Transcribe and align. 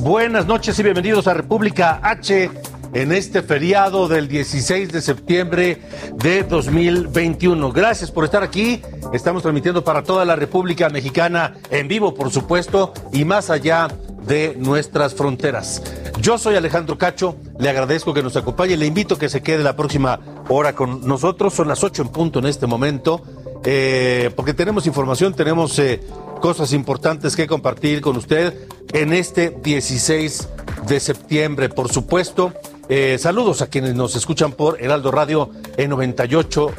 Buenas 0.00 0.46
noches 0.46 0.78
y 0.78 0.82
bienvenidos 0.82 1.26
a 1.26 1.34
República 1.34 2.00
H 2.02 2.50
en 2.94 3.12
este 3.12 3.42
feriado 3.42 4.08
del 4.08 4.28
16 4.28 4.90
de 4.90 5.00
septiembre 5.02 5.82
de 6.14 6.44
2021. 6.44 7.72
Gracias 7.72 8.10
por 8.10 8.24
estar 8.24 8.42
aquí. 8.42 8.80
Estamos 9.12 9.42
transmitiendo 9.42 9.84
para 9.84 10.02
toda 10.02 10.24
la 10.24 10.36
República 10.36 10.88
Mexicana 10.88 11.54
en 11.70 11.88
vivo, 11.88 12.14
por 12.14 12.30
supuesto, 12.30 12.94
y 13.12 13.24
más 13.24 13.50
allá 13.50 13.88
de 14.22 14.54
nuestras 14.58 15.14
fronteras. 15.14 15.82
Yo 16.20 16.38
soy 16.38 16.56
Alejandro 16.56 16.96
Cacho, 16.96 17.36
le 17.58 17.68
agradezco 17.68 18.14
que 18.14 18.22
nos 18.22 18.36
acompañe, 18.36 18.76
le 18.76 18.86
invito 18.86 19.16
a 19.16 19.18
que 19.18 19.28
se 19.28 19.42
quede 19.42 19.62
la 19.62 19.76
próxima 19.76 20.20
hora 20.48 20.74
con 20.74 21.06
nosotros, 21.06 21.54
son 21.54 21.68
las 21.68 21.82
8 21.82 22.02
en 22.02 22.08
punto 22.08 22.38
en 22.38 22.46
este 22.46 22.66
momento, 22.66 23.22
eh, 23.64 24.30
porque 24.34 24.54
tenemos 24.54 24.86
información, 24.86 25.34
tenemos 25.34 25.78
eh, 25.78 26.00
cosas 26.40 26.72
importantes 26.72 27.36
que 27.36 27.46
compartir 27.46 28.00
con 28.00 28.16
usted 28.16 28.54
en 28.92 29.12
este 29.12 29.50
16 29.50 30.48
de 30.86 31.00
septiembre. 31.00 31.68
Por 31.68 31.90
supuesto, 31.90 32.52
eh, 32.88 33.16
saludos 33.18 33.62
a 33.62 33.68
quienes 33.68 33.94
nos 33.94 34.16
escuchan 34.16 34.52
por 34.52 34.82
Heraldo 34.82 35.10
Radio 35.10 35.50
en 35.76 35.90
98 35.90 36.72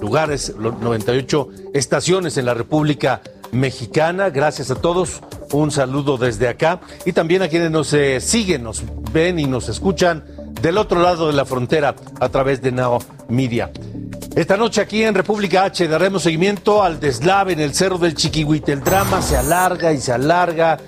lugares, 0.00 0.54
98 0.56 1.48
estaciones 1.74 2.36
en 2.36 2.46
la 2.46 2.54
República 2.54 3.20
Mexicana. 3.52 4.30
Gracias 4.30 4.70
a 4.70 4.76
todos. 4.76 5.20
Un 5.52 5.70
saludo 5.70 6.18
desde 6.18 6.48
acá. 6.48 6.80
Y 7.04 7.12
también 7.12 7.42
a 7.42 7.48
quienes 7.48 7.70
nos 7.70 7.92
eh, 7.92 8.20
siguen, 8.20 8.62
nos 8.62 8.82
ven 9.12 9.38
y 9.38 9.46
nos 9.46 9.68
escuchan 9.68 10.24
del 10.62 10.78
otro 10.78 11.00
lado 11.02 11.26
de 11.26 11.32
la 11.32 11.44
frontera 11.44 11.94
a 12.20 12.28
través 12.28 12.62
de 12.62 12.72
Nao 12.72 12.98
Media. 13.28 13.70
Esta 14.38 14.56
noche 14.56 14.80
aquí 14.80 15.02
en 15.02 15.16
República 15.16 15.64
H 15.64 15.88
daremos 15.88 16.22
seguimiento 16.22 16.80
al 16.80 17.00
deslave 17.00 17.54
en 17.54 17.58
el 17.58 17.74
Cerro 17.74 17.98
del 17.98 18.14
Chiquihuite. 18.14 18.70
El 18.70 18.84
drama 18.84 19.20
se 19.20 19.36
alarga 19.36 19.92
y 19.92 20.00
se 20.00 20.12
alarga 20.12 20.78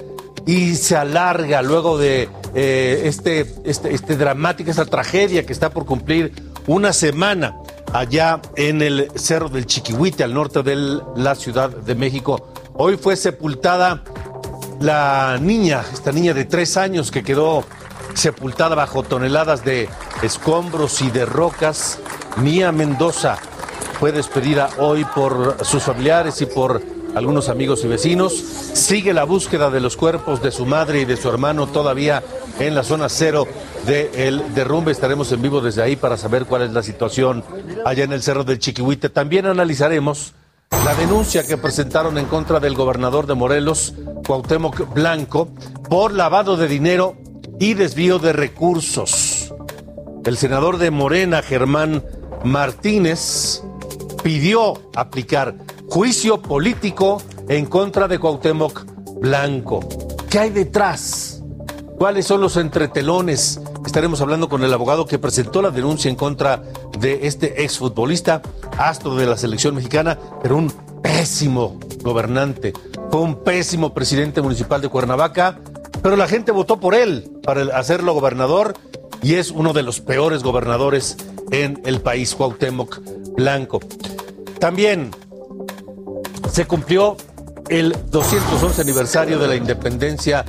y 0.47 0.77
se 0.77 0.97
alarga 0.97 1.61
luego 1.61 1.99
de 1.99 2.29
eh, 2.55 3.03
este, 3.07 3.53
este, 3.65 3.93
este 3.93 4.17
dramática, 4.17 4.71
esta 4.71 4.87
tragedia 4.87 5.45
que 5.45 5.53
está 5.53 5.71
por 5.71 5.85
cumplir 5.85 6.33
una 6.69 6.93
semana 6.93 7.57
allá 7.93 8.41
en 8.55 8.83
el 8.83 9.11
Cerro 9.17 9.49
del 9.49 9.67
Chiquihuite, 9.67 10.23
al 10.23 10.33
norte 10.33 10.63
de 10.63 11.01
la 11.17 11.35
Ciudad 11.35 11.71
de 11.71 11.97
México. 11.97 12.53
Hoy 12.75 12.99
fue 12.99 13.17
sepultada 13.17 14.05
la 14.81 15.39
niña, 15.41 15.83
esta 15.93 16.13
niña 16.13 16.35
de 16.35 16.45
tres 16.45 16.77
años 16.77 17.11
que 17.11 17.25
quedó 17.25 17.65
sepultada 18.15 18.77
bajo 18.77 19.03
toneladas 19.03 19.65
de 19.65 19.89
escombros 20.23 21.03
y 21.03 21.11
de 21.11 21.27
rocas. 21.27 21.99
Mía 22.37 22.73
Mendoza 22.73 23.37
fue 23.99 24.13
despedida 24.13 24.71
hoy 24.79 25.05
por 25.05 25.57
sus 25.65 25.83
familiares 25.83 26.41
y 26.41 26.47
por 26.47 26.81
algunos 27.15 27.49
amigos 27.49 27.85
y 27.85 27.89
vecinos. 27.89 28.33
Sigue 28.33 29.13
la 29.13 29.25
búsqueda 29.25 29.71
de 29.71 29.81
los 29.81 29.97
cuerpos 29.97 30.43
de 30.43 30.51
su 30.51 30.65
madre 30.65 31.01
y 31.01 31.05
de 31.05 31.17
su 31.17 31.29
hermano 31.29 31.67
todavía 31.67 32.23
en 32.59 32.75
la 32.75 32.83
zona 32.83 33.09
cero 33.09 33.47
del 33.87 34.55
derrumbe. 34.55 34.93
Estaremos 34.93 35.31
en 35.33 35.43
vivo 35.43 35.61
desde 35.61 35.83
ahí 35.83 35.97
para 35.97 36.17
saber 36.17 36.47
cuál 36.47 36.63
es 36.63 36.73
la 36.73 36.83
situación 36.83 37.45
allá 37.85 38.05
en 38.05 38.13
el 38.13 38.23
Cerro 38.23 38.45
del 38.45 38.59
Chiquihuite. 38.59 39.11
También 39.11 39.47
analizaremos 39.47 40.35
la 40.71 40.95
denuncia 40.95 41.47
que 41.47 41.57
presentaron 41.59 42.17
en 42.17 42.27
contra 42.27 42.61
del 42.61 42.75
gobernador 42.75 43.27
de 43.27 43.35
Morelos, 43.35 43.95
Cuauhtémoc 44.27 44.95
Blanco, 44.95 45.49
por 45.89 46.13
lavado 46.13 46.57
de 46.57 46.69
dinero 46.69 47.17
y 47.59 47.75
desvío 47.75 48.19
de 48.19 48.33
recursos. 48.33 49.53
El 50.25 50.37
senador 50.37 50.79
de 50.79 50.91
Morena, 50.91 51.43
Germán 51.43 52.05
Martínez, 52.45 53.63
pidió 54.23 54.75
aplicar 54.95 55.57
juicio 55.89 56.41
político 56.41 57.21
en 57.49 57.67
contra 57.67 58.09
de 58.09 58.19
Cuauhtémoc 58.19 58.85
Blanco. 59.21 59.81
¿Qué 60.31 60.39
hay 60.39 60.51
detrás? 60.51 61.43
¿Cuáles 61.99 62.27
son 62.27 62.41
los 62.41 62.57
entretelones? 62.57 63.61
Estaremos 63.85 64.21
hablando 64.21 64.49
con 64.49 64.63
el 64.63 64.73
abogado 64.73 65.07
que 65.07 65.19
presentó 65.19 65.61
la 65.61 65.71
denuncia 65.71 66.09
en 66.09 66.17
contra 66.17 66.63
de 66.99 67.27
este 67.27 67.65
exfutbolista, 67.65 68.41
astro 68.79 69.17
de 69.17 69.27
la 69.27 69.37
selección 69.37 69.75
mexicana, 69.75 70.19
pero 70.43 70.57
un 70.57 70.73
pésimo 71.03 71.79
gobernante. 72.03 72.73
Fue 73.11 73.21
un 73.21 73.43
pésimo 73.43 73.93
presidente 73.93 74.41
municipal 74.41 74.81
de 74.81 74.89
Cuernavaca, 74.89 75.59
pero 76.03 76.17
la 76.17 76.29
gente 76.29 76.53
votó 76.53 76.79
por 76.79 76.95
él 76.95 77.31
para 77.43 77.77
hacerlo 77.77 78.15
gobernador 78.15 78.75
y 79.23 79.35
es 79.35 79.51
uno 79.51 79.73
de 79.73 79.83
los 79.83 80.01
peores 80.01 80.43
gobernadores 80.43 81.17
en 81.51 81.81
el 81.85 82.01
país, 82.01 82.35
Cuauhtémoc 82.35 83.01
Blanco. 83.37 83.81
También 84.59 85.11
se 86.51 86.67
cumplió 86.67 87.17
el 87.69 87.95
211 88.11 88.83
aniversario 88.83 89.39
de 89.39 89.49
la 89.49 89.57
independencia 89.57 90.45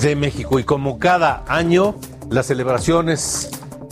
de 0.00 0.16
México 0.16 0.58
y 0.58 0.64
como 0.64 0.98
cada 0.98 1.44
año 1.48 1.96
las 2.30 2.46
celebraciones 2.46 3.50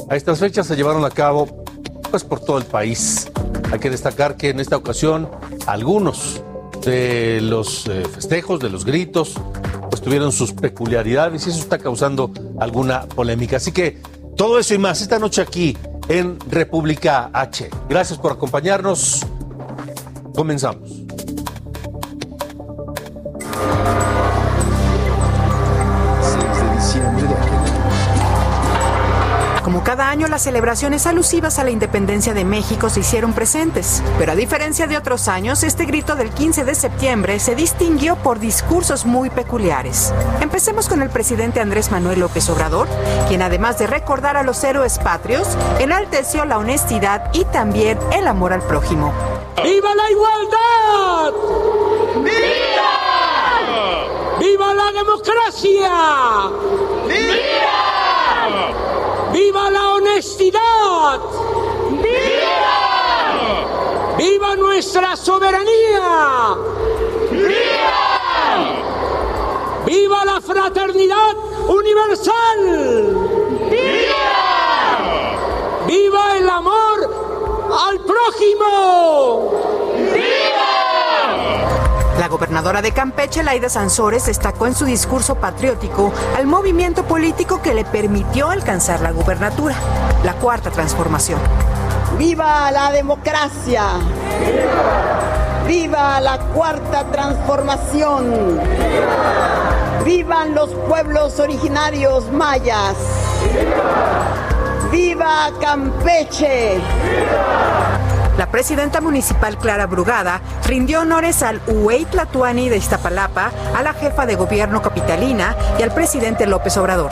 a 0.08 0.16
estas 0.16 0.38
fechas 0.40 0.66
se 0.66 0.76
llevaron 0.76 1.04
a 1.04 1.10
cabo 1.10 1.64
pues 2.10 2.24
por 2.24 2.40
todo 2.40 2.58
el 2.58 2.64
país. 2.64 3.30
Hay 3.72 3.78
que 3.78 3.90
destacar 3.90 4.36
que 4.36 4.50
en 4.50 4.60
esta 4.60 4.76
ocasión 4.76 5.28
algunos 5.66 6.42
de 6.84 7.40
los 7.40 7.86
eh, 7.86 8.04
festejos, 8.04 8.60
de 8.60 8.68
los 8.68 8.84
gritos, 8.84 9.34
tuvieron 10.02 10.32
sus 10.32 10.52
peculiaridades 10.52 11.46
y 11.46 11.50
eso 11.50 11.60
está 11.60 11.78
causando 11.78 12.30
alguna 12.58 13.06
polémica. 13.06 13.56
Así 13.56 13.72
que 13.72 13.98
todo 14.36 14.58
eso 14.58 14.74
y 14.74 14.78
más 14.78 15.00
esta 15.00 15.18
noche 15.18 15.42
aquí 15.42 15.76
en 16.08 16.38
República 16.50 17.30
H. 17.32 17.70
Gracias 17.88 18.18
por 18.18 18.32
acompañarnos. 18.32 19.24
Comenzamos. 20.34 21.01
Como 29.82 29.96
cada 29.96 30.10
año, 30.10 30.28
las 30.28 30.42
celebraciones 30.42 31.08
alusivas 31.08 31.58
a 31.58 31.64
la 31.64 31.72
independencia 31.72 32.34
de 32.34 32.44
México 32.44 32.88
se 32.88 33.00
hicieron 33.00 33.32
presentes. 33.32 34.00
Pero 34.16 34.30
a 34.30 34.36
diferencia 34.36 34.86
de 34.86 34.96
otros 34.96 35.26
años, 35.26 35.64
este 35.64 35.86
grito 35.86 36.14
del 36.14 36.30
15 36.30 36.62
de 36.62 36.76
septiembre 36.76 37.40
se 37.40 37.56
distinguió 37.56 38.14
por 38.14 38.38
discursos 38.38 39.04
muy 39.06 39.28
peculiares. 39.28 40.14
Empecemos 40.40 40.88
con 40.88 41.02
el 41.02 41.10
presidente 41.10 41.58
Andrés 41.58 41.90
Manuel 41.90 42.20
López 42.20 42.48
Obrador, 42.48 42.86
quien 43.26 43.42
además 43.42 43.76
de 43.78 43.88
recordar 43.88 44.36
a 44.36 44.44
los 44.44 44.62
héroes 44.62 45.00
patrios, 45.00 45.48
enalteció 45.80 46.44
la 46.44 46.58
honestidad 46.58 47.30
y 47.32 47.44
también 47.46 47.98
el 48.12 48.28
amor 48.28 48.52
al 48.52 48.62
prójimo. 48.62 49.12
¡Viva 49.64 49.94
la 49.96 50.10
igualdad! 50.12 51.32
¡Viva! 52.22 52.92
¡Viva 54.38 54.74
la 54.74 54.92
democracia! 54.92 55.90
¡Viva! 57.08 57.52
¡Viva 59.32 59.70
la 59.70 59.88
honestidad! 59.94 61.20
¡Viva! 61.90 62.76
¡Viva 64.18 64.56
nuestra 64.56 65.16
soberanía! 65.16 66.56
¡Viva! 67.30 68.10
¡Viva 69.86 70.24
la 70.26 70.40
fraternidad 70.40 71.36
universal! 71.66 73.16
¡Viva! 73.70 74.26
¡Viva 75.86 76.36
el 76.36 76.50
amor 76.50 77.10
al 77.88 78.00
prójimo! 78.00 79.81
La 82.18 82.28
gobernadora 82.28 82.82
de 82.82 82.92
Campeche, 82.92 83.42
Laida 83.42 83.68
Sansores, 83.68 84.26
destacó 84.26 84.66
en 84.66 84.74
su 84.74 84.84
discurso 84.84 85.36
patriótico 85.36 86.12
al 86.36 86.46
movimiento 86.46 87.04
político 87.04 87.62
que 87.62 87.74
le 87.74 87.84
permitió 87.84 88.50
alcanzar 88.50 89.00
la 89.00 89.12
gubernatura, 89.12 89.74
la 90.22 90.34
cuarta 90.34 90.70
transformación. 90.70 91.40
¡Viva 92.18 92.70
la 92.70 92.92
democracia! 92.92 93.84
¡Viva, 95.66 96.20
la 96.20 96.38
cuarta 96.38 97.04
transformación! 97.10 98.60
¡Vivan 100.04 100.54
los 100.54 100.70
pueblos 100.70 101.40
originarios 101.40 102.30
mayas! 102.30 102.96
¡Viva 104.90 105.50
Campeche! 105.60 106.78
La 108.38 108.46
presidenta 108.46 109.02
municipal 109.02 109.58
Clara 109.58 109.86
Brugada 109.86 110.40
rindió 110.64 111.00
honores 111.00 111.42
al 111.42 111.60
Uey 111.66 112.06
Tlatuani 112.06 112.70
de 112.70 112.78
Iztapalapa, 112.78 113.50
a 113.76 113.82
la 113.82 113.92
jefa 113.92 114.24
de 114.24 114.36
gobierno 114.36 114.80
capitalina 114.80 115.54
y 115.78 115.82
al 115.82 115.92
presidente 115.92 116.46
López 116.46 116.76
Obrador. 116.78 117.10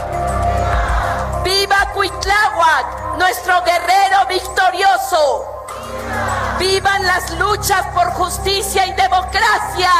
¡Viva 1.44 1.90
Cuitláhuac, 1.92 3.18
nuestro 3.18 3.62
guerrero 3.64 4.26
victorioso! 4.30 5.66
¡Vivan 6.58 7.06
las 7.06 7.38
luchas 7.38 7.86
por 7.94 8.10
justicia 8.12 8.86
y 8.86 8.92
democracia! 8.94 9.90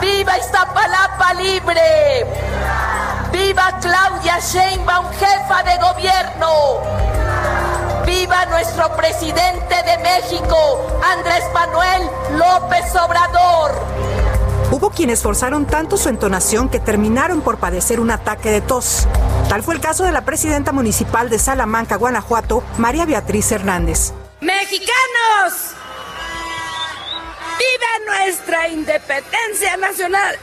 ¡Viva 0.00 0.36
Iztapalapa 0.36 1.34
libre! 1.34 2.26
¡Viva 3.30 3.78
Claudia 3.80 4.40
Sheinbaum, 4.40 5.06
jefa 5.12 5.62
de 5.62 5.76
gobierno! 5.78 7.05
¡Viva 8.06 8.46
nuestro 8.46 8.96
presidente 8.96 9.74
de 9.84 9.98
México, 9.98 11.00
Andrés 11.02 11.42
Manuel 11.52 12.02
López 12.38 12.94
Obrador! 12.94 13.72
Hubo 14.70 14.90
quienes 14.90 15.22
forzaron 15.22 15.66
tanto 15.66 15.96
su 15.96 16.08
entonación 16.08 16.68
que 16.68 16.78
terminaron 16.78 17.40
por 17.40 17.58
padecer 17.58 17.98
un 17.98 18.10
ataque 18.10 18.50
de 18.50 18.60
tos. 18.60 19.08
Tal 19.48 19.62
fue 19.62 19.74
el 19.74 19.80
caso 19.80 20.04
de 20.04 20.12
la 20.12 20.24
presidenta 20.24 20.72
municipal 20.72 21.28
de 21.30 21.38
Salamanca, 21.38 21.96
Guanajuato, 21.96 22.62
María 22.78 23.06
Beatriz 23.06 23.50
Hernández. 23.50 24.12
¡Mexicanos! 24.40 25.74
¡Viva 27.58 28.18
nuestra 28.22 28.68
independencia 28.68 29.76
nacional! 29.76 30.36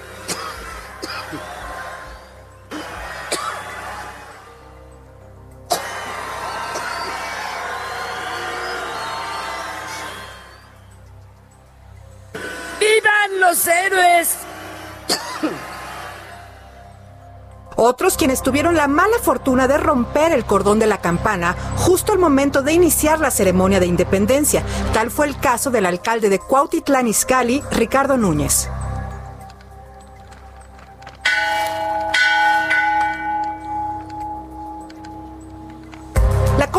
¡Vivan 13.33 13.39
los 13.39 13.67
héroes! 13.67 14.35
Otros 17.75 18.17
quienes 18.17 18.41
tuvieron 18.43 18.75
la 18.75 18.87
mala 18.87 19.17
fortuna 19.21 19.67
de 19.67 19.77
romper 19.77 20.31
el 20.31 20.45
cordón 20.45 20.79
de 20.79 20.85
la 20.85 20.99
campana 20.99 21.55
justo 21.77 22.11
al 22.13 22.19
momento 22.19 22.61
de 22.61 22.73
iniciar 22.73 23.19
la 23.19 23.31
ceremonia 23.31 23.79
de 23.79 23.87
independencia. 23.87 24.63
Tal 24.93 25.09
fue 25.09 25.27
el 25.27 25.39
caso 25.39 25.71
del 25.71 25.85
alcalde 25.85 26.29
de 26.29 26.39
Cuautitlán 26.39 27.07
Izcalli, 27.07 27.63
Ricardo 27.71 28.17
Núñez. 28.17 28.69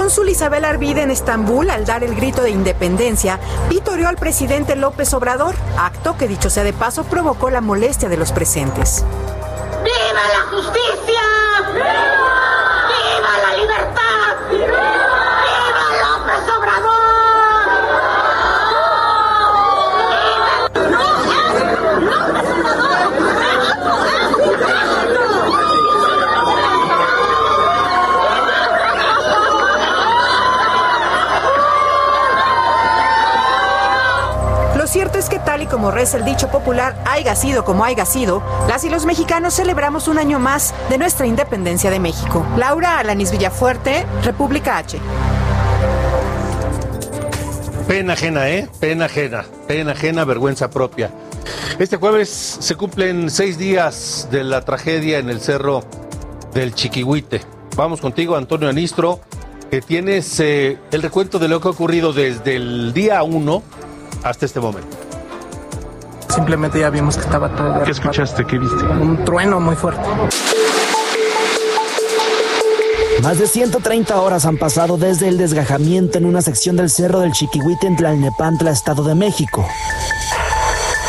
Cónsul 0.05 0.29
Isabel 0.29 0.67
Arvide 0.67 1.01
en 1.01 1.11
Estambul, 1.11 1.71
al 1.71 1.87
dar 1.87 2.05
el 2.05 2.15
grito 2.15 2.43
de 2.43 2.51
independencia, 2.51 3.41
vitoreó 3.71 4.07
al 4.07 4.17
presidente 4.17 4.77
López 4.77 5.15
Obrador, 5.15 5.55
acto 5.79 6.19
que 6.19 6.29
dicho 6.29 6.51
sea 6.51 6.63
de 6.63 6.75
paso 6.75 7.05
provocó 7.05 7.49
la 7.49 7.63
molestia 7.63 8.11
de 8.11 8.19
los 8.19 8.31
presentes. 8.31 9.03
¡Viva 9.83 10.29
la 10.29 10.43
justicia! 10.55 11.23
¡Viva, 11.73 11.87
¡Viva 12.91 13.33
la 13.49 13.57
libertad! 13.57 14.51
¡Viva, 14.51 16.19
López 16.19 16.55
Obrador! 16.55 17.05
Lo 34.85 34.89
cierto 34.89 35.19
es 35.19 35.31
que 35.31 35.39
tal 35.39 35.63
y 35.63 35.64
como 35.75 35.91
reza 35.91 36.19
el 36.19 36.25
dicho 36.25 36.53
popular, 36.53 37.03
haya 37.05 37.35
sido 37.35 37.65
como 37.65 37.85
haya 37.85 38.05
sido, 38.05 38.45
las 38.69 38.85
y 38.85 38.91
los 38.91 39.07
mexicanos 39.07 39.55
celebramos 39.55 40.07
un 40.07 40.19
año 40.19 40.39
más 40.39 40.73
de 40.89 40.99
nuestra 40.99 41.27
independencia 41.27 41.91
de 41.91 41.99
México. 41.99 42.47
Laura 42.57 43.01
Alanis 43.01 43.33
Villafuerte, 43.33 44.07
República 44.23 44.79
H. 44.79 45.01
Pena 47.89 48.13
ajena, 48.13 48.49
¿eh? 48.51 48.69
Pena 48.79 49.07
ajena. 49.07 49.45
Pena 49.67 49.91
ajena, 49.91 50.25
vergüenza 50.25 50.71
propia. 50.71 51.11
Este 51.81 51.97
jueves 51.97 52.29
se 52.61 52.77
cumplen 52.77 53.29
seis 53.29 53.59
días 53.59 54.29
de 54.31 54.45
la 54.45 54.61
tragedia 54.65 55.19
en 55.19 55.29
el 55.29 55.41
cerro 55.41 55.83
del 56.53 56.73
Chiquihuite. 56.73 57.41
Vamos 57.75 58.01
contigo, 58.01 58.37
Antonio 58.37 58.69
Anistro, 58.69 59.19
que 59.73 59.83
tienes 59.83 60.39
eh, 60.39 60.79
el 60.93 61.03
recuento 61.03 61.41
de 61.41 61.49
lo 61.49 61.61
que 61.61 61.67
ha 61.67 61.73
ocurrido 61.73 62.13
desde 62.13 62.55
el 62.55 62.93
día 62.93 63.25
uno 63.25 63.65
hasta 64.23 64.47
este 64.47 64.61
momento. 64.61 65.04
Simplemente 66.35 66.81
ya 66.81 66.91
vimos 66.91 67.17
que 67.17 67.23
estaba 67.23 67.49
todo. 67.49 67.85
¿Qué 67.85 67.93
escuchaste? 67.93 68.45
¿Qué 68.45 68.59
viste? 68.59 68.85
Un 68.85 69.25
trueno 69.25 69.61
muy 69.61 69.77
fuerte. 69.77 70.03
Más 73.23 73.39
de 73.39 73.47
130 73.47 74.21
horas 74.21 74.45
han 74.45 74.59
pasado 74.59 74.97
desde 74.97 75.29
el 75.29 75.39
desgajamiento 75.39 76.19
en 76.19 76.27
una 76.27 76.43
sección 76.43 76.77
del 76.77 76.91
Cerro 76.91 77.21
del 77.21 77.33
Chiquihuite 77.33 77.87
en 77.87 77.97
Tlalnepantla, 77.97 78.71
Estado 78.71 79.05
de 79.05 79.15
México. 79.15 79.67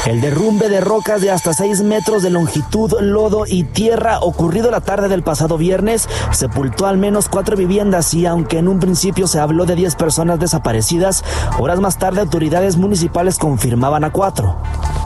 El 0.06 0.22
derrumbe 0.22 0.70
de 0.70 0.82
rocas 0.82 1.20
de 1.22 1.32
hasta 1.32 1.52
6 1.52 1.82
metros 1.82 2.22
de 2.22 2.30
longitud, 2.30 2.94
lodo 3.02 3.46
y 3.48 3.64
tierra 3.64 4.20
ocurrido 4.20 4.70
la 4.70 4.80
tarde 4.80 5.08
del 5.08 5.24
pasado 5.24 5.58
viernes 5.58 6.08
sepultó 6.32 6.86
al 6.86 6.98
menos 6.98 7.28
cuatro 7.28 7.58
viviendas 7.58 8.14
y 8.14 8.28
aunque 8.28 8.60
en 8.60 8.68
un 8.68 8.80
principio 8.80 9.26
se 9.26 9.40
habló 9.40 9.66
de 9.66 9.74
10 9.74 9.96
personas 9.96 10.40
desaparecidas, 10.40 11.24
horas 11.58 11.80
más 11.80 11.98
tarde 11.98 12.22
autoridades 12.22 12.78
municipales 12.78 13.40
confirmaban 13.40 14.04
a 14.04 14.12
cuatro. 14.12 14.58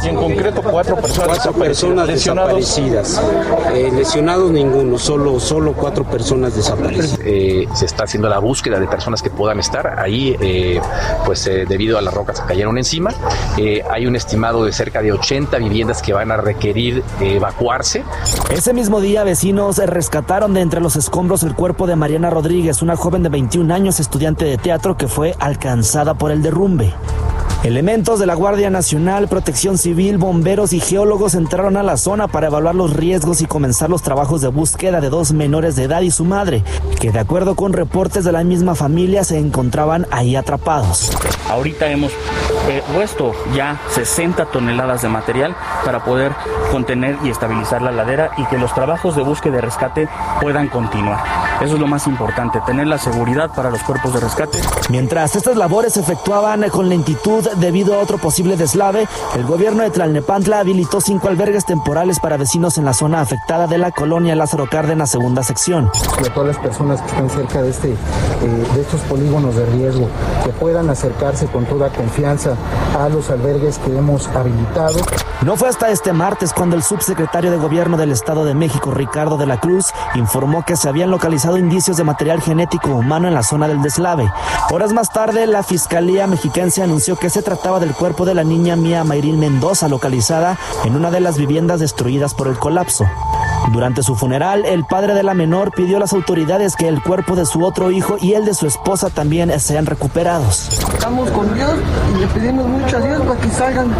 Y 0.03 0.07
en 0.09 0.15
concreto 0.15 0.61
cuatro 0.61 0.95
personas, 0.97 1.27
cuatro 1.29 1.53
personas 1.53 2.07
lesionados. 2.07 2.55
desaparecidas. 2.55 3.21
Eh, 3.73 3.91
lesionados 3.93 4.51
ninguno, 4.51 4.97
solo, 4.97 5.39
solo 5.39 5.73
cuatro 5.73 6.03
personas 6.03 6.55
desaparecidas. 6.55 7.19
Eh, 7.23 7.67
se 7.73 7.85
está 7.85 8.03
haciendo 8.03 8.27
la 8.27 8.39
búsqueda 8.39 8.79
de 8.79 8.87
personas 8.87 9.21
que 9.21 9.29
puedan 9.29 9.59
estar 9.59 9.99
ahí, 9.99 10.35
eh, 10.41 10.81
pues 11.25 11.45
eh, 11.47 11.65
debido 11.67 11.97
a 11.97 12.01
las 12.01 12.13
rocas 12.13 12.41
que 12.41 12.47
cayeron 12.47 12.77
encima. 12.77 13.11
Eh, 13.57 13.81
hay 13.89 14.05
un 14.05 14.15
estimado 14.15 14.63
de 14.63 14.71
cerca 14.71 14.88
de 14.89 15.11
80 15.11 15.57
viviendas 15.59 16.01
que 16.01 16.13
van 16.13 16.31
a 16.31 16.37
requerir 16.37 17.03
evacuarse. 17.21 18.03
Ese 18.49 18.73
mismo 18.73 18.99
día, 18.99 19.23
vecinos 19.23 19.77
rescataron 19.77 20.53
de 20.55 20.61
entre 20.61 20.81
los 20.81 20.95
escombros 20.95 21.43
el 21.43 21.53
cuerpo 21.53 21.85
de 21.85 21.95
Mariana 21.95 22.29
Rodríguez, 22.31 22.81
una 22.81 22.95
joven 22.95 23.21
de 23.23 23.29
21 23.29 23.73
años, 23.73 23.99
estudiante 23.99 24.45
de 24.45 24.57
teatro 24.57 24.97
que 24.97 25.07
fue 25.07 25.35
alcanzada 25.39 26.15
por 26.15 26.31
el 26.31 26.41
derrumbe. 26.41 26.93
Elementos 27.63 28.19
de 28.19 28.25
la 28.25 28.35
Guardia 28.35 28.69
Nacional, 28.69 29.27
Protección 29.27 29.77
Civil, 29.77 30.17
bomberos 30.17 30.71
y 30.71 30.79
geólogos 30.79 31.35
entraron 31.35 31.75
a 31.75 31.83
la 31.83 31.97
zona 31.97 32.29
para 32.29 32.47
evaluar 32.47 32.73
los 32.73 32.95
riesgos 32.95 33.41
y 33.41 33.47
comenzar 33.47 33.89
los 33.89 34.01
trabajos 34.01 34.39
de 34.39 34.47
búsqueda 34.47 35.01
de 35.01 35.09
dos 35.09 35.33
menores 35.33 35.75
de 35.75 35.83
edad 35.83 35.99
y 35.99 36.09
su 36.09 36.23
madre, 36.23 36.63
que 37.01 37.11
de 37.11 37.19
acuerdo 37.19 37.55
con 37.55 37.73
reportes 37.73 38.23
de 38.23 38.31
la 38.31 38.45
misma 38.45 38.75
familia 38.75 39.25
se 39.25 39.37
encontraban 39.37 40.07
ahí 40.09 40.37
atrapados. 40.37 41.11
Ahorita 41.49 41.91
hemos 41.91 42.13
puesto 42.93 43.33
ya 43.53 43.77
60 43.89 44.45
toneladas 44.45 45.01
de 45.01 45.09
material 45.09 45.55
para 45.85 46.03
poder 46.03 46.31
contener 46.71 47.17
y 47.23 47.29
estabilizar 47.29 47.81
la 47.81 47.91
ladera 47.91 48.31
y 48.37 48.45
que 48.45 48.57
los 48.57 48.73
trabajos 48.73 49.15
de 49.15 49.21
búsqueda 49.21 49.57
y 49.57 49.61
rescate 49.61 50.09
puedan 50.41 50.67
continuar. 50.67 51.48
Eso 51.61 51.73
es 51.73 51.79
lo 51.79 51.87
más 51.87 52.07
importante, 52.07 52.61
tener 52.65 52.87
la 52.87 52.97
seguridad 52.97 53.53
para 53.53 53.69
los 53.69 53.83
cuerpos 53.83 54.13
de 54.13 54.21
rescate. 54.21 54.59
Mientras 54.89 55.35
estas 55.35 55.57
labores 55.57 55.93
se 55.93 55.99
efectuaban 55.99 56.67
con 56.69 56.87
lentitud 56.87 57.45
debido 57.57 57.95
a 57.95 57.99
otro 57.99 58.17
posible 58.17 58.55
deslave, 58.55 59.07
el 59.35 59.43
gobierno 59.45 59.83
de 59.83 59.89
Tlalnepantla 59.89 60.59
habilitó 60.59 61.01
cinco 61.01 61.27
albergues 61.27 61.65
temporales 61.65 62.19
para 62.19 62.37
vecinos 62.37 62.77
en 62.77 62.85
la 62.85 62.93
zona 62.93 63.19
afectada 63.19 63.67
de 63.67 63.77
la 63.77 63.91
colonia 63.91 64.35
Lázaro 64.35 64.67
Cárdenas, 64.69 65.11
segunda 65.11 65.43
sección. 65.43 65.91
Y 66.23 66.27
a 66.27 66.33
todas 66.33 66.55
las 66.55 66.57
personas 66.57 67.01
que 67.01 67.07
están 67.07 67.29
cerca 67.29 67.61
de, 67.61 67.69
este, 67.69 67.91
eh, 67.91 68.67
de 68.73 68.81
estos 68.81 69.01
polígonos 69.01 69.55
de 69.55 69.65
riesgo, 69.65 70.07
que 70.45 70.51
puedan 70.51 70.89
acercarse 70.89 71.47
con 71.47 71.65
toda 71.65 71.89
confianza 71.89 72.55
a 72.97 73.09
los 73.09 73.29
albergues 73.29 73.79
que 73.79 73.97
hemos 73.97 74.27
habilitado. 74.29 74.97
No 75.41 75.55
fue 75.55 75.69
hasta 75.69 75.89
este 75.89 76.13
martes 76.13 76.53
cuando 76.53 76.75
el 76.75 76.83
subsecretario 76.83 77.51
de 77.51 77.57
Gobierno 77.57 77.97
del 77.97 78.11
Estado 78.11 78.43
de 78.43 78.53
México, 78.53 78.91
Ricardo 78.91 79.37
de 79.37 79.45
la 79.45 79.59
Cruz, 79.59 79.87
informó 80.15 80.63
que 80.65 80.75
se 80.75 80.89
habían 80.89 81.11
localizado 81.11 81.48
indicios 81.57 81.97
de 81.97 82.03
material 82.03 82.41
genético 82.41 82.89
humano 82.89 83.27
en 83.27 83.33
la 83.33 83.43
zona 83.43 83.67
del 83.67 83.81
deslave. 83.81 84.31
Horas 84.69 84.93
más 84.93 85.09
tarde, 85.09 85.47
la 85.47 85.63
Fiscalía 85.63 86.27
Mexiquense 86.27 86.83
anunció 86.83 87.15
que 87.15 87.29
se 87.29 87.41
trataba 87.41 87.79
del 87.79 87.93
cuerpo 87.93 88.25
de 88.25 88.35
la 88.35 88.43
niña 88.43 88.75
Mía 88.75 89.03
Mayrín 89.03 89.39
Mendoza, 89.39 89.87
localizada 89.87 90.57
en 90.85 90.95
una 90.95 91.11
de 91.11 91.19
las 91.19 91.37
viviendas 91.37 91.79
destruidas 91.79 92.33
por 92.33 92.47
el 92.47 92.57
colapso. 92.59 93.05
Durante 93.71 94.01
su 94.01 94.15
funeral, 94.15 94.65
el 94.65 94.83
padre 94.85 95.13
de 95.13 95.21
la 95.21 95.35
menor 95.35 95.71
pidió 95.71 95.97
a 95.97 95.99
las 95.99 96.13
autoridades 96.13 96.75
que 96.75 96.87
el 96.87 97.03
cuerpo 97.03 97.35
de 97.35 97.45
su 97.45 97.63
otro 97.63 97.91
hijo 97.91 98.17
y 98.19 98.33
el 98.33 98.43
de 98.43 98.55
su 98.55 98.65
esposa 98.65 99.11
también 99.11 99.57
sean 99.59 99.85
recuperados. 99.85 100.69
Estamos 100.91 101.29
con 101.29 101.53
Dios 101.53 101.73
y 102.15 102.19
le 102.19 102.27
pedimos 102.27 102.67
mucho 102.67 102.97
a 102.97 102.99
Dios 102.99 103.21
para 103.21 103.39
que 103.39 103.49
salgan 103.49 103.93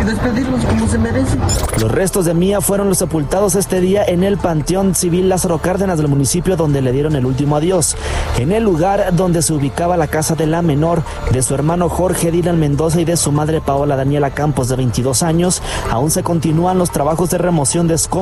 y 0.00 0.04
despedirlos 0.04 0.64
como 0.64 0.88
se 0.88 0.98
merece. 0.98 1.36
Los 1.78 1.90
restos 1.90 2.24
de 2.24 2.32
Mía 2.32 2.62
fueron 2.62 2.88
los 2.88 2.98
sepultados 2.98 3.56
este 3.56 3.80
día 3.80 4.04
en 4.04 4.24
el 4.24 4.38
Panteón 4.38 4.94
Civil 4.94 5.28
Lázaro 5.28 5.58
Cárdenas 5.58 5.98
del 5.98 6.08
municipio 6.08 6.56
donde 6.56 6.80
le 6.80 6.92
dieron 6.92 7.16
el 7.16 7.26
último 7.26 7.56
adiós, 7.56 7.94
en 8.38 8.52
el 8.52 8.64
lugar 8.64 9.14
donde 9.14 9.42
se 9.42 9.52
ubicaba 9.52 9.98
la 9.98 10.06
casa 10.06 10.34
de 10.34 10.46
la 10.46 10.62
menor, 10.62 11.02
de 11.30 11.42
su 11.42 11.54
hermano 11.54 11.90
Jorge 11.90 12.30
Dylan 12.30 12.58
Mendoza 12.58 13.00
y 13.00 13.04
de 13.04 13.18
su 13.18 13.32
madre 13.32 13.60
Paola 13.60 13.96
Daniela 13.96 14.30
Campos 14.30 14.68
de 14.68 14.76
22 14.76 15.22
años, 15.22 15.62
aún 15.90 16.10
se 16.10 16.22
continúan 16.22 16.78
los 16.78 16.90
trabajos 16.90 17.28
de 17.30 17.38
remoción 17.38 17.86
de 17.86 17.94
escombros 17.94 18.19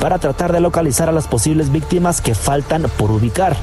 para 0.00 0.18
tratar 0.18 0.52
de 0.52 0.60
localizar 0.60 1.08
a 1.08 1.12
las 1.12 1.28
posibles 1.28 1.70
víctimas 1.70 2.20
que 2.20 2.34
faltan 2.34 2.86
por 2.96 3.10
ubicar. 3.10 3.56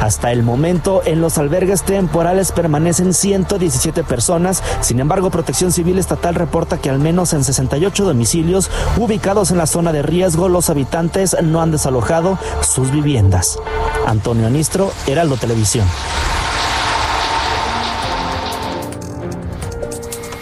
Hasta 0.00 0.30
el 0.30 0.42
momento, 0.42 1.02
en 1.04 1.20
los 1.20 1.38
albergues 1.38 1.82
temporales 1.82 2.52
permanecen 2.52 3.12
117 3.12 4.04
personas. 4.04 4.62
Sin 4.80 5.00
embargo, 5.00 5.30
Protección 5.30 5.72
Civil 5.72 5.98
Estatal 5.98 6.36
reporta 6.36 6.78
que 6.78 6.88
al 6.88 7.00
menos 7.00 7.32
en 7.32 7.42
68 7.42 8.04
domicilios 8.04 8.70
ubicados 8.96 9.50
en 9.50 9.58
la 9.58 9.66
zona 9.66 9.92
de 9.92 10.02
riesgo, 10.02 10.48
los 10.48 10.70
habitantes 10.70 11.36
no 11.42 11.60
han 11.60 11.72
desalojado 11.72 12.38
sus 12.62 12.92
viviendas. 12.92 13.58
Antonio 14.06 14.46
Anistro, 14.46 14.92
Heraldo 15.06 15.36
Televisión. 15.36 15.86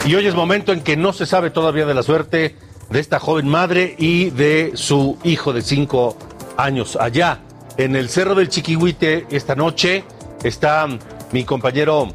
Y 0.07 0.15
hoy 0.15 0.27
es 0.27 0.35
momento 0.37 0.73
en 0.73 0.83
que 0.83 0.97
no 0.97 1.13
se 1.13 1.27
sabe 1.27 1.51
todavía 1.51 1.85
de 1.85 1.95
la 1.95 2.05
suerte 2.05 2.55
de 2.91 3.01
esta 3.01 3.19
joven 3.19 3.49
madre 3.49 3.95
y 3.99 4.31
de 4.31 4.73
su 4.75 5.19
hijo 5.25 5.53
de 5.53 5.63
cinco 5.63 6.17
años 6.57 6.97
allá 6.97 7.41
en 7.77 7.97
el 7.97 8.09
Cerro 8.09 8.35
del 8.35 8.49
Chiquihuite 8.49 9.27
esta 9.31 9.55
noche. 9.55 10.05
Está 10.43 10.87
mi 11.33 11.45
compañero 11.45 12.15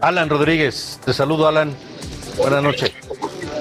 Alan 0.00 0.28
Rodríguez. 0.28 1.00
Te 1.04 1.12
saludo, 1.12 1.48
Alan. 1.48 1.74
Buenas 2.36 2.62
noches. 2.62 2.92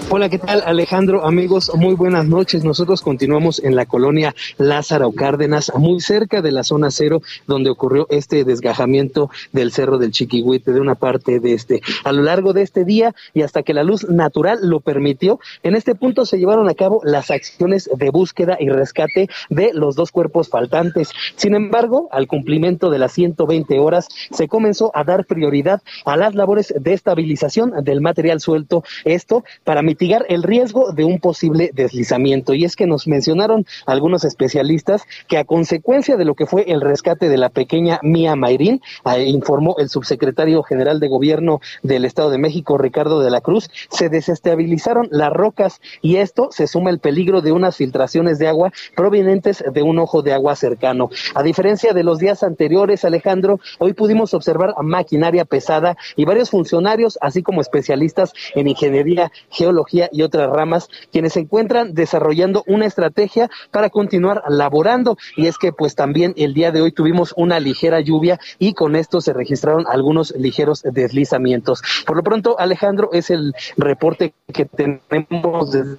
Hola, 0.09 0.29
¿qué 0.29 0.39
tal 0.39 0.63
Alejandro? 0.65 1.25
Amigos, 1.25 1.69
muy 1.75 1.93
buenas 1.93 2.25
noches. 2.25 2.63
Nosotros 2.63 3.01
continuamos 3.01 3.61
en 3.61 3.75
la 3.75 3.85
colonia 3.85 4.33
Lázaro 4.57 5.11
Cárdenas, 5.11 5.69
muy 5.75 5.99
cerca 5.99 6.41
de 6.41 6.53
la 6.53 6.63
zona 6.63 6.91
cero, 6.91 7.21
donde 7.45 7.69
ocurrió 7.69 8.07
este 8.09 8.45
desgajamiento 8.45 9.29
del 9.51 9.73
Cerro 9.73 9.97
del 9.97 10.11
Chiquihuite 10.11 10.71
de 10.71 10.79
una 10.79 10.95
parte 10.95 11.41
de 11.41 11.51
este. 11.51 11.81
A 12.05 12.13
lo 12.13 12.21
largo 12.21 12.53
de 12.53 12.61
este 12.61 12.85
día 12.85 13.13
y 13.33 13.41
hasta 13.41 13.63
que 13.63 13.73
la 13.73 13.83
luz 13.83 14.07
natural 14.07 14.59
lo 14.61 14.79
permitió, 14.79 15.41
en 15.61 15.75
este 15.75 15.93
punto 15.93 16.25
se 16.25 16.39
llevaron 16.39 16.69
a 16.69 16.73
cabo 16.73 17.01
las 17.03 17.29
acciones 17.29 17.89
de 17.93 18.09
búsqueda 18.09 18.55
y 18.61 18.69
rescate 18.69 19.27
de 19.49 19.71
los 19.73 19.97
dos 19.97 20.13
cuerpos 20.13 20.47
faltantes. 20.47 21.11
Sin 21.35 21.53
embargo, 21.53 22.07
al 22.13 22.27
cumplimiento 22.27 22.89
de 22.89 22.99
las 22.99 23.11
120 23.11 23.77
horas, 23.79 24.07
se 24.31 24.47
comenzó 24.47 24.89
a 24.95 25.03
dar 25.03 25.25
prioridad 25.25 25.81
a 26.05 26.15
las 26.15 26.33
labores 26.33 26.73
de 26.79 26.93
estabilización 26.93 27.83
del 27.83 27.99
material 27.99 28.39
suelto. 28.39 28.85
Esto 29.03 29.43
para 29.65 29.81
el 29.99 30.43
riesgo 30.43 30.91
de 30.91 31.03
un 31.03 31.19
posible 31.19 31.71
deslizamiento. 31.73 32.53
Y 32.53 32.65
es 32.65 32.75
que 32.75 32.87
nos 32.87 33.07
mencionaron 33.07 33.65
algunos 33.85 34.23
especialistas 34.23 35.03
que 35.27 35.37
a 35.37 35.45
consecuencia 35.45 36.17
de 36.17 36.25
lo 36.25 36.35
que 36.35 36.45
fue 36.45 36.71
el 36.71 36.81
rescate 36.81 37.29
de 37.29 37.37
la 37.37 37.49
pequeña 37.49 37.99
Mía 38.03 38.35
Mayrín, 38.35 38.81
informó 39.25 39.75
el 39.79 39.89
subsecretario 39.89 40.63
general 40.63 40.99
de 40.99 41.07
gobierno 41.07 41.61
del 41.83 42.05
Estado 42.05 42.29
de 42.29 42.37
México, 42.37 42.77
Ricardo 42.77 43.19
de 43.19 43.31
la 43.31 43.41
Cruz, 43.41 43.69
se 43.89 44.09
desestabilizaron 44.09 45.07
las 45.11 45.31
rocas 45.31 45.81
y 46.01 46.17
esto 46.17 46.49
se 46.51 46.67
suma 46.67 46.89
el 46.89 46.99
peligro 46.99 47.41
de 47.41 47.51
unas 47.51 47.75
filtraciones 47.75 48.39
de 48.39 48.47
agua 48.47 48.71
provenientes 48.95 49.63
de 49.73 49.81
un 49.81 49.99
ojo 49.99 50.21
de 50.21 50.33
agua 50.33 50.55
cercano. 50.55 51.09
A 51.33 51.43
diferencia 51.43 51.93
de 51.93 52.03
los 52.03 52.19
días 52.19 52.43
anteriores, 52.43 53.03
Alejandro, 53.03 53.59
hoy 53.79 53.93
pudimos 53.93 54.33
observar 54.33 54.75
maquinaria 54.81 55.45
pesada 55.45 55.97
y 56.15 56.25
varios 56.25 56.49
funcionarios, 56.49 57.17
así 57.21 57.41
como 57.41 57.61
especialistas 57.61 58.33
en 58.55 58.67
ingeniería 58.67 59.31
geológica 59.49 59.86
y 59.91 60.21
otras 60.21 60.49
ramas, 60.49 60.89
quienes 61.11 61.33
se 61.33 61.41
encuentran 61.41 61.93
desarrollando 61.93 62.63
una 62.67 62.85
estrategia 62.85 63.49
para 63.71 63.89
continuar 63.89 64.43
laborando. 64.47 65.17
Y 65.35 65.47
es 65.47 65.57
que 65.57 65.71
pues 65.71 65.95
también 65.95 66.33
el 66.37 66.53
día 66.53 66.71
de 66.71 66.81
hoy 66.81 66.91
tuvimos 66.91 67.33
una 67.35 67.59
ligera 67.59 67.99
lluvia 67.99 68.39
y 68.59 68.73
con 68.73 68.95
esto 68.95 69.21
se 69.21 69.33
registraron 69.33 69.85
algunos 69.87 70.33
ligeros 70.35 70.83
deslizamientos. 70.83 71.81
Por 72.05 72.17
lo 72.17 72.23
pronto, 72.23 72.59
Alejandro, 72.59 73.09
es 73.13 73.29
el 73.29 73.53
reporte 73.77 74.33
que 74.53 74.65
tenemos 74.65 75.71
desde 75.71 75.97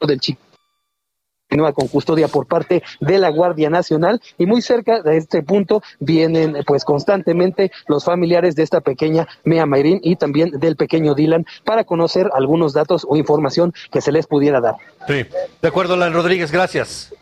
del 0.00 0.20
chico 0.20 0.45
continúa 1.48 1.72
con 1.72 1.86
custodia 1.86 2.26
por 2.26 2.46
parte 2.46 2.82
de 3.00 3.18
la 3.18 3.30
Guardia 3.30 3.70
Nacional 3.70 4.20
y 4.36 4.46
muy 4.46 4.62
cerca 4.62 5.02
de 5.02 5.16
este 5.16 5.42
punto 5.42 5.80
vienen 6.00 6.56
pues 6.66 6.84
constantemente 6.84 7.70
los 7.86 8.04
familiares 8.04 8.56
de 8.56 8.64
esta 8.64 8.80
pequeña 8.80 9.28
Mea 9.44 9.64
Mayrin 9.64 10.00
y 10.02 10.16
también 10.16 10.50
del 10.58 10.74
pequeño 10.76 11.14
Dylan 11.14 11.46
para 11.64 11.84
conocer 11.84 12.30
algunos 12.34 12.72
datos 12.72 13.06
o 13.08 13.16
información 13.16 13.72
que 13.92 14.00
se 14.00 14.10
les 14.10 14.26
pudiera 14.26 14.60
dar. 14.60 14.74
Sí, 15.06 15.24
de 15.62 15.68
acuerdo, 15.68 15.94
Alan 15.94 16.12
Rodríguez, 16.12 16.50
gracias. 16.50 17.14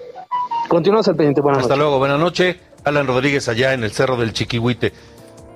Continuamos 0.68 1.06
al 1.08 1.16
pendiente, 1.16 1.42
buenas 1.42 1.62
Hasta 1.62 1.76
luego, 1.76 1.98
buenas 1.98 2.18
noches. 2.18 2.56
Alan 2.84 3.06
Rodríguez 3.06 3.48
allá 3.48 3.74
en 3.74 3.84
el 3.84 3.92
Cerro 3.92 4.16
del 4.16 4.32
Chiquihuite. 4.32 4.92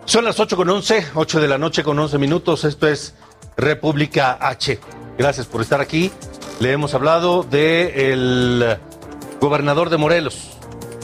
Son 0.05 0.25
las 0.25 0.41
8 0.41 0.57
con 0.57 0.69
11, 0.69 1.07
8 1.15 1.41
de 1.41 1.49
la 1.49 1.59
noche 1.59 1.83
con 1.83 1.99
11 1.99 2.19
minutos. 2.19 2.65
Esto 2.65 2.87
es 2.87 3.15
República 3.57 4.39
H. 4.41 4.79
Gracias 5.19 5.47
por 5.47 5.61
estar 5.61 5.81
aquí. 5.81 6.11
Le 6.61 6.73
hemos 6.73 6.93
hablado 6.93 7.45
del 7.45 8.79
gobernador 9.41 9.91
de 9.91 9.97
Morelos, 9.97 10.59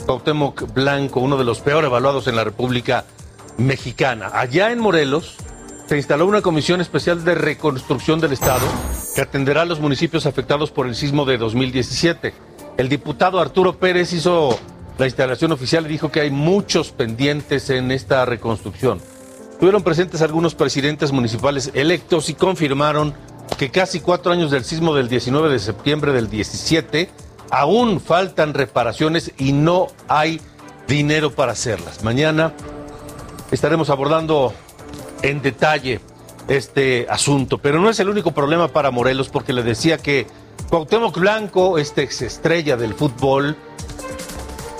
Cuauhtémoc 0.05 0.73
Blanco, 0.73 1.21
uno 1.21 1.37
de 1.37 1.45
los 1.45 1.61
peor 1.61 1.85
evaluados 1.85 2.27
en 2.27 2.35
la 2.35 2.43
República 2.43 3.05
Mexicana. 3.57 4.31
Allá 4.33 4.73
en 4.73 4.79
Morelos 4.79 5.37
se 5.87 5.95
instaló 5.95 6.25
una 6.25 6.41
comisión 6.41 6.81
especial 6.81 7.23
de 7.23 7.35
reconstrucción 7.35 8.19
del 8.19 8.33
Estado 8.33 8.65
que 9.15 9.21
atenderá 9.21 9.61
a 9.61 9.65
los 9.65 9.79
municipios 9.79 10.25
afectados 10.25 10.71
por 10.71 10.87
el 10.87 10.95
sismo 10.95 11.23
de 11.23 11.37
2017. 11.37 12.33
El 12.75 12.89
diputado 12.89 13.39
Arturo 13.39 13.77
Pérez 13.77 14.11
hizo 14.11 14.59
la 14.97 15.05
instalación 15.05 15.53
oficial 15.53 15.85
y 15.85 15.89
dijo 15.89 16.11
que 16.11 16.19
hay 16.19 16.31
muchos 16.31 16.91
pendientes 16.91 17.69
en 17.69 17.91
esta 17.91 18.25
reconstrucción. 18.25 18.99
Tuvieron 19.57 19.83
presentes 19.83 20.21
algunos 20.21 20.53
presidentes 20.53 21.13
municipales 21.13 21.71
electos 21.73 22.29
y 22.29 22.33
confirmaron 22.33 23.13
que 23.57 23.71
casi 23.71 23.99
cuatro 24.01 24.31
años 24.31 24.51
del 24.51 24.65
sismo 24.65 24.93
del 24.93 25.07
19 25.07 25.49
de 25.49 25.59
septiembre 25.59 26.11
del 26.11 26.29
17, 26.29 27.09
aún 27.49 28.01
faltan 28.01 28.53
reparaciones 28.53 29.31
y 29.37 29.53
no 29.53 29.87
hay 30.07 30.41
dinero 30.87 31.33
para 31.33 31.53
hacerlas. 31.53 32.03
Mañana 32.03 32.53
estaremos 33.51 33.89
abordando 33.89 34.53
en 35.21 35.41
detalle 35.41 36.01
este 36.47 37.07
asunto, 37.09 37.57
pero 37.57 37.79
no 37.79 37.89
es 37.89 37.99
el 37.99 38.09
único 38.09 38.31
problema 38.31 38.67
para 38.67 38.91
Morelos, 38.91 39.29
porque 39.29 39.53
le 39.53 39.63
decía 39.63 39.97
que 39.97 40.27
Cuauhtémoc 40.69 41.17
Blanco, 41.17 41.77
este 41.77 42.03
ex 42.03 42.21
estrella 42.21 42.77
del 42.77 42.93
fútbol, 42.93 43.55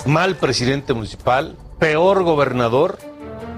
mal 0.04 0.36
presidente 0.36 0.92
municipal, 0.92 1.56
peor 1.78 2.22
gobernador, 2.22 2.98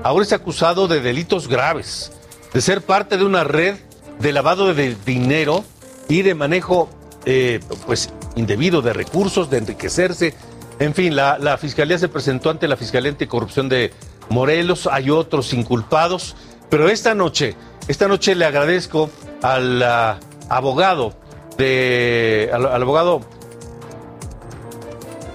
ahora 0.03 0.25
es 0.25 0.33
acusado 0.33 0.88
de 0.88 1.00
delitos 1.00 1.49
graves, 1.49 2.12
de 2.53 2.61
ser 2.61 2.83
parte 2.83 3.17
de 3.17 3.25
una 3.25 3.45
red 3.45 3.77
de 4.21 4.33
lavado 4.33 4.75
de 4.75 4.97
dinero 5.05 5.65
y 6.09 6.23
de 6.23 6.35
manejo 6.35 6.89
eh, 7.25 7.61
pues 7.87 8.11
indebido 8.37 8.83
de 8.83 8.93
recursos, 8.93 9.51
de 9.51 9.59
enriquecerse. 9.59 10.35
En 10.79 10.95
fin, 10.95 11.17
la, 11.17 11.39
la, 11.39 11.59
Fiscalía 11.59 11.99
se 11.99 12.09
presentó 12.09 12.51
ante 12.51 12.69
la 12.69 12.77
Fiscalía 12.77 13.11
Anticorrupción 13.11 13.69
de 13.69 13.93
Morelos, 14.29 14.89
hay 14.91 15.11
otros 15.11 15.53
inculpados, 15.53 16.37
pero 16.71 16.89
esta 16.89 17.15
noche, 17.15 17.57
esta 17.89 18.09
noche 18.09 18.35
le 18.35 18.45
agradezco 18.45 19.11
al 19.43 19.83
uh, 19.83 20.53
abogado 20.53 21.15
de, 21.57 22.51
al, 22.53 22.67
al, 22.67 22.83
abogado 22.83 23.21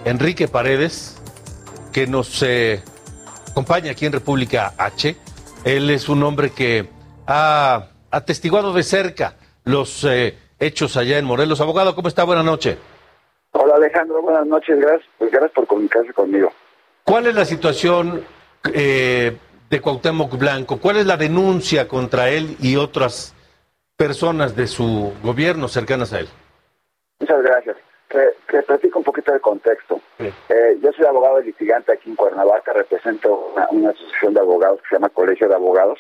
Enrique 0.06 0.48
Paredes, 0.48 1.18
que 1.92 2.08
nos 2.08 2.42
eh, 2.42 2.82
acompaña 3.52 3.92
aquí 3.92 4.06
en 4.06 4.14
República 4.14 4.74
H. 4.78 5.16
Él 5.64 5.90
es 5.90 6.10
un 6.10 6.24
hombre 6.24 6.52
que 6.52 6.90
ha 7.28 7.88
atestiguado 8.14 8.74
de 8.74 8.84
cerca 8.84 9.34
los 9.66 10.04
eh, 10.06 10.38
hechos 10.60 10.96
allá 10.98 11.18
en 11.18 11.26
Morelos. 11.26 11.60
Abogado, 11.62 11.96
¿cómo 11.96 12.08
está? 12.08 12.24
Buenas 12.24 12.46
noches. 12.46 12.78
Hola 13.52 13.76
Alejandro, 13.76 14.22
buenas 14.22 14.46
noches, 14.48 14.80
gracias, 14.80 15.10
pues 15.18 15.32
gracias 15.32 15.52
por 15.52 15.68
comunicarse 15.68 16.14
conmigo. 16.14 16.52
¿Cuál 17.04 17.28
es 17.28 17.36
la 17.36 17.46
situación 17.46 18.24
eh, 18.74 19.38
de 19.70 19.82
Cuauhtémoc 19.82 20.38
Blanco? 20.38 20.80
¿Cuál 20.80 20.98
es 20.98 21.06
la 21.06 21.18
denuncia 21.18 21.88
contra 21.88 22.30
él 22.30 22.56
y 22.60 22.78
otras 22.78 23.36
personas 23.96 24.56
de 24.56 24.68
su 24.68 25.14
gobierno 25.22 25.68
cercanas 25.68 26.14
a 26.14 26.22
él? 26.22 26.30
Muchas 27.20 27.44
gracias. 27.44 27.78
Te, 28.08 28.34
te 28.50 28.64
platico 28.64 29.00
un 29.00 29.06
poquito 29.06 29.32
del 29.32 29.42
contexto. 29.42 30.00
Sí. 30.20 30.32
Eh, 30.50 30.78
yo 30.82 30.92
soy 30.94 31.06
abogado 31.06 31.40
litigante 31.40 31.94
aquí 31.94 32.10
en 32.10 32.16
Cuernavaca, 32.16 32.74
represento 32.74 33.52
una, 33.54 33.68
una 33.70 33.90
asociación 33.90 34.34
de 34.34 34.40
abogados 34.40 34.82
que 34.82 34.90
se 34.90 34.96
llama 34.96 35.10
Colegio 35.10 35.48
de 35.48 35.56
Abogados 35.56 36.00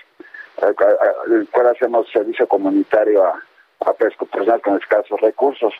el 0.57 1.47
cual 1.49 1.67
hacemos 1.67 2.09
servicio 2.11 2.47
comunitario 2.47 3.23
a, 3.23 3.41
a 3.85 3.93
personas 3.93 4.61
con 4.61 4.77
escasos 4.77 5.19
recursos. 5.19 5.73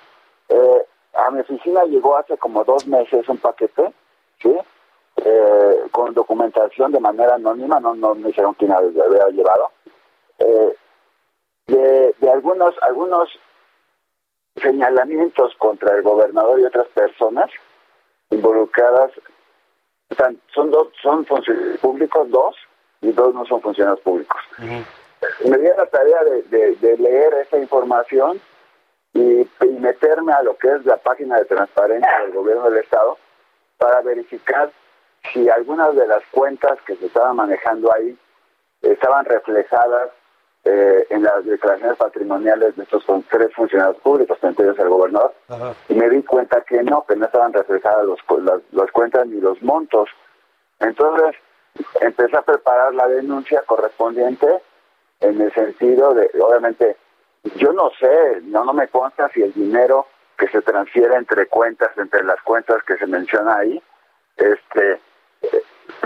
Eh, 0.49 0.85
a 1.13 1.31
mi 1.31 1.41
oficina 1.41 1.83
llegó 1.83 2.17
hace 2.17 2.37
como 2.37 2.63
dos 2.63 2.87
meses 2.87 3.27
un 3.29 3.37
paquete, 3.37 3.93
¿sí? 4.41 4.57
Eh, 5.17 5.81
con 5.91 6.13
documentación 6.13 6.91
de 6.91 6.99
manera 6.99 7.35
anónima, 7.35 7.79
no, 7.79 7.93
no 7.93 8.15
me 8.15 8.27
dijeron 8.29 8.55
quién 8.55 8.71
había 8.71 9.27
llevado, 9.29 9.71
eh, 10.39 10.75
de, 11.67 12.15
de 12.19 12.31
algunos, 12.31 12.75
algunos 12.81 13.29
señalamientos 14.55 15.53
contra 15.59 15.95
el 15.95 16.01
gobernador 16.01 16.59
y 16.59 16.65
otras 16.65 16.87
personas 16.89 17.49
involucradas. 18.31 19.11
Son 20.53 20.69
dos, 20.71 20.89
son 21.01 21.25
públicos, 21.81 22.29
dos, 22.29 22.55
y 23.03 23.12
dos 23.12 23.33
no 23.36 23.45
son 23.45 23.62
funcionarios 23.62 24.00
públicos. 24.01 24.41
Me 25.45 25.57
di 25.57 25.67
la 25.77 25.86
tarea 25.86 26.24
de, 26.24 26.41
de- 26.43 26.75
de 26.75 26.98
leer 26.98 27.33
esa 27.36 27.57
información 27.57 28.41
y, 29.13 29.41
y 29.41 29.67
meterme 29.79 30.33
a 30.33 30.41
lo 30.41 30.57
que 30.57 30.69
es 30.69 30.86
la 30.86 30.98
página 30.98 31.38
de 31.38 31.45
transparencia 31.45 32.19
del 32.24 32.31
gobierno 32.33 32.69
del 32.69 32.79
Estado 32.83 33.17
para 33.77 34.01
verificar 34.01 34.72
si 35.31 35.50
algunas 35.50 35.95
de 35.95 36.07
las 36.07 36.24
cuentas 36.31 36.79
que 36.86 36.95
se 36.95 37.05
estaban 37.05 37.36
manejando 37.36 37.93
ahí 37.93 38.17
estaban 38.81 39.24
reflejadas 39.25 40.10
eh, 40.65 41.05
en 41.10 41.24
las 41.24 41.45
declaraciones 41.45 41.98
patrimoniales 41.98 42.75
de 42.75 42.83
estos 42.83 43.05
tres 43.29 43.53
funcionarios 43.53 43.98
públicos, 44.01 44.38
entre 44.41 44.65
ellos 44.65 44.79
el 44.79 44.89
gobernador, 44.89 45.33
y 45.89 45.93
me 45.93 46.10
di 46.10 46.24
cuenta 46.24 46.62
que 46.62 46.81
no, 46.83 47.05
que 47.05 47.15
no 47.15 47.25
estaban 47.25 47.51
reflejadas 47.53 48.05
los, 48.05 48.19
las, 48.43 48.62
las 48.72 48.91
cuentas 48.91 49.27
ni 49.27 49.39
los 49.41 49.62
montos. 49.62 50.10
Entonces 50.79 51.36
empecé 52.01 52.37
a 52.37 52.41
preparar 52.41 52.93
la 52.93 53.07
denuncia 53.07 53.61
correspondiente 53.65 54.47
en 55.19 55.41
el 55.41 55.53
sentido 55.53 56.13
de, 56.13 56.29
obviamente, 56.41 56.97
yo 57.55 57.73
no 57.73 57.89
sé, 57.99 58.41
no, 58.43 58.63
no 58.63 58.73
me 58.73 58.87
consta 58.87 59.29
si 59.29 59.41
el 59.41 59.53
dinero 59.53 60.07
que 60.37 60.47
se 60.47 60.61
transfiere 60.61 61.15
entre 61.15 61.47
cuentas, 61.47 61.97
entre 61.97 62.23
las 62.23 62.41
cuentas 62.41 62.83
que 62.83 62.97
se 62.97 63.07
menciona 63.07 63.57
ahí, 63.57 63.81
este 64.37 64.99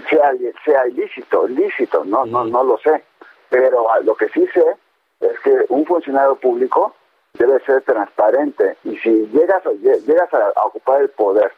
sea, 0.10 0.32
sea 0.66 0.88
ilícito, 0.88 1.48
ilícito, 1.48 2.04
no, 2.06 2.26
no, 2.26 2.46
no 2.46 2.64
lo 2.64 2.78
sé. 2.80 3.04
Pero 3.50 3.90
ah, 3.92 4.00
lo 4.02 4.16
que 4.16 4.30
sí 4.30 4.46
sé 4.54 4.66
es 5.20 5.40
que 5.40 5.66
un 5.70 5.86
funcionario 5.86 6.36
público 6.36 6.96
debe 7.34 7.60
ser 7.62 7.82
transparente 7.84 8.78
y 8.84 8.98
si 8.98 9.28
llegas 9.28 9.64
llegas 9.82 10.34
a 10.34 10.66
ocupar 10.66 11.02
el 11.02 11.10
poder 11.10 11.52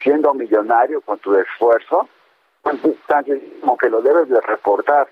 siendo 0.00 0.32
millonario 0.34 1.00
con 1.02 1.18
tu 1.18 1.34
esfuerzo, 1.34 2.08
como 3.60 3.76
que 3.76 3.88
lo 3.90 4.02
debes 4.02 4.28
de 4.28 4.40
reportar. 4.40 5.08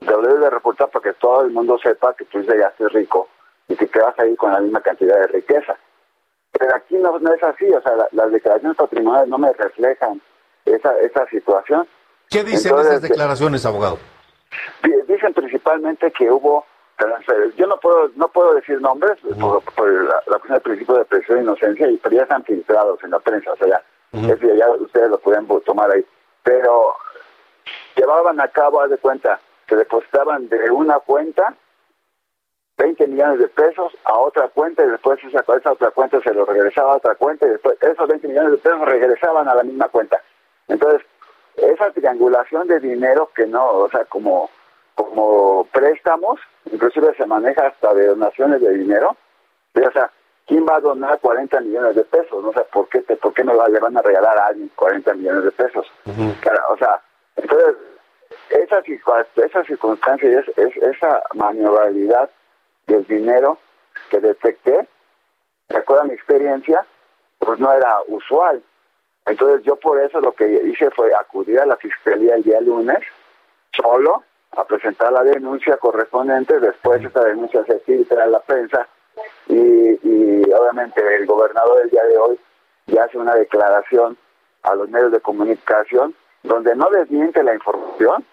Lo 0.00 0.20
debes 0.20 0.40
de 0.40 0.50
reportar 0.50 0.88
para 0.90 1.02
que 1.02 1.12
todo 1.14 1.42
el 1.42 1.50
mundo 1.52 1.78
sepa 1.82 2.14
que 2.14 2.24
tú 2.24 2.40
llegaste 2.40 2.88
rico 2.88 3.28
y 3.68 3.76
que 3.76 3.86
te 3.86 4.00
vas 4.00 4.18
a 4.18 4.26
ir 4.26 4.36
con 4.36 4.52
la 4.52 4.60
misma 4.60 4.80
cantidad 4.80 5.16
de 5.16 5.26
riqueza. 5.28 5.76
Pero 6.52 6.74
aquí 6.74 6.96
no, 6.96 7.18
no 7.20 7.32
es 7.32 7.42
así, 7.42 7.72
o 7.72 7.80
sea, 7.80 7.94
la- 7.96 8.08
las 8.10 8.32
declaraciones 8.32 8.76
patrimoniales 8.76 9.28
no 9.28 9.38
me 9.38 9.52
reflejan 9.52 10.20
esa, 10.64 10.98
esa 10.98 11.26
situación. 11.26 11.86
¿Qué 12.28 12.42
dicen 12.42 12.70
Entonces, 12.70 12.92
esas 12.94 13.02
declaraciones, 13.02 13.64
abogado? 13.64 13.98
Di- 14.82 15.12
Dicen 15.12 15.32
principalmente 15.34 16.10
que 16.12 16.30
hubo 16.30 16.66
Yo 17.56 17.66
no 17.66 17.78
puedo 17.80 18.10
no 18.16 18.28
puedo 18.28 18.54
decir 18.54 18.80
nombres 18.80 19.18
por, 19.40 19.62
por 19.74 19.88
la, 19.90 20.14
la 20.26 20.38
cuestión 20.38 20.52
del 20.54 20.60
principio 20.62 20.94
de 20.96 21.04
presión 21.04 21.38
e 21.38 21.42
inocencia, 21.42 21.88
y, 21.90 21.96
pero 21.96 22.16
ya 22.16 22.22
están 22.22 22.44
filtrados 22.44 23.02
en 23.02 23.10
la 23.10 23.18
prensa, 23.20 23.52
o 23.52 23.56
sea, 23.56 23.66
ya, 23.68 23.82
ya, 24.12 24.54
ya 24.54 24.70
ustedes 24.70 25.10
lo 25.10 25.18
pueden 25.18 25.46
tomar 25.64 25.90
ahí. 25.90 26.04
Pero 26.42 26.94
llevaban 27.96 28.40
a 28.40 28.48
cabo, 28.48 28.80
haz 28.80 28.90
de 28.90 28.98
cuenta, 28.98 29.40
que 29.66 29.76
depositaban 29.76 30.48
de 30.48 30.70
una 30.70 30.98
cuenta 31.00 31.54
20 32.78 33.06
millones 33.06 33.38
de 33.38 33.48
pesos 33.48 33.92
a 34.04 34.18
otra 34.18 34.48
cuenta 34.48 34.84
y 34.84 34.88
después 34.88 35.22
esa, 35.22 35.40
esa 35.40 35.72
otra 35.72 35.90
cuenta 35.90 36.20
se 36.20 36.34
lo 36.34 36.44
regresaba 36.44 36.94
a 36.94 36.96
otra 36.96 37.14
cuenta 37.14 37.46
y 37.46 37.50
después 37.50 37.76
esos 37.80 38.08
20 38.08 38.28
millones 38.28 38.52
de 38.52 38.58
pesos 38.58 38.80
regresaban 38.80 39.48
a 39.48 39.54
la 39.54 39.62
misma 39.62 39.88
cuenta. 39.88 40.20
Entonces, 40.68 41.02
esa 41.56 41.90
triangulación 41.90 42.66
de 42.66 42.80
dinero 42.80 43.30
que 43.34 43.46
no, 43.46 43.66
o 43.66 43.88
sea, 43.90 44.04
como, 44.06 44.50
como 44.94 45.66
préstamos, 45.72 46.40
inclusive 46.70 47.14
se 47.16 47.26
maneja 47.26 47.66
hasta 47.66 47.92
de 47.94 48.06
donaciones 48.06 48.60
de 48.60 48.72
dinero, 48.74 49.16
o 49.74 49.92
sea, 49.92 50.10
¿quién 50.46 50.66
va 50.66 50.76
a 50.76 50.80
donar 50.80 51.18
40 51.20 51.60
millones 51.60 51.96
de 51.96 52.04
pesos? 52.04 52.42
No 52.42 52.52
sé, 52.52 52.60
¿por 52.72 52.88
qué, 52.88 53.00
te- 53.00 53.16
por 53.16 53.32
qué 53.34 53.44
no 53.44 53.52
le 53.68 53.78
van 53.80 53.96
a 53.96 54.02
regalar 54.02 54.36
a 54.38 54.46
alguien 54.46 54.70
40 54.76 55.14
millones 55.14 55.44
de 55.44 55.50
pesos? 55.52 55.86
Cara, 56.40 56.62
o 56.68 56.76
sea, 56.76 57.00
entonces, 57.36 57.76
esa, 58.50 58.82
esa 59.36 59.64
circunstancia 59.64 60.28
y 60.30 60.34
es, 60.34 60.48
es- 60.58 60.76
esa 60.82 61.22
maniobrabilidad 61.34 62.30
del 62.86 63.04
dinero 63.06 63.58
que 64.10 64.20
detecté, 64.20 64.88
de 65.68 65.76
acuerdo 65.78 66.02
a 66.02 66.06
mi 66.06 66.14
experiencia, 66.14 66.84
pues 67.38 67.58
no 67.58 67.72
era 67.72 67.98
usual. 68.08 68.62
Entonces 69.26 69.64
yo 69.64 69.76
por 69.76 70.00
eso 70.00 70.20
lo 70.20 70.32
que 70.32 70.46
hice 70.64 70.90
fue 70.90 71.14
acudir 71.14 71.60
a 71.60 71.66
la 71.66 71.76
fiscalía 71.76 72.34
el 72.34 72.42
día 72.42 72.60
lunes, 72.60 72.98
solo, 73.72 74.22
a 74.56 74.64
presentar 74.64 75.12
la 75.12 75.22
denuncia 75.22 75.76
correspondiente, 75.78 76.58
después 76.60 77.02
esta 77.04 77.24
denuncia 77.24 77.64
se 77.64 77.78
filtra 77.80 78.24
a 78.24 78.26
la 78.26 78.40
prensa 78.40 78.86
y, 79.48 79.54
y 80.02 80.52
obviamente 80.52 81.00
el 81.16 81.26
gobernador 81.26 81.82
el 81.82 81.90
día 81.90 82.04
de 82.04 82.16
hoy 82.18 82.38
ya 82.86 83.04
hace 83.04 83.18
una 83.18 83.34
declaración 83.34 84.16
a 84.62 84.74
los 84.74 84.88
medios 84.88 85.12
de 85.12 85.20
comunicación 85.20 86.14
donde 86.42 86.74
no 86.74 86.88
desmiente 86.90 87.42
la 87.42 87.54
información, 87.54 88.24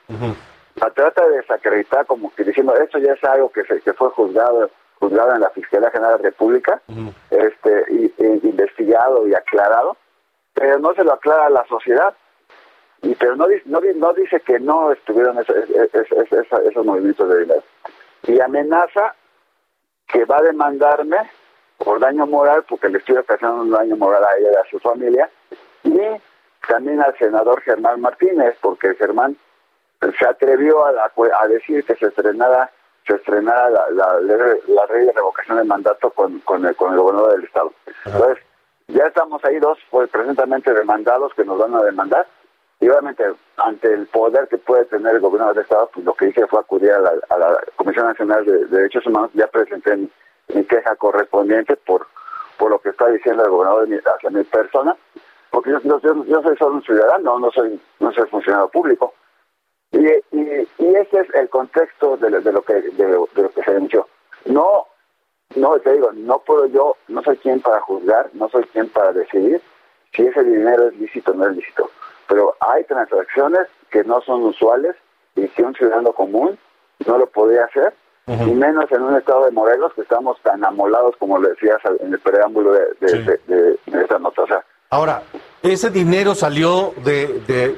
la 0.76 0.89
trata 0.92 1.28
de 1.28 1.38
desacreditar 1.38 2.06
como 2.06 2.34
que 2.34 2.44
diciendo 2.44 2.74
esto 2.76 2.98
ya 3.00 3.13
es 3.13 3.24
algo 3.24 3.52
que 3.52 3.63
se 3.65 3.82
que 3.82 3.94
fue 3.94 4.10
juzgado 4.10 4.70
juzgado 5.00 5.34
en 5.36 5.42
la 5.42 5.50
Fiscalía 5.52 5.92
General 5.92 6.18
de 6.18 6.24
la 6.24 6.30
República, 6.30 6.82
este 7.30 7.86
y, 7.89 8.13
investigado 8.44 9.28
y 9.28 9.34
aclarado, 9.34 9.96
pero 10.54 10.78
no 10.80 10.94
se 10.94 11.04
lo 11.06 11.13
aclara 11.13 11.46
a 11.46 11.50
la 11.50 11.65
sociedad. 11.68 12.13
Y 13.02 13.15
pero 13.15 13.38
no 13.38 13.48
no, 13.65 13.80
no 13.96 14.13
dice 14.13 14.42
que 14.42 14.60
no 14.60 14.92
estuvieron 14.92 15.39
esos, 15.39 15.56
esos, 15.70 16.12
esos- 16.12 16.62
esos 16.70 16.86
movimientos 16.86 17.30
de 17.30 17.39
dinero. 17.39 17.63
Y 18.28 18.42
amenaza 18.42 19.15
que 20.12 20.26
va 20.26 20.38
a 20.38 20.41
demandarme 20.43 21.17
por 21.78 22.00
daño 22.00 22.26
moral, 22.28 22.63
porque 22.67 22.89
le 22.89 22.98
estoy 22.98 23.17
ocasionando 23.17 23.63
un 23.63 23.72
daño 23.72 23.95
moral 23.95 24.24
a 24.24 24.38
ella 24.38 24.50
y 24.52 24.56
a 24.56 24.69
su 24.69 24.80
familia, 24.80 25.30
y 25.84 26.00
también 26.67 27.02
al 27.02 27.17
senador 27.17 27.62
Germán 27.62 28.02
Martínez, 28.02 28.56
porque 28.62 28.93
Germán 28.95 29.38
se 30.19 30.26
atrevió 30.28 30.86
a, 30.86 30.91
la- 30.91 31.12
a 31.39 31.48
decir 31.48 31.84
que 31.86 31.95
se 31.95 32.08
estrenara 32.08 32.69
se 33.08 33.15
estrenara 33.15 33.69
la, 33.72 33.89
la, 33.91 34.19
ley- 34.19 34.60
la 34.67 34.86
ley 34.86 35.06
de 35.08 35.12
revocación 35.13 35.58
de 35.58 35.63
mandato 35.63 36.12
con, 36.12 36.39
con, 36.41 36.63
el, 36.65 36.76
con 36.76 36.93
el 36.93 37.00
gobernador 37.00 37.32
del 37.34 37.45
estado. 37.45 37.74
Entonces, 38.06 38.43
ya 38.88 39.06
estamos 39.08 39.43
ahí 39.45 39.58
dos 39.60 39.80
pues, 39.89 40.10
presentemente 40.12 40.72
demandados 40.74 41.34
que 41.34 41.43
nos 41.43 41.58
van 41.58 41.74
a 41.76 41.82
demandar 41.82 42.28
y 42.80 42.88
obviamente 42.89 43.24
ante 43.58 43.94
el 43.94 44.08
poder 44.08 44.48
que 44.48 44.58
puede 44.58 44.86
tener 44.86 45.15
el 45.15 45.22
gobierno 45.22 45.54
del 45.54 45.63
estado, 45.63 45.89
pues 45.94 46.06
lo 46.06 46.13
que 46.13 46.28
hice 46.30 46.48
fue 46.48 46.60
acudir 46.60 46.92
a 46.92 47.00
la, 47.00 47.12
a 47.30 47.38
la 47.38 47.60
Comisión 47.76 48.06
Nacional 48.08 48.46
de, 48.46 48.65
de 48.65 48.65
Derechos 48.68 49.06
Humanos, 49.06 49.32
ya 49.34 49.48
presenté 49.48 49.96
mi, 49.98 50.10
queja 50.65 50.96
correspondiente 50.96 51.76
por 51.78 52.08
por 52.58 52.72
lo 52.72 52.80
que 52.80 52.89
está 52.89 53.08
diciendo 53.08 53.46
el 53.46 53.52
gobernador 53.52 53.88
de 53.88 53.96
mi- 53.96 54.02
hacia 54.04 54.30
mi 54.30 54.44
persona, 54.44 54.94
porque 55.50 55.72
yo, 55.72 55.80
yo, 56.02 56.42
soy 56.42 56.58
solo 56.58 56.76
un 56.76 56.84
ciudadano, 56.84 57.39
no 57.39 57.50
soy 57.52 57.80
no 58.00 58.12
soy 58.12 58.28
funcionario 58.30 58.68
público. 58.68 59.13
Y, 59.92 60.06
y, 60.32 60.68
ese 60.96 61.20
es 61.22 61.34
el 61.36 61.48
contexto 61.50 62.18
de, 62.18 62.30
de 62.42 62.52
lo 62.52 62.62
que 62.62 62.74
de 62.74 63.08
lo 63.08 63.28
que 63.34 63.63
se 63.63 63.72
denunció. 63.74 64.08
No, 64.46 64.88
no 65.56 65.80
te 65.80 65.94
digo, 65.94 66.12
no 66.13 66.39
puedo 66.39 66.65
yo, 66.68 66.96
no 67.08 67.24
soy 67.24 67.38
quien 67.38 67.62
para 67.62 67.80
juzgar, 67.82 68.30
no 68.34 68.50
soy 68.50 68.63
quien 68.65 68.89
para 68.89 69.13
decidir 69.13 69.62
si 70.13 70.24
ese 70.28 70.44
dinero 70.44 70.89
es 70.89 70.98
lícito 71.00 71.32
o 71.32 71.36
no 71.36 71.48
es 71.48 71.56
lícito. 71.56 71.89
Pero 72.30 72.56
hay 72.62 72.86
transacciones 72.86 73.68
que 73.92 74.04
no 74.06 74.22
son 74.22 74.44
usuales 74.44 74.96
y 75.36 75.48
que 75.50 75.63
un 75.63 75.74
ciudadano 75.76 76.13
común 76.13 76.58
no 77.06 77.18
lo 77.18 77.26
podría 77.28 77.65
hacer, 77.65 77.94
y 78.28 78.52
menos 78.52 78.92
en 78.92 79.02
un 79.02 79.15
estado 79.18 79.46
de 79.46 79.52
Morelos 79.52 79.92
que 79.96 80.02
estamos 80.02 80.39
tan 80.44 80.63
amolados 80.63 81.15
como 81.18 81.39
lo 81.39 81.50
decías 81.50 81.80
en 82.00 82.13
el 82.13 82.20
preámbulo 82.20 82.74
de, 82.74 82.86
de, 83.02 83.24
de- 83.24 83.39
de- 83.48 83.80
de 83.88 84.02
esta 84.04 84.20
nota. 84.20 84.44
O 84.44 84.48
sea, 84.48 84.63
Ahora, 84.92 85.24
¿ese 85.63 85.89
dinero 85.89 86.36
salió 86.36 86.94
de, 87.04 87.39
de- 87.48 87.76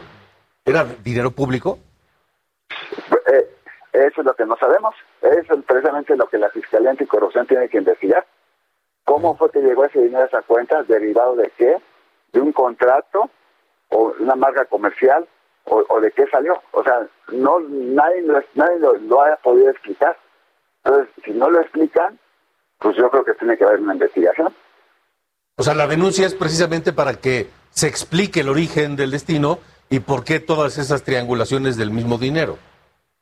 ¿Era 0.66 0.84
dinero 1.04 1.32
público? 1.32 1.80
Eh, 3.34 3.50
eso 3.94 4.22
es 4.22 4.26
lo 4.26 4.34
que 4.36 4.46
no 4.46 4.58
sabemos. 4.58 4.94
Eso 5.22 5.54
es 5.54 5.64
precisamente 5.66 6.16
lo 6.18 6.28
que 6.28 6.38
la 6.38 6.50
Fiscalía 6.50 6.90
Anticorrupción 6.92 7.48
tiene 7.48 7.70
que 7.70 7.78
investigar. 7.78 8.26
¿Cómo 9.06 9.36
fue 9.38 9.50
que 9.52 9.60
llegó 9.62 9.86
ese 9.86 10.00
dinero 10.02 10.24
a 10.24 10.28
esa 10.28 10.42
cuenta? 10.42 10.84
¿Derivado 10.84 11.36
de 11.36 11.52
qué? 11.58 11.78
¿De 12.34 12.40
un 12.42 12.52
contrato? 12.52 13.30
¿O 13.92 14.14
una 14.20 14.36
marca 14.36 14.66
comercial? 14.66 15.28
¿O, 15.66 15.84
o 15.88 16.02
de 16.02 16.12
qué 16.12 16.26
salió? 16.28 16.62
O 16.72 16.84
sea, 16.84 17.08
no 17.32 17.60
nadie, 17.60 18.24
nadie 18.56 18.80
lo, 18.80 18.96
lo 18.96 19.22
haya 19.22 19.38
podido 19.38 19.70
explicar. 19.70 20.18
Entonces, 20.84 21.14
si 21.24 21.32
no 21.32 21.50
lo 21.50 21.62
explican, 21.62 22.20
pues 22.80 22.98
yo 22.98 23.10
creo 23.10 23.24
que 23.24 23.34
tiene 23.36 23.58
que 23.58 23.64
haber 23.64 23.80
una 23.80 23.94
investigación. 23.94 24.54
O 25.58 25.64
sea, 25.64 25.76
la 25.76 25.88
denuncia 25.88 26.26
es 26.26 26.34
precisamente 26.34 26.92
para 26.94 27.14
que 27.14 27.48
se 27.70 27.88
explique 27.88 28.40
el 28.40 28.50
origen 28.50 28.96
del 28.96 29.12
destino 29.12 29.60
y 29.90 30.00
por 30.00 30.24
qué 30.24 30.40
todas 30.40 30.78
esas 30.78 31.04
triangulaciones 31.04 31.78
del 31.78 31.92
mismo 31.92 32.18
dinero. 32.18 32.58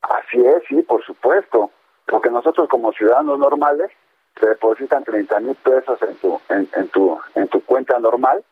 Así 0.02 0.40
es, 0.40 0.64
sí, 0.70 0.82
por 0.84 1.04
supuesto. 1.04 1.72
Porque 2.06 2.30
nosotros 2.30 2.70
como 2.70 2.94
ciudadanos 2.94 3.38
normales 3.38 3.92
te 4.40 4.48
depositan 4.48 5.04
30 5.04 5.40
mil 5.42 5.56
pesos 5.56 6.02
en 6.02 6.16
tu, 6.16 6.40
en, 6.50 6.70
en, 6.76 6.88
tu, 6.88 7.20
en 7.36 7.48
tu 7.50 7.62
cuenta 7.66 8.00
normal 8.00 8.44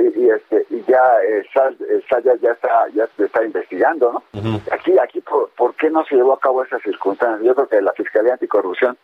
y, 0.00 0.24
y, 0.24 0.30
este 0.30 0.66
y 0.70 0.82
ya 0.86 1.02
eh, 1.22 1.40
eh, 1.40 2.02
SAT 2.08 2.24
ya, 2.40 2.52
está 2.52 2.86
ya 2.94 3.08
está 3.18 3.44
investigando 3.44 4.22
no 4.32 4.60
aquí 4.72 4.98
aquí 4.98 5.20
por, 5.20 5.50
por 5.50 5.74
qué 5.74 5.90
no 5.90 6.04
se 6.04 6.16
llevó 6.16 6.34
a 6.34 6.40
cabo 6.40 6.62
esas 6.62 6.82
circunstancias 6.82 7.42
yo 7.42 7.54
creo 7.54 7.68
que 7.68 7.80
la 7.80 7.92
fiscalía 7.92 8.34
anticorrupción 8.34 8.96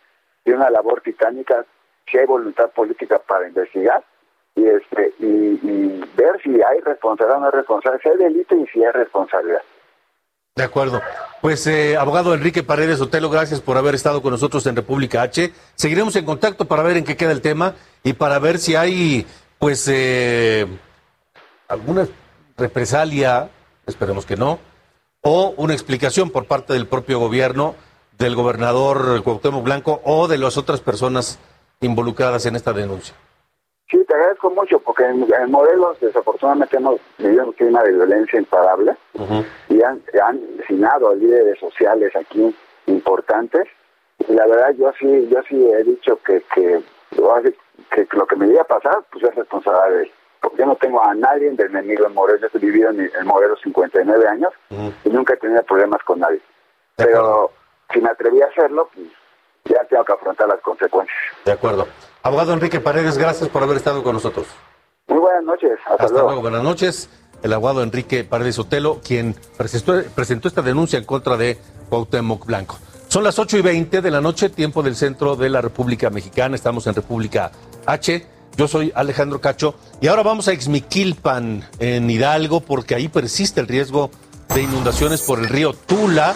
tiene 0.43 0.59
una 0.59 0.69
labor 0.69 1.01
titánica 1.01 1.65
si 2.09 2.17
hay 2.17 2.25
voluntad 2.25 2.69
política 2.71 3.19
para 3.19 3.47
investigar 3.47 4.03
y 4.55 4.65
este 4.65 5.13
y, 5.19 5.25
y 5.25 6.03
ver 6.15 6.41
si 6.41 6.49
hay 6.49 6.79
responsabilidad 6.81 7.37
o 7.37 7.41
no 7.41 7.45
hay 7.47 7.51
responsabilidad 7.51 8.01
si 8.03 8.09
hay 8.09 8.17
delito 8.17 8.55
y 8.55 8.67
si 8.67 8.83
hay 8.83 8.91
responsabilidad 8.91 9.61
De 10.55 10.63
acuerdo. 10.63 11.01
Pues, 11.41 11.67
eh, 11.67 11.95
abogado 11.95 12.33
Enrique 12.33 12.63
Paredes 12.63 13.01
Otelo, 13.01 13.29
gracias 13.29 13.61
por 13.61 13.77
haber 13.77 13.93
estado 13.93 14.21
con 14.23 14.31
nosotros 14.31 14.65
en 14.65 14.75
República 14.75 15.21
H. 15.21 15.51
Seguiremos 15.75 16.15
en 16.15 16.25
contacto 16.25 16.65
para 16.65 16.81
ver 16.81 16.97
en 16.97 17.03
qué 17.03 17.15
queda 17.15 17.33
el 17.33 17.41
tema 17.41 17.75
y 18.03 18.13
para 18.13 18.39
ver 18.39 18.57
si 18.57 18.75
hay, 18.75 19.27
pues, 19.59 19.87
eh, 19.91 20.65
alguna 21.67 22.07
represalia, 22.57 23.49
esperemos 23.85 24.25
que 24.25 24.35
no, 24.35 24.59
o 25.21 25.53
una 25.57 25.73
explicación 25.73 26.29
por 26.29 26.45
parte 26.45 26.73
del 26.73 26.87
propio 26.87 27.19
gobierno, 27.19 27.75
del 28.17 28.35
gobernador 28.35 29.21
Cuauhtémoc 29.23 29.63
Blanco 29.63 30.01
o 30.03 30.27
de 30.27 30.37
las 30.37 30.57
otras 30.57 30.81
personas 30.81 31.39
involucradas 31.81 32.45
en 32.45 32.55
esta 32.55 32.73
denuncia. 32.73 33.15
Sí, 33.89 34.03
te 34.07 34.15
agradezco 34.15 34.49
mucho 34.49 34.79
porque 34.79 35.03
en, 35.03 35.27
en 35.31 35.51
Morelos 35.51 35.99
desafortunadamente 35.99 36.77
hemos 36.77 36.99
vivido 37.17 37.45
un 37.45 37.53
clima 37.53 37.83
de 37.83 37.91
violencia 37.91 38.39
imparable 38.39 38.95
y 39.69 39.81
han, 39.83 40.01
han 40.23 40.41
asesinado 40.59 41.09
a 41.09 41.15
líderes 41.15 41.59
sociales 41.59 42.15
aquí 42.15 42.55
importantes. 42.87 43.67
Y 44.27 44.33
la 44.33 44.47
verdad 44.47 44.73
yo 44.77 44.91
sí 44.99 45.27
yo 45.29 45.39
sí 45.47 45.55
he 45.55 45.83
dicho 45.83 46.19
que 46.25 46.41
que, 46.53 46.81
que, 47.91 48.07
lo 48.11 48.25
que 48.25 48.35
me 48.35 48.47
iba 48.47 48.61
a 48.61 48.65
pasar 48.65 49.03
pues 49.11 49.23
es 49.23 49.35
responsabilidad 49.35 49.89
de 49.89 50.03
él 50.03 50.11
porque 50.45 50.59
yo 50.59 50.67
no 50.67 50.75
tengo 50.75 51.03
a 51.03 51.13
nadie 51.15 51.49
de 51.49 51.63
enemigo 51.63 52.05
en 52.05 52.13
Morelos 52.13 52.51
yo 52.53 52.59
he 52.59 52.61
vivido 52.61 52.91
en, 52.91 52.99
en 53.01 53.25
Morelos 53.25 53.59
59 53.63 54.27
años 54.27 54.53
y 55.03 55.09
nunca 55.09 55.33
he 55.33 55.37
tenido 55.37 55.63
problemas 55.63 56.01
con 56.03 56.19
nadie 56.19 56.39
pero 56.95 57.51
si 57.91 57.99
me 57.99 58.09
atreví 58.09 58.41
a 58.41 58.45
hacerlo 58.45 58.87
pues 58.93 59.07
ya 59.65 59.83
tengo 59.89 60.05
que 60.05 60.13
afrontar 60.13 60.47
las 60.47 60.61
consecuencias 60.61 61.17
De 61.43 61.51
acuerdo. 61.51 61.87
Abogado 62.21 62.53
Enrique 62.53 62.79
Paredes, 62.79 63.17
gracias 63.17 63.49
por 63.49 63.63
haber 63.63 63.77
estado 63.77 64.03
con 64.03 64.13
nosotros. 64.13 64.45
muy 65.07 65.19
buenas 65.19 65.43
noches 65.43 65.71
hasta, 65.87 66.05
Hasta 66.05 66.21
luego, 66.21 66.41
buenas 66.41 66.63
noches. 66.63 67.09
El 67.41 67.51
abogado 67.51 67.81
Enrique 67.81 68.23
Paredes 68.23 68.59
Otelo, 68.59 69.01
quien 69.03 69.35
presentó, 69.57 70.01
presentó 70.15 70.47
esta 70.47 70.61
denuncia 70.61 70.99
en 70.99 71.05
contra 71.05 71.37
de 71.37 71.57
Cuauhtémoc 71.89 72.45
Blanco. 72.45 72.77
Son 73.07 73.23
las 73.23 73.39
8 73.39 73.57
y 73.57 73.61
20 73.61 74.01
de 74.01 74.11
la 74.11 74.21
noche, 74.21 74.49
tiempo 74.49 74.83
del 74.83 74.95
centro 74.95 75.35
de 75.35 75.49
la 75.49 75.61
República 75.61 76.09
Mexicana. 76.09 76.55
Estamos 76.55 76.85
en 76.87 76.95
República 76.95 77.51
H. 77.85 78.34
Yo 78.57 78.69
soy 78.69 78.93
Alejandro 78.95 79.41
Cacho 79.41 79.75
y 79.99 80.07
ahora 80.07 80.23
vamos 80.23 80.47
a 80.47 80.53
Ixmiquilpan, 80.53 81.67
en 81.79 82.09
Hidalgo, 82.09 82.61
porque 82.61 82.95
ahí 82.95 83.09
persiste 83.09 83.59
el 83.59 83.67
riesgo 83.67 84.11
de 84.53 84.61
inundaciones 84.61 85.21
por 85.21 85.39
el 85.39 85.49
río 85.49 85.73
Tula, 85.73 86.33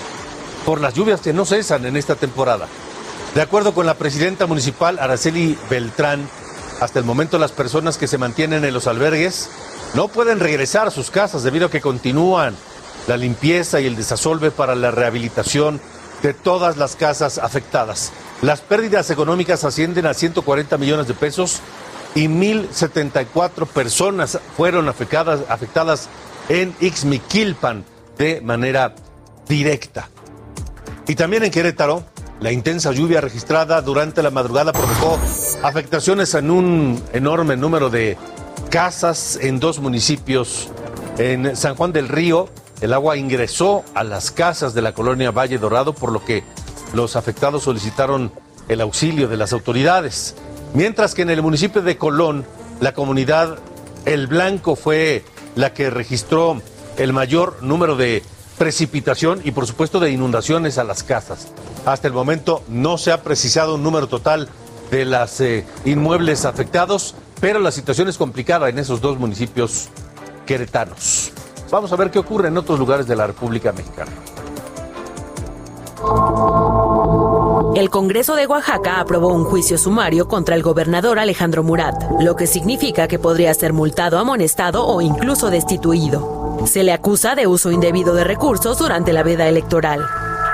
por 0.65 0.81
las 0.81 0.93
lluvias 0.93 1.21
que 1.21 1.31
no 1.31 1.45
cesan 1.45 1.85
en 1.85 1.95
esta 1.95 2.15
temporada. 2.15 2.67
De 3.35 3.41
acuerdo 3.41 3.73
con 3.73 3.85
la 3.85 3.93
presidenta 3.93 4.47
municipal 4.47 4.99
Araceli 4.99 5.57
Beltrán, 5.69 6.27
hasta 6.81 6.99
el 6.99 7.05
momento 7.05 7.37
las 7.37 7.53
personas 7.53 7.97
que 7.97 8.07
se 8.07 8.17
mantienen 8.17 8.65
en 8.65 8.73
los 8.73 8.87
albergues 8.87 9.49
no 9.93 10.09
pueden 10.09 10.41
regresar 10.41 10.87
a 10.87 10.91
sus 10.91 11.11
casas 11.11 11.43
debido 11.43 11.67
a 11.67 11.71
que 11.71 11.79
continúan 11.79 12.55
la 13.07 13.15
limpieza 13.15 13.79
y 13.79 13.85
el 13.85 13.95
desasolve 13.95 14.51
para 14.51 14.75
la 14.75 14.91
rehabilitación 14.91 15.79
de 16.21 16.33
todas 16.33 16.75
las 16.75 16.97
casas 16.97 17.37
afectadas. 17.37 18.11
Las 18.41 18.59
pérdidas 18.59 19.09
económicas 19.09 19.63
ascienden 19.63 20.05
a 20.05 20.13
140 20.13 20.77
millones 20.77 21.07
de 21.07 21.13
pesos 21.13 21.61
y 22.15 22.27
1.074 22.27 23.67
personas 23.67 24.39
fueron 24.57 24.89
afectadas, 24.89 26.09
en 26.49 26.75
Ixmiquilpan 26.81 27.85
de 28.17 28.41
manera 28.41 28.95
directa. 29.47 30.09
Y 31.07 31.15
también 31.15 31.43
en 31.43 31.51
Querétaro, 31.51 32.03
la 32.39 32.51
intensa 32.51 32.91
lluvia 32.91 33.21
registrada 33.21 33.81
durante 33.81 34.23
la 34.23 34.31
madrugada 34.31 34.71
provocó 34.73 35.19
afectaciones 35.61 36.33
en 36.33 36.49
un 36.49 37.03
enorme 37.13 37.55
número 37.55 37.89
de 37.89 38.17
casas 38.69 39.37
en 39.41 39.59
dos 39.59 39.79
municipios. 39.79 40.69
En 41.17 41.55
San 41.55 41.75
Juan 41.75 41.91
del 41.91 42.07
Río, 42.07 42.49
el 42.81 42.93
agua 42.93 43.17
ingresó 43.17 43.83
a 43.93 44.03
las 44.03 44.31
casas 44.31 44.73
de 44.73 44.81
la 44.81 44.93
colonia 44.93 45.31
Valle 45.31 45.57
Dorado, 45.57 45.93
por 45.93 46.11
lo 46.11 46.23
que 46.23 46.43
los 46.93 47.15
afectados 47.15 47.63
solicitaron 47.63 48.31
el 48.69 48.81
auxilio 48.81 49.27
de 49.27 49.37
las 49.37 49.51
autoridades. 49.51 50.35
Mientras 50.73 51.15
que 51.15 51.23
en 51.23 51.29
el 51.29 51.41
municipio 51.41 51.81
de 51.81 51.97
Colón, 51.97 52.45
la 52.79 52.93
comunidad 52.93 53.57
El 54.05 54.27
Blanco 54.27 54.75
fue 54.75 55.23
la 55.55 55.73
que 55.73 55.89
registró 55.89 56.61
el 56.97 57.13
mayor 57.13 57.61
número 57.61 57.95
de 57.95 58.23
precipitación 58.57 59.41
y 59.43 59.51
por 59.51 59.65
supuesto 59.65 59.99
de 59.99 60.11
inundaciones 60.11 60.77
a 60.77 60.83
las 60.83 61.03
casas. 61.03 61.47
Hasta 61.85 62.07
el 62.07 62.13
momento 62.13 62.61
no 62.67 62.97
se 62.97 63.11
ha 63.11 63.23
precisado 63.23 63.75
un 63.75 63.83
número 63.83 64.07
total 64.07 64.49
de 64.91 65.05
las 65.05 65.39
eh, 65.41 65.65
inmuebles 65.85 66.45
afectados, 66.45 67.15
pero 67.39 67.59
la 67.59 67.71
situación 67.71 68.07
es 68.07 68.17
complicada 68.17 68.69
en 68.69 68.77
esos 68.79 69.01
dos 69.01 69.17
municipios 69.17 69.89
queretanos. 70.45 71.31
Vamos 71.71 71.91
a 71.93 71.95
ver 71.95 72.11
qué 72.11 72.19
ocurre 72.19 72.47
en 72.47 72.57
otros 72.57 72.79
lugares 72.79 73.07
de 73.07 73.15
la 73.15 73.27
República 73.27 73.71
Mexicana. 73.71 74.11
El 77.79 77.89
Congreso 77.89 78.35
de 78.35 78.45
Oaxaca 78.45 78.99
aprobó 78.99 79.33
un 79.33 79.45
juicio 79.45 79.77
sumario 79.77 80.27
contra 80.27 80.53
el 80.53 80.61
gobernador 80.61 81.17
Alejandro 81.17 81.63
Murat, 81.63 81.95
lo 82.19 82.35
que 82.35 82.45
significa 82.45 83.07
que 83.07 83.19
podría 83.19 83.53
ser 83.53 83.71
multado, 83.71 84.19
amonestado 84.19 84.85
o 84.85 84.99
incluso 84.99 85.49
destituido. 85.49 86.57
Se 86.65 86.83
le 86.83 86.91
acusa 86.91 87.35
de 87.35 87.47
uso 87.47 87.71
indebido 87.71 88.13
de 88.15 88.25
recursos 88.25 88.77
durante 88.79 89.13
la 89.13 89.23
veda 89.23 89.47
electoral. 89.47 90.05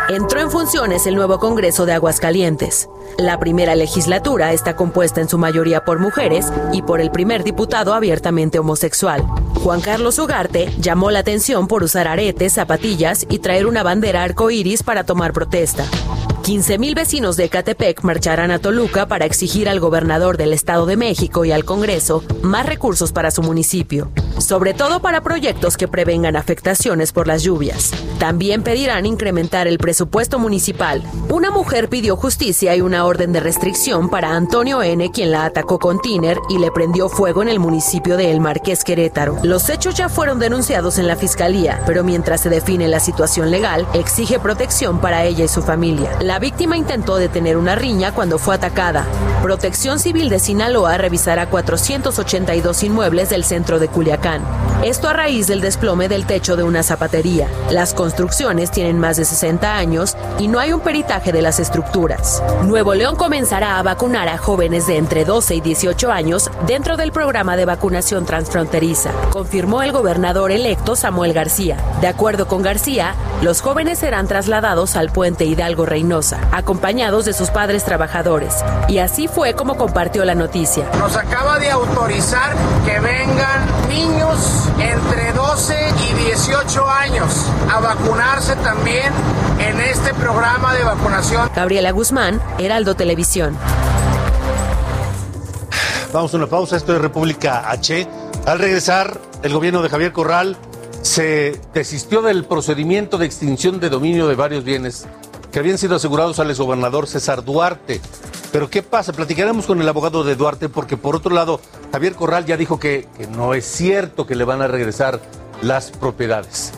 Entró 0.07 0.39
en 0.39 0.51
funciones 0.51 1.07
el 1.07 1.15
nuevo 1.15 1.39
Congreso 1.39 1.87
de 1.87 1.93
Aguascalientes. 1.93 2.89
La 3.17 3.39
primera 3.39 3.73
legislatura 3.73 4.53
está 4.53 4.75
compuesta 4.75 5.19
en 5.19 5.27
su 5.27 5.39
mayoría 5.39 5.83
por 5.83 5.97
mujeres 5.97 6.53
y 6.73 6.83
por 6.83 7.01
el 7.01 7.09
primer 7.09 7.43
diputado 7.43 7.95
abiertamente 7.95 8.59
homosexual. 8.59 9.25
Juan 9.63 9.81
Carlos 9.81 10.19
Ugarte 10.19 10.71
llamó 10.79 11.09
la 11.09 11.19
atención 11.19 11.67
por 11.67 11.81
usar 11.81 12.07
aretes, 12.07 12.53
zapatillas 12.53 13.25
y 13.27 13.39
traer 13.39 13.65
una 13.65 13.81
bandera 13.81 14.21
arcoíris 14.21 14.83
para 14.83 15.05
tomar 15.05 15.33
protesta. 15.33 15.85
15.000 16.45 16.93
vecinos 16.93 17.37
de 17.37 17.45
Ecatepec 17.45 18.03
marcharán 18.03 18.51
a 18.51 18.59
Toluca 18.59 19.07
para 19.07 19.25
exigir 19.25 19.67
al 19.67 19.79
gobernador 19.79 20.37
del 20.37 20.53
Estado 20.53 20.85
de 20.85 20.95
México 20.95 21.43
y 21.43 21.51
al 21.51 21.65
Congreso 21.65 22.23
más 22.43 22.67
recursos 22.67 23.11
para 23.11 23.31
su 23.31 23.41
municipio, 23.41 24.11
sobre 24.37 24.75
todo 24.75 24.99
para 24.99 25.21
proyectos 25.21 25.75
que 25.75 25.87
prevengan 25.87 26.35
afectaciones 26.35 27.13
por 27.13 27.25
las 27.25 27.41
lluvias. 27.41 27.93
También 28.19 28.61
pedirán 28.61 29.07
incrementar 29.07 29.67
el 29.67 29.79
presupuesto 29.79 30.37
municipal. 30.37 31.01
Una 31.29 31.49
mujer 31.49 31.89
pidió 31.89 32.15
justicia 32.15 32.75
y 32.75 32.81
una 32.81 33.05
orden 33.05 33.33
de 33.33 33.39
restricción 33.39 34.09
para 34.09 34.35
Antonio 34.35 34.83
N., 34.83 35.09
quien 35.11 35.31
la 35.31 35.45
atacó 35.45 35.79
con 35.79 35.99
tiner 35.99 36.37
y 36.47 36.59
le 36.59 36.69
prendió 36.69 37.09
fuego 37.09 37.41
en 37.41 37.49
el 37.49 37.57
municipio 37.57 38.17
de 38.17 38.29
El 38.29 38.39
Marqués 38.39 38.83
Querétaro. 38.83 39.39
Los 39.41 39.67
hechos 39.69 39.95
ya 39.95 40.09
fueron 40.09 40.37
denunciados 40.37 40.99
en 40.99 41.07
la 41.07 41.15
fiscalía, 41.15 41.81
pero 41.87 42.03
mientras 42.03 42.41
se 42.41 42.51
define 42.51 42.87
la 42.87 42.99
situación 42.99 43.49
legal, 43.49 43.87
exige 43.95 44.37
protección 44.37 45.01
para 45.01 45.23
ella 45.25 45.45
y 45.45 45.47
su 45.47 45.63
familia. 45.63 46.11
Víctima 46.39 46.77
intentó 46.77 47.17
detener 47.17 47.57
una 47.57 47.75
riña 47.75 48.13
cuando 48.13 48.39
fue 48.39 48.55
atacada. 48.55 49.05
Protección 49.41 49.99
Civil 49.99 50.29
de 50.29 50.39
Sinaloa 50.39 50.97
revisará 50.97 51.47
482 51.49 52.83
inmuebles 52.83 53.29
del 53.29 53.43
centro 53.43 53.79
de 53.79 53.87
Culiacán. 53.87 54.41
Esto 54.83 55.07
a 55.07 55.13
raíz 55.13 55.47
del 55.47 55.61
desplome 55.61 56.09
del 56.09 56.25
techo 56.25 56.55
de 56.55 56.63
una 56.63 56.83
zapatería. 56.83 57.47
Las 57.71 57.93
construcciones 57.93 58.71
tienen 58.71 58.99
más 58.99 59.17
de 59.17 59.25
60 59.25 59.77
años 59.77 60.17
y 60.39 60.47
no 60.47 60.59
hay 60.59 60.73
un 60.73 60.81
peritaje 60.81 61.31
de 61.31 61.41
las 61.41 61.59
estructuras. 61.59 62.43
Nuevo 62.63 62.93
León 62.93 63.15
comenzará 63.15 63.79
a 63.79 63.83
vacunar 63.83 64.27
a 64.27 64.37
jóvenes 64.37 64.87
de 64.87 64.97
entre 64.97 65.25
12 65.25 65.55
y 65.55 65.61
18 65.61 66.11
años 66.11 66.49
dentro 66.67 66.97
del 66.97 67.11
programa 67.11 67.55
de 67.55 67.65
vacunación 67.65 68.25
transfronteriza, 68.25 69.11
confirmó 69.31 69.81
el 69.81 69.91
gobernador 69.91 70.51
electo 70.51 70.95
Samuel 70.95 71.33
García. 71.33 71.77
De 72.01 72.07
acuerdo 72.07 72.47
con 72.47 72.61
García, 72.61 73.15
los 73.41 73.61
jóvenes 73.61 73.99
serán 73.99 74.27
trasladados 74.27 74.95
al 74.95 75.11
puente 75.11 75.45
Hidalgo 75.45 75.85
Reynosa, 75.85 76.24
acompañados 76.33 77.25
de 77.25 77.33
sus 77.33 77.49
padres 77.49 77.83
trabajadores. 77.83 78.63
Y 78.87 78.99
así 78.99 79.27
fue 79.27 79.53
como 79.53 79.75
compartió 79.75 80.25
la 80.25 80.35
noticia. 80.35 80.89
Nos 80.99 81.15
acaba 81.15 81.59
de 81.59 81.69
autorizar 81.71 82.55
que 82.85 82.99
vengan 82.99 83.65
niños 83.89 84.69
entre 84.79 85.33
12 85.33 85.75
y 86.09 86.13
18 86.25 86.89
años 86.89 87.45
a 87.71 87.79
vacunarse 87.79 88.55
también 88.57 89.11
en 89.59 89.79
este 89.79 90.13
programa 90.13 90.73
de 90.73 90.83
vacunación. 90.83 91.49
Gabriela 91.55 91.91
Guzmán, 91.91 92.41
Heraldo 92.57 92.95
Televisión. 92.95 93.57
Vamos 96.13 96.33
a 96.33 96.37
una 96.37 96.47
pausa, 96.47 96.77
esto 96.77 96.95
es 96.95 97.01
República 97.01 97.69
H. 97.69 98.07
Al 98.45 98.59
regresar, 98.59 99.19
el 99.43 99.53
gobierno 99.53 99.81
de 99.81 99.89
Javier 99.89 100.13
Corral 100.13 100.57
se 101.01 101.59
desistió 101.73 102.21
del 102.21 102.45
procedimiento 102.45 103.17
de 103.17 103.25
extinción 103.25 103.79
de 103.79 103.89
dominio 103.89 104.27
de 104.27 104.35
varios 104.35 104.63
bienes 104.63 105.05
que 105.55 105.59
habían 105.59 105.77
sido 105.77 105.95
asegurados 105.95 106.37
al 106.39 106.49
exgobernador 106.49 107.07
César 107.07 107.45
Duarte. 107.45 108.01
Pero 108.51 108.69
¿qué 108.69 108.83
pasa? 108.83 109.13
Platicaremos 109.13 109.65
con 109.65 109.79
el 109.79 109.87
abogado 109.87 110.25
de 110.25 110.35
Duarte 110.35 110.67
porque 110.67 110.97
por 110.97 111.15
otro 111.15 111.33
lado, 111.33 111.61
Javier 111.93 112.13
Corral 112.13 112.45
ya 112.45 112.57
dijo 112.57 112.77
que, 112.77 113.07
no 113.31 113.53
es 113.53 113.63
cierto 113.65 114.27
que 114.27 114.35
le 114.35 114.43
van 114.43 114.61
a 114.61 114.67
regresar 114.67 115.21
las 115.61 115.91
propiedades. 115.91 116.73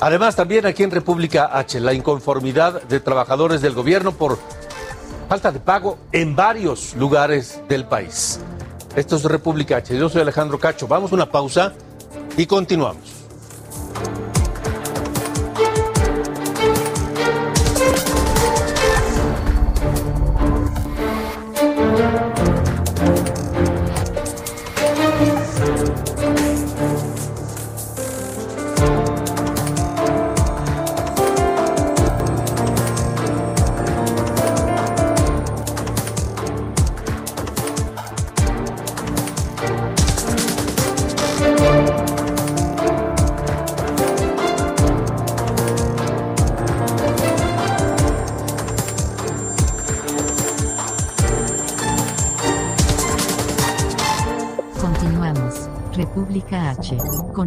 Además, 0.00 0.34
también 0.34 0.64
aquí 0.64 0.82
en 0.82 0.92
República 0.92 1.50
H, 1.52 1.78
la 1.80 1.92
inconformidad 1.92 2.82
de 2.84 3.00
trabajadores 3.00 3.60
del 3.60 3.74
gobierno 3.74 4.12
por 4.12 4.38
falta 5.28 5.52
de 5.52 5.60
pago 5.60 5.98
en 6.10 6.34
varios 6.34 6.96
lugares 6.96 7.60
del 7.68 7.84
país. 7.84 8.40
Esto 8.96 9.16
es 9.16 9.24
República 9.24 9.76
H. 9.76 9.94
Yo 9.94 10.08
soy 10.08 10.22
Alejandro 10.22 10.58
Cacho. 10.58 10.88
Vamos 10.88 11.12
a 11.12 11.16
una 11.16 11.30
pausa 11.30 11.74
y. 12.38 12.46
Continuamos. 12.46 13.12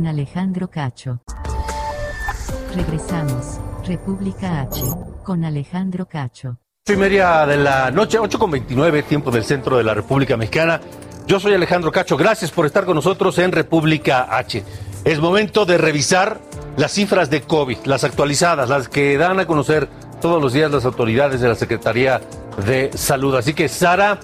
Alejandro 0.08 0.70
Cacho. 0.70 1.22
Regresamos. 2.76 3.60
República 3.86 4.62
H. 4.62 4.82
Con 5.24 5.46
Alejandro 5.46 6.08
Cacho. 6.08 6.58
Ocho 6.88 6.94
y 6.94 6.98
media 6.98 7.46
de 7.46 7.58
la 7.58 7.92
noche, 7.92 8.20
8 8.20 8.38
con 8.38 8.52
29, 8.52 9.04
tiempo 9.04 9.32
del 9.32 9.44
centro 9.44 9.78
de 9.78 9.84
la 9.84 9.94
República 9.94 10.38
Mexicana. 10.38 10.82
Yo 11.28 11.40
soy 11.40 11.54
Alejandro 11.54 11.92
Cacho. 11.92 12.18
Gracias 12.18 12.52
por 12.52 12.66
estar 12.66 12.86
con 12.86 12.96
nosotros 12.96 13.38
en 13.40 13.52
República 13.52 14.28
H. 14.30 14.64
Es 15.04 15.20
momento 15.20 15.66
de 15.66 15.78
revisar 15.78 16.40
las 16.78 16.92
cifras 16.92 17.30
de 17.30 17.42
COVID, 17.42 17.78
las 17.86 18.04
actualizadas, 18.04 18.70
las 18.70 18.90
que 18.90 19.18
dan 19.18 19.40
a 19.40 19.48
conocer 19.48 19.88
todos 20.22 20.42
los 20.42 20.54
días 20.54 20.72
las 20.72 20.86
autoridades 20.86 21.42
de 21.42 21.48
la 21.48 21.56
Secretaría 21.56 22.22
de 22.66 22.92
Salud. 22.96 23.36
Así 23.36 23.54
que, 23.54 23.70
Sara, 23.70 24.20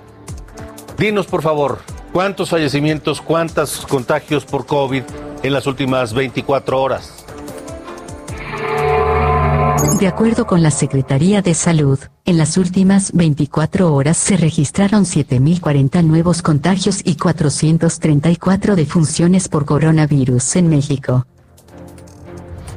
dinos 0.98 1.28
por 1.28 1.42
favor, 1.42 1.80
¿cuántos 2.12 2.50
fallecimientos, 2.50 3.22
cuántos 3.22 3.86
contagios 3.86 4.46
por 4.46 4.66
COVID 4.66 5.04
en 5.44 5.54
las 5.54 5.68
últimas 5.68 6.14
24 6.14 6.82
horas? 6.82 7.26
De 10.00 10.08
acuerdo 10.08 10.48
con 10.48 10.64
la 10.64 10.72
Secretaría 10.72 11.42
de 11.42 11.54
Salud, 11.54 12.00
en 12.26 12.38
las 12.38 12.58
últimas 12.58 13.12
24 13.14 13.94
horas 13.94 14.18
se 14.18 14.36
registraron 14.38 15.06
7.040 15.06 16.04
nuevos 16.04 16.42
contagios 16.42 17.02
y 17.04 17.18
434 17.18 18.76
defunciones 18.76 19.48
por 19.48 19.66
coronavirus 19.66 20.56
en 20.56 20.70
México. 20.70 21.26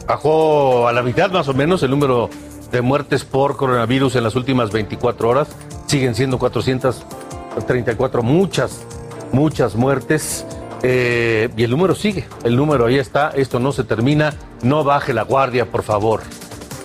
Bajó 0.07 0.87
a 0.87 0.93
la 0.93 1.03
mitad 1.03 1.31
más 1.31 1.49
o 1.49 1.55
menos 1.55 1.83
el 1.83 1.91
número 1.91 2.29
de 2.71 2.83
muertes 2.83 3.25
por 3.25 3.57
coronavirus 3.57 4.17
en 4.17 4.25
las 4.25 4.37
últimas 4.37 4.71
24 4.71 5.29
horas. 5.29 5.49
Siguen 5.87 6.15
siendo 6.15 6.39
434, 6.39 8.23
muchas, 8.23 8.85
muchas 9.33 9.77
muertes. 9.77 10.45
Eh, 10.87 11.49
y 11.57 11.65
el 11.65 11.71
número 11.71 11.95
sigue, 11.95 12.27
el 12.45 12.57
número 12.57 12.85
ahí 12.85 12.99
está, 12.99 13.31
esto 13.31 13.59
no 13.59 13.73
se 13.73 13.85
termina. 13.85 14.35
No 14.61 14.85
baje 14.85 15.15
la 15.15 15.23
guardia, 15.23 15.65
por 15.71 15.83
favor. 15.83 16.21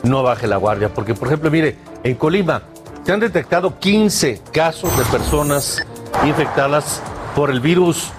No 0.03 0.23
baje 0.23 0.47
la 0.47 0.55
guardia, 0.55 0.93
porque 0.93 1.13
por 1.13 1.27
ejemplo, 1.27 1.51
mire, 1.51 1.75
en 2.05 2.15
Colima 2.15 2.63
se 3.03 3.12
han 3.12 3.19
detectado 3.19 3.77
15 3.77 4.41
casos 4.53 4.97
de 4.97 5.03
personas 5.05 5.85
infectadas 6.25 7.03
por 7.35 7.51
el 7.51 7.59
virus 7.59 8.12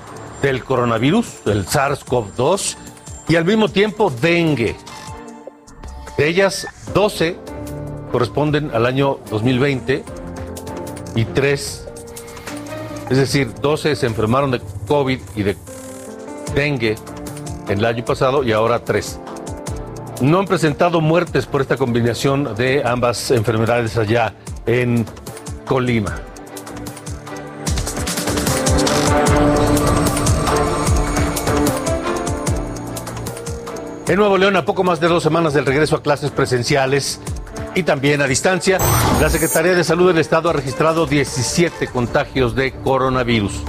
del 0.42 0.62
coronavirus, 0.64 1.46
el 1.46 1.66
SARS-CoV-2, 1.66 2.76
y 3.28 3.36
al 3.36 3.46
mismo 3.46 3.70
tiempo 3.70 4.12
dengue. 4.20 4.76
De 6.18 6.28
ellas, 6.28 6.66
12 6.92 7.38
corresponden 8.12 8.70
al 8.74 8.84
año 8.84 9.18
2020 9.30 10.04
y 11.14 11.24
3, 11.24 11.88
es 13.08 13.16
decir, 13.16 13.54
12 13.62 13.96
se 13.96 14.06
enfermaron 14.06 14.50
de 14.50 14.60
COVID 14.86 15.20
y 15.36 15.42
de 15.42 15.56
dengue 16.54 16.96
en 17.68 17.78
el 17.78 17.84
año 17.84 18.04
pasado 18.04 18.42
y 18.42 18.52
ahora 18.52 18.84
3. 18.84 19.20
No 20.22 20.40
han 20.40 20.46
presentado 20.46 21.00
muertes 21.00 21.46
por 21.46 21.60
esta 21.60 21.76
combinación 21.76 22.54
de 22.56 22.82
ambas 22.84 23.30
enfermedades 23.30 23.96
allá 23.96 24.34
en 24.66 25.06
Colima. 25.64 26.20
En 34.10 34.16
Nuevo 34.16 34.36
León, 34.36 34.56
a 34.56 34.64
poco 34.64 34.82
más 34.82 34.98
de 34.98 35.06
dos 35.06 35.22
semanas 35.22 35.54
del 35.54 35.64
regreso 35.64 35.94
a 35.94 36.02
clases 36.02 36.32
presenciales 36.32 37.20
y 37.76 37.84
también 37.84 38.20
a 38.20 38.26
distancia, 38.26 38.78
la 39.20 39.30
Secretaría 39.30 39.72
de 39.72 39.84
Salud 39.84 40.08
del 40.08 40.18
Estado 40.18 40.50
ha 40.50 40.52
registrado 40.52 41.06
17 41.06 41.86
contagios 41.86 42.56
de 42.56 42.72
coronavirus. 42.72 43.62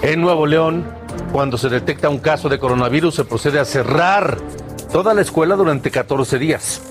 En 0.00 0.22
Nuevo 0.22 0.46
León, 0.46 1.01
cuando 1.32 1.56
se 1.56 1.70
detecta 1.70 2.10
un 2.10 2.18
caso 2.18 2.48
de 2.50 2.58
coronavirus, 2.58 3.14
se 3.14 3.24
procede 3.24 3.58
a 3.58 3.64
cerrar 3.64 4.38
toda 4.92 5.14
la 5.14 5.22
escuela 5.22 5.56
durante 5.56 5.90
14 5.90 6.38
días. 6.38 6.82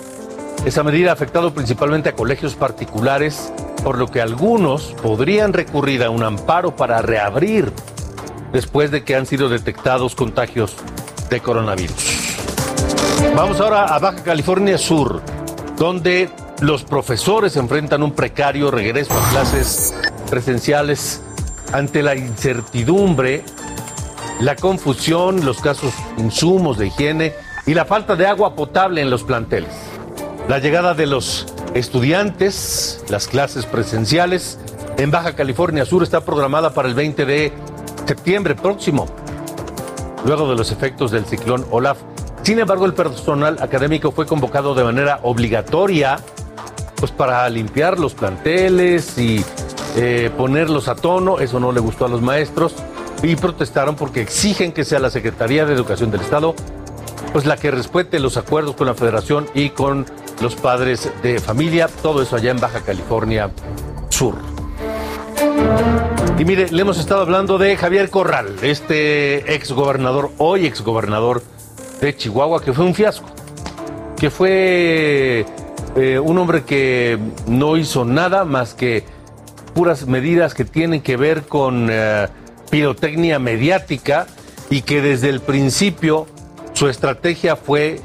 Esa 0.65 0.84
medida 0.84 1.12
ha 1.12 1.13
afectado 1.13 1.54
principalmente 1.54 2.10
a 2.10 2.15
colegios 2.15 2.56
particulares, 2.56 3.54
por 3.84 3.97
lo 3.97 4.08
que 4.08 4.19
algunos 4.19 4.95
podrían 5.01 5.54
recurrir 5.54 6.04
a 6.04 6.10
un 6.10 6.23
amparo 6.23 6.75
para 6.75 7.01
reabrir 7.01 7.71
después 8.51 8.89
de 8.89 9.04
que 9.04 9.15
han 9.15 9.27
sido 9.27 9.47
detectados 9.47 10.15
contagios 10.15 10.75
de 11.30 11.39
coronavirus. 11.39 12.17
Vamos 13.36 13.60
ahora 13.60 13.86
a 13.86 13.99
Baja 13.99 14.23
California 14.23 14.77
Sur, 14.77 15.21
donde 15.77 16.30
los 16.62 16.84
profesores 16.84 17.56
enfrentan 17.58 18.04
un 18.04 18.12
precario 18.12 18.71
regreso 18.71 19.13
a 19.13 19.30
clases 19.30 19.95
presenciales 20.30 21.21
ante 21.71 22.04
la 22.04 22.15
incertidumbre, 22.15 23.43
la 24.41 24.56
confusión, 24.56 25.45
los 25.45 25.62
casos 25.62 25.93
insumos 26.17 26.77
de 26.77 26.88
higiene 26.88 27.34
y 27.67 27.75
la 27.75 27.86
falta 27.86 28.15
de 28.15 28.25
agua 28.25 28.56
potable 28.56 29.01
en 29.01 29.12
los 29.12 29.23
planteles. 29.23 29.71
La 30.49 30.58
llegada 30.58 30.95
de 30.95 31.06
los 31.06 31.45
estudiantes, 31.75 33.04
las 33.08 33.27
clases 33.27 33.67
presenciales 33.67 34.58
en 34.97 35.12
Baja 35.12 35.36
California 35.36 35.86
Sur 35.86 36.01
está 36.01 36.21
programada 36.21 36.73
para 36.73 36.88
el 36.88 36.95
20 36.95 37.25
de 37.25 37.54
septiembre 38.08 38.56
próximo, 38.56 39.06
luego 40.25 40.49
de 40.49 40.56
los 40.56 40.71
efectos 40.71 41.12
del 41.12 41.25
ciclón 41.25 41.63
Olaf. 41.69 41.99
Sin 42.41 42.58
embargo, 42.58 42.86
el 42.86 42.95
personal 42.95 43.58
académico 43.62 44.12
fue 44.12 44.25
convocado 44.25 44.73
de 44.73 44.84
manera 44.84 45.19
obligatoria 45.21 46.19
pues 46.95 47.12
para 47.12 47.47
limpiar 47.49 47.99
los 47.99 48.15
planteles 48.15 49.17
y 49.19 49.45
eh, 49.97 50.32
ponerlos 50.36 50.88
a 50.88 50.95
tono. 50.95 51.39
Eso 51.39 51.60
no 51.60 51.71
le 51.71 51.80
gustó 51.80 52.06
a 52.06 52.10
los 52.10 52.21
maestros 52.21 52.75
y 53.23 53.36
protestaron 53.36 53.95
porque 53.95 54.21
exigen 54.21 54.71
que 54.71 54.84
sea 54.84 54.99
la 54.99 55.10
Secretaría 55.10 55.65
de 55.65 55.73
Educación 55.73 56.12
del 56.12 56.21
Estado 56.21 56.55
pues 57.31 57.45
la 57.45 57.57
que 57.57 57.71
respete 57.71 58.19
los 58.19 58.38
acuerdos 58.38 58.75
con 58.75 58.88
la 58.88 58.93
Federación 58.93 59.47
y 59.53 59.69
con 59.69 60.05
los 60.41 60.55
padres 60.55 61.10
de 61.23 61.39
familia. 61.39 61.88
Todo 61.88 62.21
eso 62.21 62.36
allá 62.36 62.51
en 62.51 62.60
Baja 62.60 62.81
California 62.81 63.49
Sur. 64.10 64.36
Y 66.38 66.45
mire, 66.45 66.69
le 66.69 66.81
hemos 66.81 66.99
estado 66.99 67.21
hablando 67.21 67.57
de 67.57 67.77
Javier 67.77 68.10
Corral, 68.10 68.55
este 68.63 69.53
exgobernador, 69.53 70.31
hoy 70.39 70.65
exgobernador 70.65 71.43
de 72.01 72.15
Chihuahua, 72.15 72.63
que 72.63 72.73
fue 72.73 72.84
un 72.84 72.95
fiasco, 72.95 73.27
que 74.17 74.29
fue 74.29 75.45
eh, 75.95 76.19
un 76.19 76.38
hombre 76.38 76.63
que 76.63 77.19
no 77.47 77.77
hizo 77.77 78.05
nada 78.05 78.43
más 78.43 78.73
que 78.73 79.03
puras 79.75 80.07
medidas 80.07 80.53
que 80.53 80.65
tienen 80.65 81.01
que 81.01 81.15
ver 81.15 81.43
con 81.43 81.89
eh, 81.91 82.27
pirotecnia 82.71 83.38
mediática 83.38 84.25
y 84.71 84.81
que 84.81 85.01
desde 85.01 85.29
el 85.29 85.41
principio 85.41 86.25
su 86.73 86.88
estrategia 86.88 87.55
fue 87.55 87.99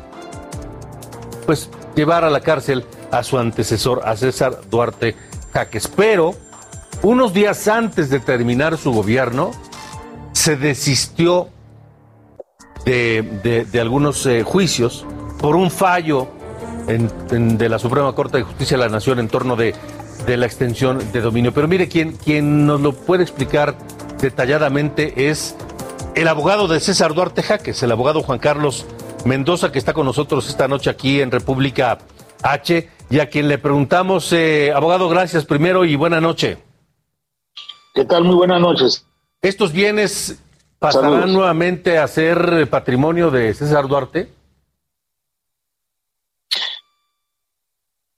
pues 1.46 1.70
llevar 1.94 2.24
a 2.24 2.30
la 2.30 2.40
cárcel 2.40 2.84
a 3.12 3.22
su 3.22 3.38
antecesor, 3.38 4.02
a 4.04 4.16
César 4.16 4.60
Duarte 4.68 5.14
Jaques. 5.52 5.88
Pero 5.88 6.34
unos 7.02 7.32
días 7.32 7.68
antes 7.68 8.10
de 8.10 8.18
terminar 8.20 8.76
su 8.76 8.92
gobierno, 8.92 9.52
se 10.32 10.56
desistió 10.56 11.48
de, 12.84 13.64
de- 13.70 13.80
algunos 13.80 14.26
eh, 14.26 14.42
juicios 14.42 15.06
por 15.38 15.56
un 15.56 15.70
fallo 15.70 16.28
de 16.86 17.68
la 17.68 17.78
Suprema 17.78 18.12
Corte 18.14 18.38
de 18.38 18.44
Justicia 18.44 18.76
de 18.76 18.84
la 18.84 18.88
Nación 18.88 19.18
en 19.18 19.28
torno 19.28 19.56
de 19.56 19.74
de 20.26 20.36
la 20.36 20.46
extensión 20.46 20.98
de 21.12 21.20
dominio. 21.20 21.52
Pero 21.52 21.68
mire, 21.68 21.88
quien 21.88 22.66
nos 22.66 22.80
lo 22.80 22.92
puede 22.92 23.22
explicar 23.22 23.76
detalladamente 24.20 25.28
es 25.28 25.56
el 26.14 26.28
abogado 26.28 26.68
de 26.68 26.80
César 26.80 27.14
Duarte 27.14 27.42
Jaques, 27.42 27.82
el 27.82 27.92
abogado 27.92 28.22
Juan 28.22 28.38
Carlos 28.38 28.86
Mendoza, 29.24 29.72
que 29.72 29.78
está 29.78 29.92
con 29.92 30.06
nosotros 30.06 30.48
esta 30.48 30.68
noche 30.68 30.90
aquí 30.90 31.20
en 31.20 31.30
República 31.30 31.98
H, 32.42 32.88
y 33.10 33.18
a 33.18 33.28
quien 33.28 33.48
le 33.48 33.58
preguntamos, 33.58 34.32
eh, 34.32 34.72
abogado, 34.72 35.08
gracias 35.08 35.44
primero 35.44 35.84
y 35.84 35.96
buena 35.96 36.20
noche. 36.20 36.58
¿Qué 37.94 38.04
tal? 38.04 38.24
Muy 38.24 38.36
buenas 38.36 38.60
noches. 38.60 39.06
¿Estos 39.42 39.72
bienes 39.72 40.42
pasarán 40.78 41.32
nuevamente 41.32 41.98
a 41.98 42.06
ser 42.08 42.68
patrimonio 42.68 43.30
de 43.30 43.54
César 43.54 43.86
Duarte? 43.86 44.30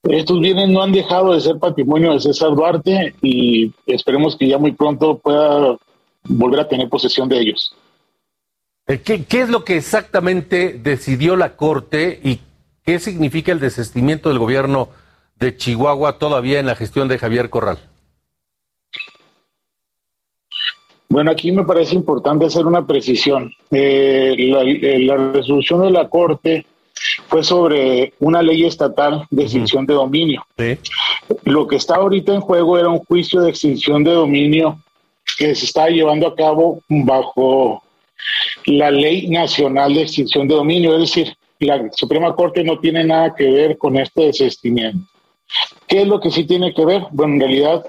Estos 0.04 0.40
bienes 0.40 0.68
no 0.68 0.82
han 0.82 0.92
dejado 0.92 1.34
de 1.34 1.40
ser 1.40 1.58
patrimonio 1.58 2.12
de 2.12 2.20
César 2.20 2.54
Duarte 2.54 3.14
y 3.20 3.72
esperemos 3.86 4.36
que 4.36 4.48
ya 4.48 4.56
muy 4.56 4.72
pronto 4.72 5.18
pueda 5.18 5.76
volver 6.28 6.60
a 6.60 6.68
tener 6.68 6.88
posesión 6.88 7.28
de 7.28 7.40
ellos. 7.40 7.74
Eh, 8.86 9.00
¿Qué, 9.04 9.24
qué 9.24 9.40
es 9.40 9.48
lo 9.48 9.64
que 9.64 9.76
exactamente 9.76 10.78
decidió 10.82 11.36
la 11.36 11.56
Corte 11.56 12.20
y 12.22 12.40
qué 12.84 12.98
significa 12.98 13.52
el 13.52 13.60
desistimiento 13.60 14.28
del 14.28 14.38
gobierno 14.38 14.88
de 15.36 15.56
Chihuahua 15.56 16.18
todavía 16.18 16.58
en 16.58 16.66
la 16.66 16.74
gestión 16.74 17.08
de 17.08 17.18
Javier 17.18 17.50
Corral? 17.50 17.78
Bueno, 21.10 21.30
aquí 21.30 21.52
me 21.52 21.64
parece 21.64 21.94
importante 21.94 22.44
hacer 22.44 22.66
una 22.66 22.86
precisión. 22.86 23.50
Eh, 23.70 24.34
la, 24.38 24.62
eh, 24.62 24.98
la 25.00 25.16
resolución 25.32 25.82
de 25.82 25.90
la 25.90 26.08
Corte 26.08 26.66
fue 27.28 27.42
sobre 27.42 28.12
una 28.18 28.42
ley 28.42 28.64
estatal 28.64 29.26
de 29.30 29.42
extinción 29.44 29.86
de 29.86 29.94
dominio. 29.94 30.44
Lo 31.44 31.66
que 31.66 31.76
está 31.76 31.96
ahorita 31.96 32.34
en 32.34 32.40
juego 32.40 32.78
era 32.78 32.88
un 32.88 32.98
juicio 32.98 33.40
de 33.40 33.50
extinción 33.50 34.04
de 34.04 34.12
dominio 34.12 34.78
que 35.38 35.54
se 35.54 35.64
está 35.64 35.88
llevando 35.88 36.26
a 36.26 36.34
cabo 36.34 36.82
bajo 36.88 37.82
la 38.66 38.90
ley 38.90 39.28
nacional 39.28 39.94
de 39.94 40.02
extinción 40.02 40.48
de 40.48 40.56
dominio, 40.56 40.94
es 40.94 41.00
decir, 41.00 41.34
la 41.60 41.88
Suprema 41.92 42.34
Corte 42.34 42.62
no 42.64 42.78
tiene 42.78 43.04
nada 43.04 43.34
que 43.34 43.48
ver 43.48 43.78
con 43.78 43.96
este 43.96 44.26
desistimiento. 44.26 44.98
¿Qué 45.86 46.02
es 46.02 46.08
lo 46.08 46.20
que 46.20 46.30
sí 46.30 46.44
tiene 46.44 46.74
que 46.74 46.84
ver? 46.84 47.02
Bueno, 47.10 47.34
en 47.34 47.40
realidad 47.40 47.86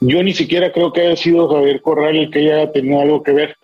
yo 0.00 0.22
ni 0.22 0.34
siquiera 0.34 0.72
creo 0.72 0.92
que 0.92 1.02
haya 1.02 1.16
sido 1.16 1.48
Javier 1.48 1.80
Corral 1.80 2.16
el 2.16 2.30
que 2.30 2.40
haya 2.40 2.70
tenido 2.70 3.00
algo 3.00 3.22
que 3.22 3.32
ver 3.32 3.56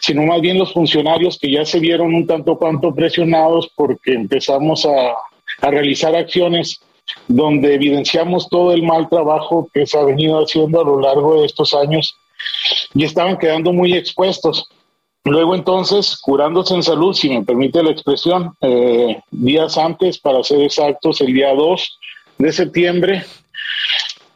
sino 0.00 0.22
más 0.22 0.40
bien 0.40 0.58
los 0.58 0.72
funcionarios 0.72 1.38
que 1.38 1.50
ya 1.50 1.64
se 1.64 1.80
vieron 1.80 2.14
un 2.14 2.26
tanto 2.26 2.56
cuanto 2.56 2.94
presionados 2.94 3.70
porque 3.74 4.12
empezamos 4.12 4.86
a, 4.86 5.14
a 5.60 5.70
realizar 5.70 6.14
acciones 6.14 6.80
donde 7.26 7.74
evidenciamos 7.74 8.48
todo 8.48 8.72
el 8.72 8.82
mal 8.82 9.08
trabajo 9.08 9.68
que 9.72 9.86
se 9.86 9.98
ha 9.98 10.04
venido 10.04 10.38
haciendo 10.38 10.80
a 10.80 10.84
lo 10.84 11.00
largo 11.00 11.40
de 11.40 11.46
estos 11.46 11.74
años 11.74 12.16
y 12.94 13.04
estaban 13.04 13.38
quedando 13.38 13.72
muy 13.72 13.94
expuestos. 13.94 14.68
Luego 15.24 15.54
entonces, 15.54 16.18
curándose 16.20 16.74
en 16.74 16.82
salud, 16.82 17.14
si 17.14 17.28
me 17.28 17.44
permite 17.44 17.82
la 17.82 17.92
expresión, 17.92 18.52
eh, 18.60 19.20
días 19.30 19.78
antes, 19.78 20.18
para 20.18 20.42
ser 20.42 20.62
exactos, 20.62 21.20
el 21.20 21.32
día 21.32 21.54
2 21.54 21.98
de 22.38 22.52
septiembre, 22.52 23.24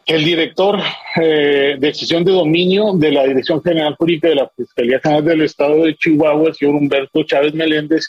el 0.06 0.24
director 0.24 0.78
eh, 1.20 1.74
de 1.78 1.88
extensión 1.88 2.24
de 2.24 2.30
dominio 2.30 2.92
de 2.94 3.10
la 3.10 3.24
Dirección 3.24 3.60
General 3.62 3.96
Jurídica 3.96 4.28
de 4.28 4.36
la 4.36 4.50
Fiscalía 4.56 5.00
General 5.00 5.24
del 5.24 5.42
Estado 5.42 5.82
de 5.82 5.96
Chihuahua, 5.96 6.48
el 6.48 6.54
señor 6.54 6.76
Humberto 6.76 7.24
Chávez 7.24 7.52
Meléndez, 7.54 8.06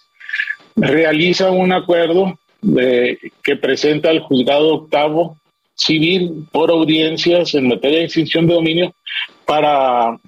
realiza 0.75 1.49
un 1.49 1.73
acuerdo 1.73 2.38
de, 2.62 3.17
que 3.43 3.55
presenta 3.55 4.10
al 4.10 4.19
juzgado 4.19 4.75
octavo 4.75 5.38
civil 5.73 6.45
por 6.51 6.69
audiencias 6.69 7.55
en 7.55 7.67
materia 7.67 7.99
de 7.99 8.05
extinción 8.05 8.45
de 8.45 8.53
dominio 8.53 8.93
para 9.47 10.19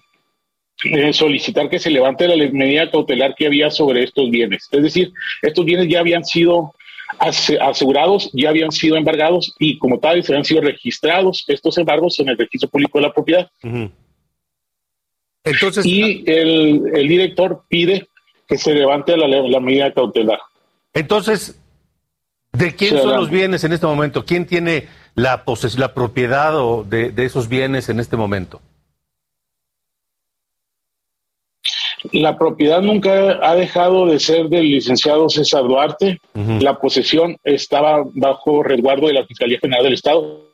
eh, 0.86 1.14
solicitar 1.14 1.70
que 1.70 1.78
se 1.78 1.92
levante 1.92 2.28
la 2.28 2.38
medida 2.52 2.90
cautelar 2.90 3.36
que 3.36 3.46
había 3.46 3.70
sobre 3.70 4.04
estos 4.04 4.32
bienes. 4.32 4.68
Es 4.72 4.82
decir, 4.82 5.12
estos 5.42 5.66
bienes 5.66 5.90
ya 5.90 6.00
habían 6.00 6.24
sido 6.24 6.74
asegurados 7.20 8.30
ya 8.34 8.50
habían 8.50 8.72
sido 8.72 8.96
embargados 8.96 9.56
y 9.58 9.80
como 9.80 10.00
tal 10.00 10.24
se 10.24 10.32
habían 10.32 10.46
sido 10.46 10.62
registrados 10.62 11.44
estos 11.48 11.76
embargos 11.80 12.20
en 12.20 12.30
el 12.30 12.38
registro 12.38 12.70
público 12.70 13.00
de 13.00 13.02
la 13.02 13.14
propiedad. 13.14 13.50
Entonces, 15.44 15.86
y 15.86 16.24
el, 16.28 16.84
el, 16.94 17.08
director 17.08 17.64
pide 17.68 18.08
que 18.48 18.58
se 18.58 18.76
levante 18.76 19.18
la, 19.18 19.28
la 19.28 19.60
medida 19.60 19.92
cautelar. 19.92 20.40
Entonces, 20.94 21.60
¿de 22.54 22.76
quién 22.76 22.98
son 22.98 23.16
los 23.16 23.30
bienes 23.30 23.64
en 23.64 23.74
este 23.74 23.88
momento? 23.88 24.24
¿Quién 24.24 24.46
tiene 24.46 24.88
la, 25.16 25.44
la 25.78 25.94
propiedad 25.94 26.56
o 26.58 26.84
de, 26.84 27.12
de 27.12 27.26
esos 27.26 27.50
bienes 27.50 27.90
en 27.90 28.00
este 28.00 28.18
momento? 28.18 28.62
La 32.12 32.38
propiedad 32.38 32.82
nunca 32.82 33.40
ha 33.42 33.56
dejado 33.56 34.06
de 34.06 34.20
ser 34.20 34.48
del 34.50 34.70
licenciado 34.72 35.30
César 35.30 35.64
Duarte. 35.64 36.20
Uh 36.34 36.40
-huh. 36.40 36.62
La 36.62 36.80
posesión 36.80 37.38
estaba 37.44 38.04
bajo 38.14 38.64
resguardo 38.64 39.08
de 39.08 39.14
la 39.14 39.26
Fiscalía 39.26 39.60
General 39.60 39.84
del 39.84 39.94
Estado 39.94 40.50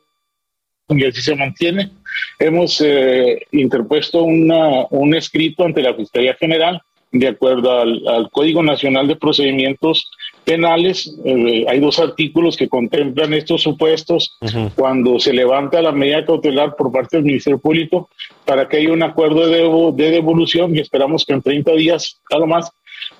y 0.88 1.04
así 1.04 1.20
se 1.20 1.34
mantiene. 1.34 1.90
Hemos 2.38 2.80
eh, 2.80 3.40
interpuesto 3.52 4.22
una, 4.22 4.86
un 4.90 5.14
escrito 5.14 5.64
ante 5.64 5.82
la 5.82 5.94
Fiscalía 5.94 6.34
General 6.34 6.80
de 7.12 7.28
acuerdo 7.28 7.80
al, 7.80 8.06
al 8.06 8.30
Código 8.30 8.62
Nacional 8.62 9.08
de 9.08 9.16
Procedimientos 9.16 10.10
Penales. 10.44 11.12
Eh, 11.24 11.64
hay 11.68 11.80
dos 11.80 11.98
artículos 11.98 12.56
que 12.56 12.68
contemplan 12.68 13.34
estos 13.34 13.62
supuestos 13.62 14.36
uh 14.40 14.46
-huh. 14.46 14.72
cuando 14.74 15.18
se 15.18 15.32
levanta 15.32 15.82
la 15.82 15.92
medida 15.92 16.24
cautelar 16.24 16.76
por 16.76 16.92
parte 16.92 17.16
del 17.16 17.26
Ministerio 17.26 17.58
Público 17.58 18.08
para 18.44 18.68
que 18.68 18.76
haya 18.76 18.92
un 18.92 19.02
acuerdo 19.02 19.48
de 19.92 20.10
devolución 20.10 20.76
y 20.76 20.80
esperamos 20.80 21.24
que 21.24 21.32
en 21.32 21.42
30 21.42 21.72
días, 21.72 22.20
a 22.30 22.38
lo 22.38 22.46
más, 22.46 22.70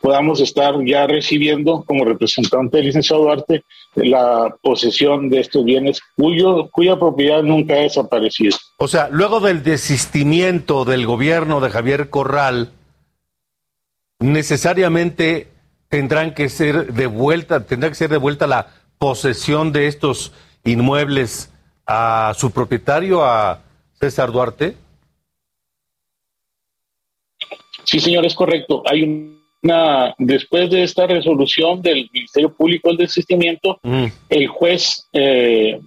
podamos 0.01 0.41
estar 0.41 0.75
ya 0.85 1.07
recibiendo 1.07 1.85
como 1.85 2.05
representante 2.05 2.77
del 2.77 2.87
licenciado 2.87 3.23
Duarte 3.23 3.65
la 3.95 4.55
posesión 4.63 5.29
de 5.31 5.41
estos 5.41 5.65
bienes 5.65 6.01
cuyo, 6.17 6.69
cuya 6.71 6.99
propiedad 6.99 7.43
nunca 7.43 7.75
ha 7.75 7.79
desaparecido. 7.79 8.57
O 8.79 8.89
sea, 8.89 9.09
luego 9.11 9.41
del 9.41 9.63
desistimiento 9.63 10.85
del 10.85 11.07
gobierno 11.07 11.61
de 11.61 11.71
Javier 11.71 12.11
Corral, 12.11 12.71
necesariamente 14.19 15.49
tendrán 15.89 16.35
que 16.35 16.49
ser 16.49 16.93
de 16.93 17.07
vuelta, 17.07 17.67
tendrá 17.67 17.89
que 17.89 17.95
ser 17.95 18.11
de 18.11 18.17
vuelta 18.17 18.47
la 18.47 18.69
posesión 18.99 19.73
de 19.73 19.87
estos 19.87 20.33
inmuebles 20.65 21.53
a 21.87 22.33
su 22.37 22.51
propietario, 22.51 23.25
a 23.25 23.63
César 24.01 24.33
Duarte. 24.33 24.77
Sí, 27.85 28.01
señor, 28.01 28.27
es 28.27 28.35
correcto. 28.35 28.83
Hay 28.87 29.39
una, 29.63 30.15
después 30.19 30.71
de 30.71 30.83
esta 30.83 31.07
resolución 31.07 31.81
del 31.83 32.11
Ministerio 32.13 32.53
Público 32.53 32.89
del 32.89 32.99
Desistimiento, 32.99 33.79
mm. 33.83 34.07
el 34.29 34.49
juez, 34.49 35.07
eh, 35.13 35.81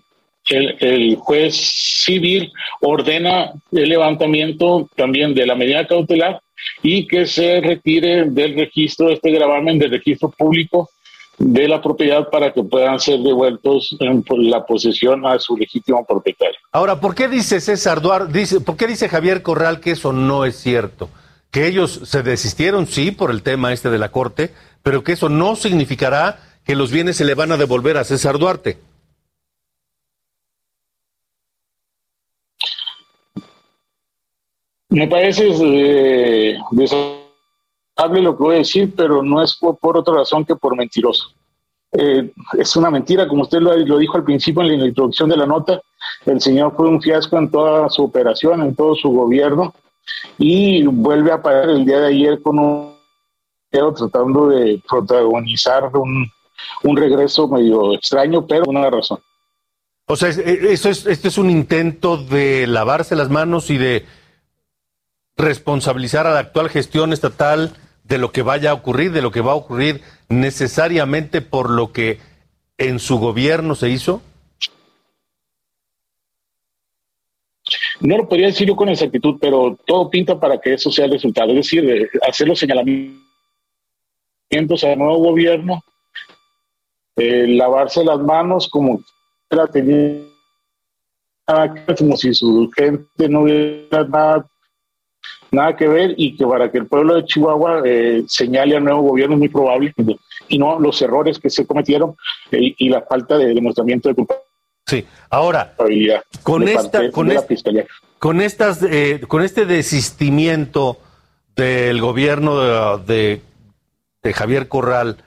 el, 0.49 1.15
juez 1.15 1.55
civil 1.55 2.51
ordena 2.81 3.51
el 3.71 3.89
levantamiento 3.89 4.89
también 4.95 5.33
de 5.33 5.45
la 5.45 5.55
medida 5.55 5.87
cautelar 5.87 6.41
y 6.83 7.07
que 7.07 7.25
se 7.25 7.61
retire 7.61 8.25
del 8.25 8.55
registro, 8.55 9.09
este 9.09 9.31
gravamen 9.31 9.79
del 9.79 9.91
registro 9.91 10.29
público 10.29 10.89
de 11.37 11.69
la 11.69 11.81
propiedad 11.81 12.29
para 12.29 12.51
que 12.51 12.63
puedan 12.63 12.99
ser 12.99 13.19
devueltos 13.19 13.95
en 13.99 14.23
la 14.49 14.65
posesión 14.65 15.25
a 15.25 15.39
su 15.39 15.55
legítimo 15.55 16.05
propietario. 16.05 16.57
Ahora, 16.73 16.99
¿por 16.99 17.15
qué 17.15 17.29
dice 17.29 17.61
César 17.61 18.01
Duarte, 18.01 18.37
dice, 18.37 18.59
por 18.59 18.75
qué 18.75 18.87
dice 18.87 19.07
Javier 19.07 19.41
Corral 19.41 19.79
que 19.79 19.91
eso 19.91 20.11
no 20.11 20.43
es 20.43 20.57
cierto? 20.57 21.09
Que 21.49 21.67
ellos 21.67 22.01
se 22.03 22.23
desistieron, 22.23 22.87
sí, 22.87 23.11
por 23.11 23.31
el 23.31 23.41
tema 23.41 23.71
este 23.71 23.89
de 23.89 23.97
la 23.97 24.11
Corte, 24.11 24.53
pero 24.83 25.03
que 25.03 25.13
eso 25.13 25.29
no 25.29 25.55
significará 25.55 26.39
que 26.65 26.75
los 26.75 26.91
bienes 26.91 27.15
se 27.15 27.25
le 27.25 27.35
van 27.35 27.51
a 27.53 27.57
devolver 27.57 27.97
a 27.97 28.03
César 28.03 28.37
Duarte. 28.37 28.77
Me 34.89 35.07
parece 35.07 35.49
eh, 35.49 36.57
desagradable 36.71 38.21
lo 38.21 38.35
que 38.35 38.43
voy 38.43 38.55
a 38.55 38.59
decir, 38.59 38.93
pero 38.95 39.21
no 39.21 39.41
es 39.41 39.55
por, 39.55 39.97
otra 39.97 40.15
razón 40.15 40.45
que 40.45 40.55
por 40.55 40.75
mentiroso. 40.75 41.31
Eh, 41.91 42.31
es 42.57 42.75
una 42.75 42.89
mentira, 42.89 43.27
como 43.27 43.43
usted 43.43 43.59
lo, 43.59 43.75
lo, 43.77 43.97
dijo 43.97 44.17
al 44.17 44.23
principio 44.23 44.61
en 44.63 44.79
la 44.79 44.87
introducción 44.87 45.29
de 45.29 45.37
la 45.37 45.45
nota, 45.45 45.81
el 46.25 46.41
señor 46.41 46.75
fue 46.75 46.87
un 46.87 47.01
fiasco 47.01 47.37
en 47.37 47.49
toda 47.49 47.89
su 47.89 48.03
operación, 48.03 48.61
en 48.61 48.75
todo 48.75 48.95
su 48.95 49.09
gobierno, 49.09 49.73
y 50.37 50.83
vuelve 50.85 51.31
a 51.31 51.35
aparecer 51.35 51.69
el 51.69 51.85
día 51.85 51.99
de 51.99 52.07
ayer 52.07 52.41
con 52.41 52.59
un 52.59 52.99
tratando 53.71 54.49
de 54.49 54.81
protagonizar 54.89 55.95
un, 55.95 56.27
un 56.83 56.97
regreso 56.97 57.47
medio 57.47 57.93
extraño, 57.93 58.45
pero 58.47 58.63
una 58.67 58.89
razón. 58.89 59.19
O 60.07 60.15
sea, 60.15 60.29
eso 60.29 60.89
es, 60.89 61.05
esto 61.05 61.27
es 61.27 61.37
un 61.37 61.51
intento 61.51 62.17
de 62.17 62.65
lavarse 62.65 63.15
las 63.15 63.29
manos 63.29 63.69
y 63.69 63.77
de 63.77 64.05
responsabilizar 65.39 66.27
a 66.27 66.33
la 66.33 66.39
actual 66.39 66.69
gestión 66.69 67.13
estatal 67.13 67.73
de 68.03 68.19
lo 68.19 68.31
que 68.31 68.43
vaya 68.43 68.71
a 68.71 68.73
ocurrir, 68.75 69.11
de 69.11 69.21
lo 69.21 69.31
que 69.31 69.41
va 69.41 69.53
a 69.53 69.55
ocurrir 69.55 70.01
necesariamente 70.29 71.41
por 71.41 71.71
lo 71.71 71.91
que 71.91 72.19
en 72.77 72.99
su 72.99 73.17
gobierno 73.17 73.73
se 73.73 73.89
hizo? 73.89 74.21
no 78.01 78.17
lo 78.17 78.27
podría 78.27 78.47
decir 78.47 78.67
yo 78.67 78.75
con 78.75 78.89
exactitud, 78.89 79.37
pero 79.39 79.77
todo 79.85 80.09
pinta 80.09 80.39
para 80.39 80.59
que 80.59 80.73
eso 80.73 80.91
sea 80.91 81.05
el 81.05 81.11
resultado. 81.11 81.49
Es 81.51 81.57
decir, 81.57 82.09
hacer 82.27 82.47
los 82.47 82.59
señalamientos 82.59 83.19
al 84.83 84.97
nuevo 84.97 85.17
gobierno, 85.17 85.83
eh, 87.17 87.47
lavarse 87.47 88.03
las 88.03 88.19
manos 88.19 88.69
como 88.69 89.01
la 89.49 89.67
tenía 89.67 90.21
como 91.97 92.15
si 92.15 92.33
su 92.33 92.69
gente 92.75 93.27
no 93.27 93.41
hubiera 93.41 94.03
nada, 94.05 94.47
nada 95.51 95.75
que 95.75 95.87
ver 95.87 96.13
y 96.17 96.35
que 96.35 96.45
para 96.45 96.71
que 96.71 96.77
el 96.79 96.87
pueblo 96.87 97.15
de 97.15 97.25
Chihuahua 97.25 97.81
eh, 97.85 98.23
señale 98.27 98.75
al 98.75 98.83
nuevo 98.83 99.01
gobierno 99.01 99.35
es 99.35 99.39
muy 99.39 99.49
probable 99.49 99.93
y 100.47 100.57
no 100.57 100.79
los 100.79 101.01
errores 101.01 101.39
que 101.39 101.49
se 101.49 101.65
cometieron 101.65 102.15
eh, 102.51 102.75
y 102.77 102.89
la 102.89 103.01
falta 103.01 103.37
de 103.37 103.53
demostramiento 103.53 104.09
de 104.09 104.15
culpabilidad. 104.15 104.49
Sí, 104.85 105.05
ahora, 105.29 105.75
con 106.41 106.67
esta, 106.67 107.11
con, 107.11 107.31
con, 108.17 108.41
estas, 108.41 108.81
eh, 108.81 109.21
con 109.27 109.43
este 109.43 109.65
desistimiento 109.65 110.97
del 111.55 112.01
gobierno 112.01 112.97
de, 112.97 113.41
de 114.23 114.33
Javier 114.33 114.67
Corral, 114.67 115.17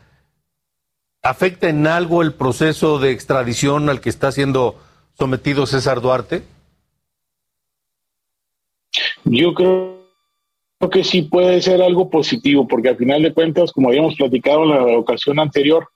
¿afecta 1.22 1.68
en 1.68 1.86
algo 1.86 2.22
el 2.22 2.32
proceso 2.32 2.98
de 2.98 3.12
extradición 3.12 3.88
al 3.88 4.00
que 4.00 4.08
está 4.08 4.32
siendo 4.32 4.80
sometido 5.16 5.66
César 5.66 6.00
Duarte? 6.00 6.42
Yo 9.24 9.54
creo 9.54 10.01
que 10.91 11.05
sí 11.05 11.22
puede 11.22 11.61
ser 11.61 11.83
algo 11.83 12.11
positivo, 12.11 12.66
porque 12.66 12.91
al 12.91 12.97
final 12.97 13.22
de 13.22 13.33
cuentas, 13.33 13.72
como 13.72 13.89
habíamos 13.89 14.16
platicado 14.16 14.64
en 14.64 14.70
la 14.70 14.99
ocasión 14.99 15.39
anterior, 15.39 15.89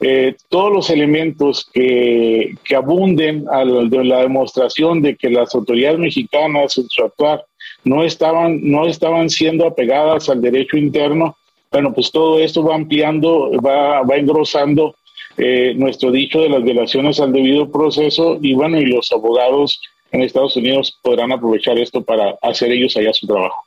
eh, 0.00 0.34
todos 0.50 0.72
los 0.72 0.90
elementos 0.90 1.68
que, 1.72 2.54
que 2.64 2.76
abunden 2.76 3.46
a 3.50 3.64
de 3.64 4.04
la 4.04 4.20
demostración 4.20 5.00
de 5.00 5.16
que 5.16 5.30
las 5.30 5.54
autoridades 5.54 5.98
mexicanas 5.98 6.76
en 6.76 6.86
su 6.88 7.02
actuar 7.02 7.44
no 7.84 8.04
estaban, 8.04 8.60
no 8.62 8.86
estaban 8.86 9.30
siendo 9.30 9.66
apegadas 9.66 10.28
al 10.28 10.42
derecho 10.42 10.76
interno, 10.76 11.36
bueno, 11.72 11.94
pues 11.94 12.10
todo 12.10 12.38
esto 12.40 12.62
va 12.62 12.74
ampliando, 12.74 13.50
va, 13.62 14.02
va 14.02 14.16
engrosando 14.16 14.96
eh, 15.38 15.74
nuestro 15.76 16.10
dicho 16.10 16.40
de 16.40 16.48
las 16.48 16.62
violaciones 16.62 17.20
al 17.20 17.32
debido 17.32 17.70
proceso 17.70 18.38
y 18.40 18.54
bueno, 18.54 18.80
y 18.80 18.86
los 18.86 19.10
abogados 19.12 19.80
en 20.12 20.22
Estados 20.22 20.56
Unidos 20.56 20.98
podrán 21.02 21.32
aprovechar 21.32 21.78
esto 21.78 22.02
para 22.02 22.36
hacer 22.42 22.72
ellos 22.72 22.96
allá 22.96 23.12
su 23.12 23.26
trabajo. 23.26 23.65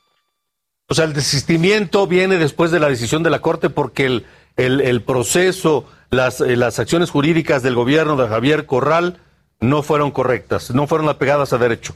O 0.89 0.95
sea, 0.95 1.05
el 1.05 1.13
desistimiento 1.13 2.07
viene 2.07 2.37
después 2.37 2.71
de 2.71 2.79
la 2.79 2.89
decisión 2.89 3.21
de 3.21 3.29
la 3.29 3.41
Corte 3.41 3.69
porque 3.69 4.05
el, 4.07 4.25
el, 4.57 4.81
el 4.81 5.03
proceso, 5.03 5.85
las, 6.09 6.41
eh, 6.41 6.55
las 6.55 6.79
acciones 6.79 7.11
jurídicas 7.11 7.61
del 7.61 7.75
gobierno 7.75 8.15
de 8.17 8.27
Javier 8.27 8.65
Corral 8.65 9.19
no 9.59 9.83
fueron 9.83 10.09
correctas, 10.09 10.71
no 10.71 10.87
fueron 10.87 11.07
apegadas 11.07 11.53
a 11.53 11.59
derecho. 11.59 11.93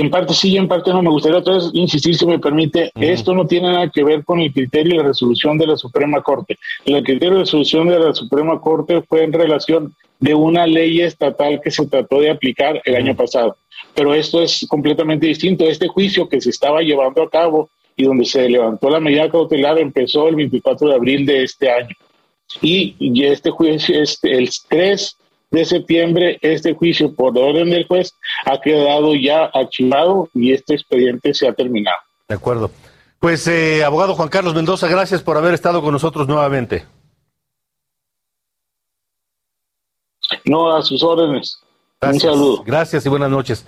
En 0.00 0.08
parte 0.08 0.32
sí 0.32 0.52
y 0.52 0.56
en 0.56 0.66
parte 0.66 0.94
no. 0.94 1.02
Me 1.02 1.10
gustaría 1.10 1.40
otra 1.40 1.56
vez 1.56 1.64
insistir, 1.74 2.14
si 2.14 2.24
me 2.24 2.38
permite, 2.38 2.90
esto 2.94 3.34
no 3.34 3.46
tiene 3.46 3.70
nada 3.70 3.90
que 3.90 4.02
ver 4.02 4.24
con 4.24 4.40
el 4.40 4.50
criterio 4.50 4.96
la 4.96 5.08
resolución 5.08 5.58
de 5.58 5.66
la 5.66 5.76
Suprema 5.76 6.22
Corte. 6.22 6.56
El 6.86 7.04
criterio 7.04 7.34
de 7.34 7.40
resolución 7.40 7.86
de 7.86 7.98
la 7.98 8.14
Suprema 8.14 8.58
Corte 8.62 9.02
fue 9.02 9.24
en 9.24 9.32
relación 9.34 9.94
de 10.18 10.32
una 10.32 10.66
ley 10.66 11.02
estatal 11.02 11.60
que 11.62 11.70
se 11.70 11.86
trató 11.86 12.18
de 12.18 12.30
aplicar 12.30 12.80
el 12.86 12.96
año 12.96 13.14
pasado. 13.14 13.58
Pero 13.94 14.14
esto 14.14 14.40
es 14.40 14.66
completamente 14.70 15.26
distinto. 15.26 15.66
Este 15.66 15.88
juicio 15.88 16.26
que 16.30 16.40
se 16.40 16.48
estaba 16.48 16.80
llevando 16.80 17.22
a 17.22 17.28
cabo 17.28 17.68
y 17.94 18.04
donde 18.04 18.24
se 18.24 18.48
levantó 18.48 18.88
la 18.88 19.00
medida 19.00 19.30
cautelar 19.30 19.78
empezó 19.78 20.28
el 20.28 20.36
24 20.36 20.88
de 20.88 20.94
abril 20.94 21.26
de 21.26 21.42
este 21.42 21.70
año. 21.70 21.94
Y, 22.62 22.96
y 22.98 23.24
este 23.24 23.50
juicio, 23.50 24.02
este, 24.02 24.32
el 24.38 24.48
3 24.70 25.18
de 25.50 25.64
septiembre, 25.64 26.38
este 26.42 26.74
juicio 26.74 27.14
por 27.14 27.36
orden 27.36 27.70
del 27.70 27.86
juez 27.86 28.14
ha 28.46 28.60
quedado 28.60 29.14
ya 29.14 29.44
archivado 29.46 30.28
y 30.34 30.52
este 30.52 30.74
expediente 30.74 31.34
se 31.34 31.48
ha 31.48 31.52
terminado. 31.52 31.98
De 32.28 32.34
acuerdo. 32.36 32.70
Pues, 33.18 33.46
eh, 33.48 33.84
abogado 33.84 34.14
Juan 34.14 34.28
Carlos 34.28 34.54
Mendoza, 34.54 34.88
gracias 34.88 35.22
por 35.22 35.36
haber 35.36 35.52
estado 35.54 35.82
con 35.82 35.92
nosotros 35.92 36.26
nuevamente. 36.26 36.86
No, 40.44 40.74
a 40.74 40.82
sus 40.82 41.02
órdenes. 41.02 41.60
Un 42.00 42.18
saludo. 42.18 42.62
Gracias 42.64 43.04
y 43.04 43.08
buenas 43.08 43.30
noches. 43.30 43.66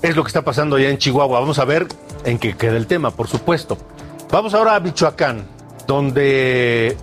Es 0.00 0.14
lo 0.14 0.22
que 0.22 0.28
está 0.28 0.44
pasando 0.44 0.76
allá 0.76 0.90
en 0.90 0.98
Chihuahua. 0.98 1.40
Vamos 1.40 1.58
a 1.58 1.64
ver 1.64 1.88
en 2.24 2.38
qué 2.38 2.56
queda 2.56 2.76
el 2.76 2.86
tema, 2.86 3.10
por 3.10 3.26
supuesto. 3.26 3.76
Vamos 4.30 4.54
ahora 4.54 4.76
a 4.76 4.80
Michoacán, 4.80 5.48
donde 5.86 6.96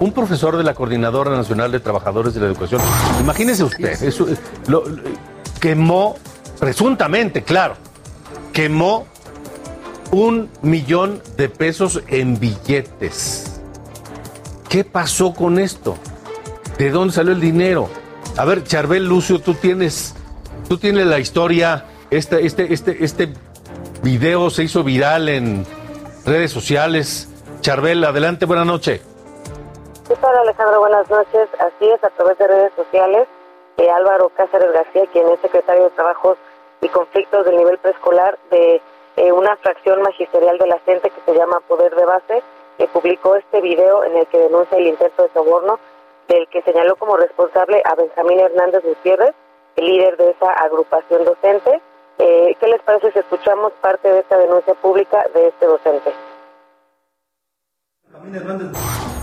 un 0.00 0.12
profesor 0.12 0.56
de 0.56 0.64
la 0.64 0.74
Coordinadora 0.74 1.30
Nacional 1.30 1.72
de 1.72 1.80
Trabajadores 1.80 2.34
de 2.34 2.40
la 2.40 2.46
Educación, 2.46 2.80
imagínese 3.20 3.64
usted, 3.64 4.02
eso, 4.02 4.26
lo, 4.66 4.84
quemó, 5.60 6.16
presuntamente, 6.58 7.42
claro, 7.42 7.76
quemó 8.52 9.06
un 10.10 10.48
millón 10.62 11.22
de 11.36 11.48
pesos 11.48 12.02
en 12.08 12.38
billetes. 12.38 13.60
¿Qué 14.68 14.84
pasó 14.84 15.32
con 15.34 15.58
esto? 15.58 15.96
¿De 16.78 16.90
dónde 16.90 17.14
salió 17.14 17.32
el 17.32 17.40
dinero? 17.40 17.88
A 18.36 18.44
ver, 18.44 18.64
Charbel 18.64 19.06
Lucio, 19.06 19.40
tú 19.40 19.54
tienes, 19.54 20.14
tú 20.68 20.78
tienes 20.78 21.06
la 21.06 21.18
historia, 21.18 21.86
este, 22.10 22.44
este, 22.46 22.72
este, 22.72 23.04
este 23.04 23.32
video 24.02 24.50
se 24.50 24.64
hizo 24.64 24.84
viral 24.84 25.28
en 25.28 25.64
redes 26.26 26.52
sociales. 26.52 27.28
Charbel, 27.60 28.04
adelante, 28.04 28.44
buena 28.44 28.64
noche. 28.64 29.00
¿Qué 30.34 30.38
tal 30.38 30.48
Alejandro? 30.48 30.80
Buenas 30.80 31.08
noches. 31.08 31.48
Así 31.60 31.88
es, 31.88 32.02
a 32.02 32.10
través 32.10 32.36
de 32.38 32.48
redes 32.48 32.72
sociales, 32.74 33.28
eh, 33.76 33.88
Álvaro 33.88 34.30
Cáceres 34.30 34.72
García, 34.72 35.06
quien 35.12 35.28
es 35.28 35.38
secretario 35.38 35.84
de 35.84 35.90
Trabajos 35.90 36.36
y 36.80 36.88
Conflictos 36.88 37.44
del 37.44 37.56
nivel 37.56 37.78
preescolar 37.78 38.36
de 38.50 38.82
eh, 39.16 39.30
una 39.30 39.54
fracción 39.58 40.02
magisterial 40.02 40.58
de 40.58 40.66
la 40.66 40.80
CENTE 40.80 41.10
que 41.10 41.20
se 41.24 41.38
llama 41.38 41.60
Poder 41.68 41.94
de 41.94 42.04
Base, 42.04 42.42
publicó 42.92 43.36
este 43.36 43.60
video 43.60 44.02
en 44.02 44.16
el 44.16 44.26
que 44.26 44.40
denuncia 44.40 44.76
el 44.76 44.88
intento 44.88 45.22
de 45.22 45.28
soborno 45.34 45.78
del 46.26 46.48
que 46.48 46.62
señaló 46.62 46.96
como 46.96 47.16
responsable 47.16 47.80
a 47.84 47.94
Benjamín 47.94 48.40
Hernández 48.40 48.82
Gutiérrez, 48.82 49.36
el 49.76 49.86
líder 49.86 50.16
de 50.16 50.30
esa 50.30 50.50
agrupación 50.50 51.24
docente. 51.24 51.80
Eh, 52.18 52.56
¿Qué 52.58 52.66
les 52.66 52.82
parece 52.82 53.12
si 53.12 53.20
escuchamos 53.20 53.72
parte 53.74 54.10
de 54.10 54.18
esta 54.18 54.36
denuncia 54.36 54.74
pública 54.74 55.26
de 55.32 55.46
este 55.46 55.66
docente? 55.66 56.12
Benjamín 58.08 58.34
Hernández. 58.34 59.13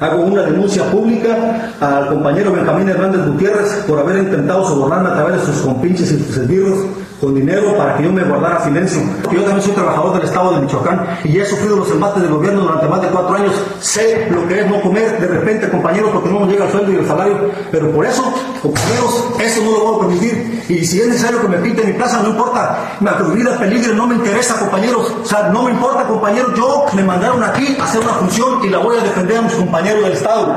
Hago 0.00 0.22
una 0.22 0.42
denuncia 0.42 0.84
pública 0.90 1.72
al 1.80 2.08
compañero 2.08 2.52
Benjamín 2.52 2.88
Hernández 2.88 3.26
Gutiérrez 3.26 3.84
por 3.86 3.98
haber 3.98 4.18
intentado 4.24 4.66
sobornarme 4.66 5.10
a 5.10 5.14
través 5.14 5.40
de 5.40 5.52
sus 5.52 5.62
compinches 5.62 6.10
y 6.12 6.18
sus 6.18 6.36
esbirros 6.36 6.78
con 7.24 7.34
dinero 7.34 7.74
para 7.76 7.96
que 7.96 8.02
yo 8.04 8.12
me 8.12 8.22
guardara 8.22 8.62
silencio. 8.62 9.00
Yo 9.32 9.42
también 9.42 9.62
soy 9.62 9.72
trabajador 9.72 10.14
del 10.14 10.24
estado 10.24 10.54
de 10.54 10.60
Michoacán 10.60 11.18
y 11.24 11.38
he 11.38 11.46
sufrido 11.46 11.76
los 11.76 11.90
embates 11.90 12.22
del 12.22 12.30
gobierno 12.30 12.60
durante 12.60 12.86
más 12.86 13.00
de 13.00 13.08
cuatro 13.08 13.34
años. 13.34 13.54
Sé 13.80 14.28
lo 14.30 14.46
que 14.46 14.60
es 14.60 14.66
no 14.70 14.82
comer 14.82 15.18
de 15.18 15.26
repente, 15.26 15.70
compañeros, 15.70 16.10
porque 16.12 16.28
no 16.28 16.40
nos 16.40 16.48
llega 16.50 16.66
el 16.66 16.70
sueldo 16.70 16.92
y 16.92 16.96
el 16.96 17.06
salario. 17.06 17.50
Pero 17.70 17.90
por 17.92 18.04
eso, 18.04 18.22
compañeros, 18.60 19.24
eso 19.40 19.62
no 19.64 19.70
lo 19.70 19.84
voy 19.84 19.96
a 19.96 20.06
permitir. 20.06 20.64
Y 20.68 20.84
si 20.84 21.00
es 21.00 21.08
necesario 21.08 21.40
que 21.40 21.48
me 21.48 21.56
pinte 21.58 21.82
mi 21.82 21.94
plaza, 21.94 22.22
no 22.22 22.28
importa. 22.28 22.98
Mi 23.00 23.36
vida 23.36 23.58
peligre 23.58 23.94
no 23.94 24.06
me 24.06 24.16
interesa, 24.16 24.58
compañeros. 24.58 25.10
O 25.22 25.24
sea, 25.24 25.48
no 25.48 25.62
me 25.62 25.70
importa, 25.70 26.04
compañeros. 26.06 26.52
Yo 26.56 26.84
me 26.92 27.02
mandaron 27.04 27.42
aquí 27.42 27.76
a 27.80 27.84
hacer 27.84 28.02
una 28.02 28.12
función 28.12 28.62
y 28.64 28.68
la 28.68 28.78
voy 28.78 28.98
a 28.98 29.00
defender 29.00 29.38
a 29.38 29.42
mis 29.42 29.54
compañeros 29.54 30.02
del 30.02 30.12
Estado. 30.12 30.54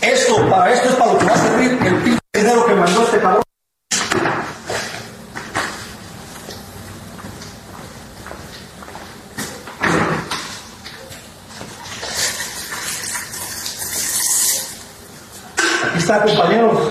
Esto, 0.00 0.48
para 0.48 0.72
esto 0.72 0.88
es 0.88 0.94
para 0.94 1.12
lo 1.12 1.18
que 1.18 1.26
va 1.26 1.32
a 1.32 1.36
servir 1.36 1.78
el 1.84 2.18
dinero 2.32 2.66
que 2.66 2.74
mandó 2.74 3.02
este 3.02 3.18
cabrón. 3.20 3.42
Aquí 15.91 15.91
está, 16.02 16.24
compañeros. 16.24 16.90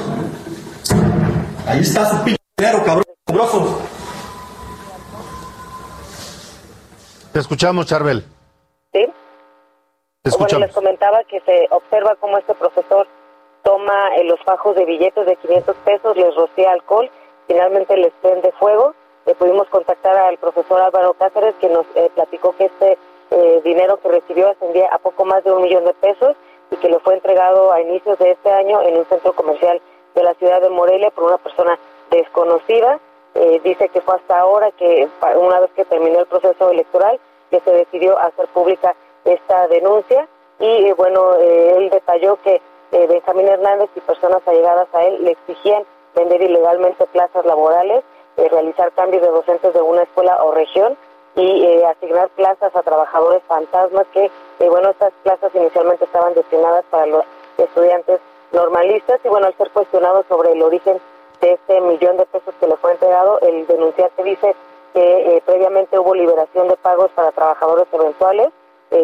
Ahí 1.67 1.81
está 1.81 2.05
su 2.05 2.23
pinche 2.23 2.41
dinero, 2.57 2.83
cabrón. 2.85 3.03
Te 7.33 7.39
escuchamos, 7.39 7.85
Charbel. 7.85 8.23
Sí. 8.93 9.07
Bueno, 10.37 10.59
les 10.59 10.73
comentaba 10.73 11.23
que 11.25 11.39
se 11.41 11.67
observa 11.71 12.15
cómo 12.19 12.37
este 12.37 12.53
profesor 12.53 13.07
toma 13.63 14.15
eh, 14.17 14.23
los 14.25 14.39
fajos 14.43 14.75
de 14.75 14.85
billetes 14.85 15.25
de 15.25 15.35
500 15.37 15.75
pesos, 15.77 16.17
les 16.17 16.35
rocía 16.35 16.71
alcohol, 16.71 17.09
finalmente 17.47 17.95
les 17.97 18.13
prende 18.21 18.51
fuego. 18.59 18.93
Le 19.25 19.35
pudimos 19.35 19.67
contactar 19.69 20.17
al 20.17 20.37
profesor 20.37 20.81
Álvaro 20.81 21.13
Cáceres, 21.13 21.55
que 21.61 21.69
nos 21.69 21.85
eh, 21.95 22.09
platicó 22.15 22.55
que 22.55 22.65
este 22.65 22.97
eh, 23.31 23.61
dinero 23.63 23.99
que 24.01 24.09
recibió 24.09 24.49
ascendía 24.49 24.87
a 24.91 24.97
poco 24.97 25.25
más 25.25 25.43
de 25.43 25.51
un 25.51 25.61
millón 25.63 25.85
de 25.85 25.93
pesos 25.93 26.35
y 26.71 26.77
que 26.77 26.89
le 26.89 26.99
fue 26.99 27.13
entregado 27.13 27.71
a 27.71 27.81
inicios 27.81 28.17
de 28.17 28.31
este 28.31 28.51
año 28.51 28.81
en 28.81 28.97
un 28.97 29.05
centro 29.05 29.33
comercial 29.33 29.79
de 30.15 30.23
la 30.23 30.33
ciudad 30.35 30.61
de 30.61 30.69
Morelia 30.69 31.11
por 31.11 31.25
una 31.25 31.37
persona 31.37 31.77
desconocida. 32.09 32.99
dice 33.63 33.89
que 33.89 34.01
fue 34.01 34.15
hasta 34.15 34.39
ahora 34.39 34.71
que, 34.71 35.07
una 35.37 35.59
vez 35.59 35.71
que 35.75 35.85
terminó 35.85 36.19
el 36.19 36.25
proceso 36.25 36.69
electoral, 36.69 37.19
que 37.49 37.59
se 37.61 37.71
decidió 37.71 38.17
hacer 38.19 38.47
pública 38.47 38.95
esta 39.23 39.67
denuncia 39.67 40.27
y 40.59 40.87
eh, 40.87 40.93
bueno, 40.93 41.35
eh, 41.35 41.75
él 41.77 41.89
detalló 41.89 42.37
que 42.43 42.61
eh, 42.91 43.07
Benjamín 43.07 43.47
Hernández 43.47 43.89
y 43.95 43.99
personas 44.01 44.41
allegadas 44.47 44.87
a 44.93 45.03
él 45.03 45.23
le 45.23 45.31
exigían 45.31 45.83
vender 46.15 46.41
ilegalmente 46.41 47.05
plazas 47.07 47.45
laborales, 47.45 48.03
eh, 48.37 48.47
realizar 48.49 48.91
cambios 48.91 49.23
de 49.23 49.29
docentes 49.29 49.73
de 49.73 49.81
una 49.81 50.03
escuela 50.03 50.37
o 50.43 50.51
región 50.51 50.97
y 51.35 51.65
eh, 51.65 51.85
asignar 51.85 52.29
plazas 52.29 52.75
a 52.75 52.81
trabajadores 52.81 53.41
fantasmas 53.47 54.05
que, 54.13 54.29
bueno, 54.59 54.89
estas 54.89 55.13
plazas 55.23 55.53
inicialmente 55.55 56.05
estaban 56.05 56.33
destinadas 56.33 56.83
para 56.89 57.05
los 57.05 57.23
estudiantes 57.57 58.19
normalistas 58.51 59.19
y 59.23 59.29
bueno, 59.29 59.47
al 59.47 59.57
ser 59.57 59.69
cuestionado 59.71 60.23
sobre 60.27 60.51
el 60.51 60.61
origen 60.61 60.99
de 61.39 61.53
este 61.53 61.81
millón 61.81 62.17
de 62.17 62.25
pesos 62.25 62.53
que 62.59 62.67
le 62.67 62.75
fue 62.77 62.91
entregado, 62.91 63.39
el 63.41 63.65
denunciante 63.65 64.23
dice 64.23 64.55
que 64.93 65.41
previamente 65.45 65.97
hubo 65.97 66.13
liberación 66.13 66.67
de 66.67 66.75
pagos 66.77 67.09
para 67.15 67.31
trabajadores 67.31 67.87
eventuales, 67.93 68.49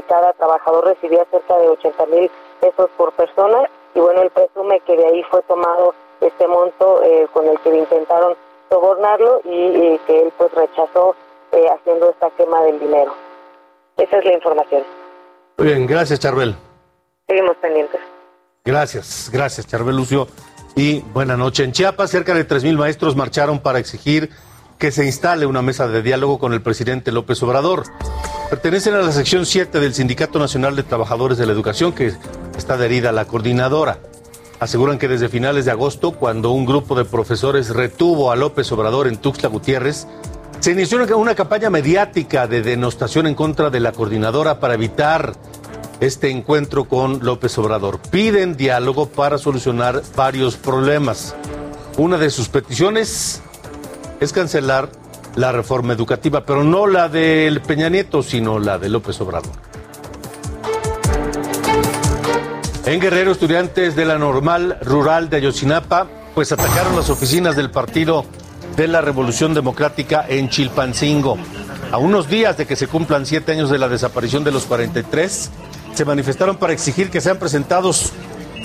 cada 0.07 0.33
trabajador 0.33 0.85
recibía 0.85 1.25
cerca 1.31 1.57
de 1.57 1.69
80 1.69 2.05
mil 2.07 2.29
pesos 2.59 2.89
por 2.97 3.13
persona 3.13 3.69
y 3.95 3.99
bueno, 3.99 4.21
él 4.21 4.29
presume 4.31 4.79
que 4.81 4.95
de 4.95 5.05
ahí 5.05 5.23
fue 5.23 5.41
tomado 5.43 5.93
este 6.21 6.47
monto 6.47 7.01
eh, 7.03 7.27
con 7.33 7.47
el 7.47 7.59
que 7.59 7.75
intentaron 7.75 8.35
sobornarlo 8.69 9.41
y, 9.43 9.97
que 10.05 10.21
él 10.23 10.33
pues 10.37 10.53
rechazó 10.53 11.15
eh, 11.57 11.67
haciendo 11.69 12.09
esta 12.11 12.29
quema 12.31 12.61
del 12.63 12.79
dinero. 12.79 13.13
Esa 13.97 14.19
es 14.19 14.25
la 14.25 14.33
información. 14.33 14.83
Muy 15.57 15.67
bien, 15.67 15.87
gracias 15.87 16.19
Charbel. 16.19 16.55
Seguimos 17.27 17.57
pendientes. 17.57 17.99
Gracias, 18.63 19.29
gracias 19.33 19.65
Charbel 19.65 19.95
Lucio. 19.95 20.27
Y 20.75 21.01
buena 21.01 21.35
noche. 21.35 21.63
En 21.63 21.71
Chiapas, 21.71 22.11
cerca 22.11 22.35
de 22.35 22.47
3.000 22.47 22.77
maestros 22.77 23.15
marcharon 23.15 23.59
para 23.59 23.79
exigir 23.79 24.29
que 24.77 24.91
se 24.91 25.05
instale 25.05 25.47
una 25.47 25.63
mesa 25.63 25.87
de 25.87 26.03
diálogo 26.03 26.37
con 26.37 26.53
el 26.53 26.61
presidente 26.61 27.11
López 27.11 27.41
Obrador. 27.41 27.85
Pertenecen 28.51 28.93
a 28.93 29.01
la 29.01 29.11
sección 29.11 29.47
7 29.47 29.79
del 29.79 29.95
Sindicato 29.95 30.37
Nacional 30.37 30.75
de 30.75 30.83
Trabajadores 30.83 31.39
de 31.39 31.47
la 31.47 31.53
Educación, 31.53 31.93
que 31.93 32.13
está 32.55 32.75
adherida 32.75 33.09
a 33.09 33.13
la 33.13 33.25
coordinadora. 33.25 33.97
Aseguran 34.59 34.99
que 34.99 35.07
desde 35.07 35.29
finales 35.29 35.65
de 35.65 35.71
agosto, 35.71 36.11
cuando 36.11 36.51
un 36.51 36.65
grupo 36.65 36.95
de 36.95 37.05
profesores 37.05 37.69
retuvo 37.69 38.31
a 38.31 38.35
López 38.35 38.71
Obrador 38.71 39.07
en 39.07 39.17
Tuxtla 39.17 39.49
Gutiérrez, 39.49 40.07
se 40.59 40.71
inició 40.71 41.17
una 41.17 41.35
campaña 41.35 41.69
mediática 41.69 42.47
de 42.47 42.61
denostación 42.61 43.27
en 43.27 43.35
contra 43.35 43.69
de 43.69 43.79
la 43.79 43.91
coordinadora 43.91 44.59
para 44.59 44.73
evitar 44.73 45.33
este 45.99 46.29
encuentro 46.29 46.85
con 46.85 47.23
López 47.23 47.57
Obrador. 47.57 47.99
Piden 47.99 48.57
diálogo 48.57 49.07
para 49.07 49.37
solucionar 49.37 50.01
varios 50.15 50.57
problemas. 50.57 51.35
Una 51.97 52.17
de 52.17 52.29
sus 52.29 52.49
peticiones 52.49 53.41
es 54.19 54.33
cancelar 54.33 54.89
la 55.35 55.51
reforma 55.51 55.93
educativa, 55.93 56.45
pero 56.45 56.63
no 56.63 56.87
la 56.87 57.09
del 57.09 57.61
Peña 57.61 57.89
Nieto, 57.89 58.23
sino 58.23 58.59
la 58.59 58.79
de 58.79 58.89
López 58.89 59.19
Obrador. 59.21 59.51
En 62.85 62.99
Guerrero, 62.99 63.31
estudiantes 63.31 63.95
de 63.95 64.05
la 64.05 64.17
normal 64.17 64.77
rural 64.81 65.29
de 65.29 65.37
Ayotzinapa, 65.37 66.07
pues 66.33 66.51
atacaron 66.51 66.95
las 66.95 67.09
oficinas 67.09 67.55
del 67.55 67.69
Partido 67.69 68.25
de 68.77 68.87
la 68.87 69.01
Revolución 69.01 69.53
Democrática 69.53 70.25
en 70.29 70.47
Chilpancingo. 70.47 71.37
A 71.91 71.97
unos 71.97 72.29
días 72.29 72.55
de 72.55 72.65
que 72.65 72.77
se 72.77 72.87
cumplan 72.87 73.25
siete 73.25 73.51
años 73.51 73.69
de 73.69 73.77
la 73.77 73.89
desaparición 73.89 74.45
de 74.45 74.51
los 74.51 74.63
43, 74.65 75.51
se 75.93 76.05
manifestaron 76.05 76.55
para 76.55 76.71
exigir 76.71 77.09
que 77.09 77.19
sean 77.19 77.37
presentados 77.37 78.13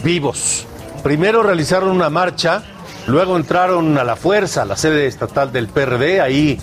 vivos. 0.05 0.67
Primero 1.03 1.43
realizaron 1.43 1.91
una 1.91 2.11
marcha 2.11 2.63
Luego 3.07 3.37
entraron 3.37 3.99
a 3.99 4.05
la 4.05 4.17
fuerza 4.17 4.63
a 4.63 4.65
la 4.65 4.77
sede 4.77 5.07
estatal 5.07 5.53
del 5.53 5.67
PRD, 5.67 6.21
ahí 6.21 6.59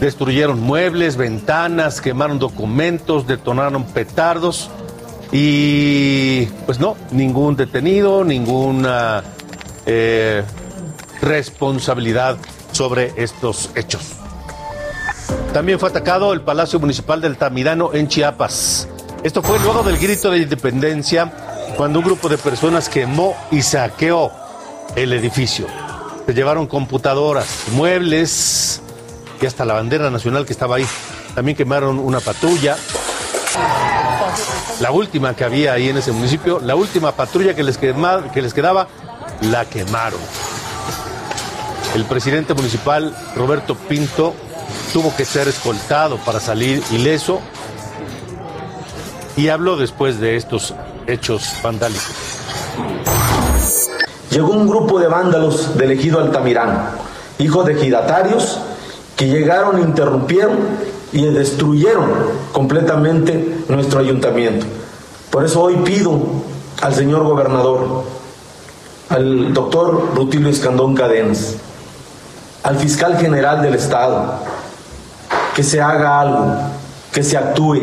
destruyeron 0.00 0.58
muebles, 0.60 1.16
ventanas, 1.16 2.00
quemaron 2.00 2.38
documentos, 2.38 3.26
detonaron 3.26 3.84
petardos 3.84 4.70
y 5.32 6.46
pues 6.64 6.80
no, 6.80 6.96
ningún 7.10 7.56
detenido, 7.56 8.24
ninguna 8.24 9.22
eh, 9.84 10.42
responsabilidad 11.20 12.38
sobre 12.72 13.12
estos 13.16 13.70
hechos. 13.74 14.02
También 15.52 15.78
fue 15.78 15.90
atacado 15.90 16.32
el 16.32 16.40
Palacio 16.40 16.80
Municipal 16.80 17.20
del 17.20 17.36
Tamirano 17.36 17.92
en 17.92 18.08
Chiapas. 18.08 18.88
Esto 19.22 19.42
fue 19.42 19.58
luego 19.60 19.82
del 19.82 19.98
grito 19.98 20.30
de 20.30 20.38
independencia 20.38 21.30
cuando 21.76 21.98
un 21.98 22.04
grupo 22.04 22.28
de 22.28 22.38
personas 22.38 22.88
quemó 22.88 23.36
y 23.50 23.62
saqueó 23.62 24.32
el 24.96 25.12
edificio. 25.12 25.66
Se 26.26 26.34
llevaron 26.34 26.66
computadoras, 26.66 27.46
muebles 27.72 28.80
y 29.40 29.46
hasta 29.46 29.64
la 29.64 29.74
bandera 29.74 30.10
nacional 30.10 30.46
que 30.46 30.52
estaba 30.52 30.76
ahí. 30.76 30.86
También 31.34 31.56
quemaron 31.56 31.98
una 31.98 32.20
patrulla. 32.20 32.76
La 34.80 34.90
última 34.90 35.34
que 35.34 35.44
había 35.44 35.74
ahí 35.74 35.88
en 35.88 35.98
ese 35.98 36.12
municipio, 36.12 36.60
la 36.60 36.74
última 36.74 37.12
patrulla 37.12 37.54
que 37.54 37.62
les, 37.62 37.76
que 37.76 38.42
les 38.42 38.54
quedaba, 38.54 38.88
la 39.42 39.64
quemaron. 39.66 40.20
El 41.94 42.04
presidente 42.04 42.54
municipal, 42.54 43.14
Roberto 43.36 43.74
Pinto, 43.74 44.34
tuvo 44.92 45.14
que 45.14 45.24
ser 45.24 45.48
escoltado 45.48 46.16
para 46.18 46.40
salir 46.40 46.82
ileso 46.90 47.40
y 49.36 49.48
habló 49.48 49.76
después 49.76 50.20
de 50.20 50.36
estos 50.36 50.74
hechos 51.06 51.54
vandálicos 51.62 52.32
llegó 54.32 54.52
un 54.52 54.66
grupo 54.66 54.98
de 54.98 55.08
vándalos 55.08 55.76
del 55.76 55.92
ejido 55.92 56.18
Altamirano, 56.18 56.80
hijos 57.38 57.66
de 57.66 57.74
ejidatarios, 57.74 58.58
que 59.14 59.28
llegaron, 59.28 59.80
interrumpieron 59.80 60.56
y 61.12 61.26
destruyeron 61.26 62.10
completamente 62.50 63.58
nuestro 63.68 64.00
ayuntamiento. 64.00 64.64
Por 65.30 65.44
eso 65.44 65.62
hoy 65.62 65.76
pido 65.84 66.18
al 66.80 66.94
señor 66.94 67.24
gobernador, 67.24 68.04
al 69.10 69.52
doctor 69.52 70.12
Rutilio 70.14 70.48
Escandón 70.48 70.94
Cadenas, 70.94 71.56
al 72.62 72.78
fiscal 72.78 73.18
general 73.18 73.62
del 73.62 73.74
Estado, 73.74 74.38
que 75.54 75.62
se 75.62 75.80
haga 75.80 76.20
algo, 76.20 76.54
que 77.12 77.22
se 77.22 77.36
actúe. 77.36 77.82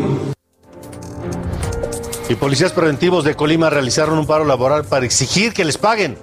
Y 2.28 2.34
policías 2.36 2.72
preventivos 2.72 3.24
de 3.24 3.34
Colima 3.34 3.70
realizaron 3.70 4.18
un 4.18 4.26
paro 4.26 4.44
laboral 4.44 4.84
para 4.84 5.04
exigir 5.04 5.52
que 5.52 5.64
les 5.64 5.78
paguen 5.78 6.16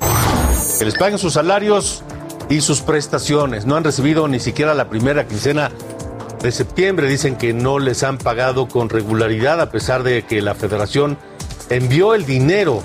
que 0.78 0.86
les 0.86 0.96
paguen 0.96 1.18
sus 1.18 1.34
salarios 1.34 2.04
y 2.50 2.62
sus 2.62 2.82
prestaciones. 2.82 3.66
No 3.66 3.76
han 3.76 3.84
recibido 3.84 4.28
ni 4.28 4.40
siquiera 4.40 4.74
la 4.74 4.90
primera 4.90 5.28
quincena 5.28 5.72
de 6.42 6.52
septiembre. 6.52 7.08
Dicen 7.08 7.36
que 7.36 7.54
no 7.54 7.80
les 7.80 8.04
han 8.04 8.18
pagado 8.18 8.68
con 8.68 8.90
regularidad 8.90 9.60
a 9.60 9.72
pesar 9.72 10.04
de 10.04 10.24
que 10.24 10.42
la 10.42 10.56
federación 10.56 11.18
envió 11.70 12.14
el 12.14 12.26
dinero 12.26 12.84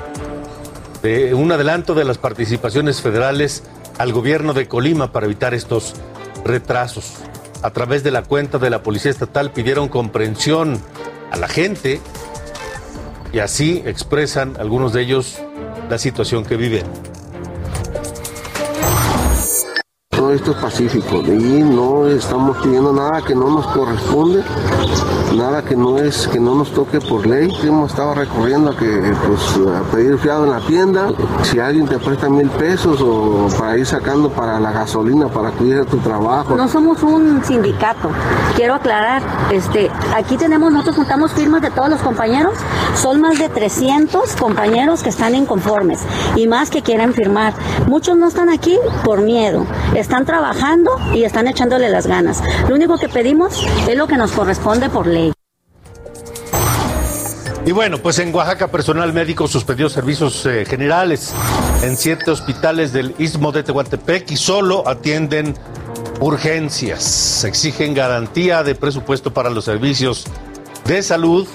de 1.02 1.34
un 1.34 1.52
adelanto 1.52 1.94
de 1.94 2.04
las 2.04 2.18
participaciones 2.18 3.02
federales 3.02 3.64
al 4.02 4.12
gobierno 4.12 4.52
de 4.52 4.66
Colima 4.66 5.12
para 5.12 5.26
evitar 5.26 5.54
estos 5.54 5.94
retrasos. 6.44 7.18
A 7.62 7.70
través 7.70 8.02
de 8.02 8.10
la 8.10 8.24
cuenta 8.24 8.58
de 8.58 8.68
la 8.68 8.82
Policía 8.82 9.12
Estatal 9.12 9.52
pidieron 9.52 9.88
comprensión 9.88 10.82
a 11.30 11.36
la 11.36 11.46
gente 11.46 12.00
y 13.32 13.38
así 13.38 13.80
expresan 13.86 14.56
algunos 14.58 14.92
de 14.92 15.02
ellos 15.02 15.38
la 15.88 15.98
situación 15.98 16.44
que 16.44 16.56
viven. 16.56 17.11
Esto 20.32 20.52
es 20.52 20.56
pacífico 20.58 21.22
y 21.22 21.62
no 21.62 22.06
estamos 22.06 22.56
pidiendo 22.58 22.92
nada 22.92 23.22
que 23.22 23.34
no 23.34 23.50
nos 23.50 23.66
corresponde, 23.68 24.42
nada 25.36 25.62
que 25.62 25.76
no 25.76 25.98
es 25.98 26.26
que 26.28 26.40
no 26.40 26.54
nos 26.54 26.72
toque 26.72 27.00
por 27.00 27.26
ley. 27.26 27.50
Hemos 27.62 27.90
estado 27.90 28.14
recorriendo 28.14 28.70
a 28.70 28.76
que 28.76 29.14
pues 29.26 29.68
a 29.68 29.82
pedir 29.90 30.18
fiado 30.18 30.44
en 30.44 30.50
la 30.50 30.60
tienda, 30.60 31.10
si 31.42 31.58
alguien 31.58 31.86
te 31.86 31.98
presta 31.98 32.28
mil 32.28 32.48
pesos 32.50 33.00
o 33.00 33.48
para 33.58 33.76
ir 33.78 33.86
sacando 33.86 34.30
para 34.30 34.58
la 34.60 34.72
gasolina 34.72 35.28
para 35.28 35.48
acudir 35.48 35.78
a 35.78 35.84
tu 35.84 35.98
trabajo. 35.98 36.56
No 36.56 36.68
somos 36.68 37.02
un 37.02 37.42
sindicato, 37.44 38.10
quiero 38.56 38.74
aclarar, 38.74 39.22
este, 39.50 39.90
aquí 40.14 40.36
tenemos 40.36 40.72
nosotros 40.72 40.96
juntamos 40.96 41.32
firmas 41.32 41.62
de 41.62 41.70
todos 41.70 41.88
los 41.88 42.00
compañeros, 42.00 42.54
son 42.94 43.20
más 43.20 43.38
de 43.38 43.48
300 43.48 44.36
compañeros 44.36 45.02
que 45.02 45.08
están 45.08 45.34
inconformes 45.34 46.00
y 46.36 46.46
más 46.46 46.70
que 46.70 46.82
quieren 46.82 47.14
firmar. 47.14 47.54
Muchos 47.86 48.16
no 48.16 48.28
están 48.28 48.48
aquí 48.48 48.78
por 49.04 49.20
miedo, 49.20 49.66
están 49.94 50.21
trabajando 50.24 50.92
y 51.14 51.24
están 51.24 51.48
echándole 51.48 51.88
las 51.88 52.06
ganas. 52.06 52.42
Lo 52.68 52.74
único 52.74 52.98
que 52.98 53.08
pedimos 53.08 53.66
es 53.88 53.96
lo 53.96 54.06
que 54.06 54.16
nos 54.16 54.32
corresponde 54.32 54.88
por 54.88 55.06
ley. 55.06 55.32
Y 57.64 57.70
bueno, 57.70 57.98
pues 57.98 58.18
en 58.18 58.34
Oaxaca 58.34 58.68
personal 58.68 59.12
médico 59.12 59.46
suspendió 59.46 59.88
servicios 59.88 60.44
eh, 60.46 60.64
generales 60.64 61.32
en 61.82 61.96
siete 61.96 62.30
hospitales 62.32 62.92
del 62.92 63.14
Istmo 63.18 63.52
de 63.52 63.62
Tehuantepec 63.62 64.30
y 64.32 64.36
solo 64.36 64.86
atienden 64.88 65.54
urgencias. 66.18 67.44
Exigen 67.44 67.94
garantía 67.94 68.64
de 68.64 68.74
presupuesto 68.74 69.32
para 69.32 69.48
los 69.48 69.64
servicios 69.64 70.26
de 70.86 71.02
salud 71.02 71.46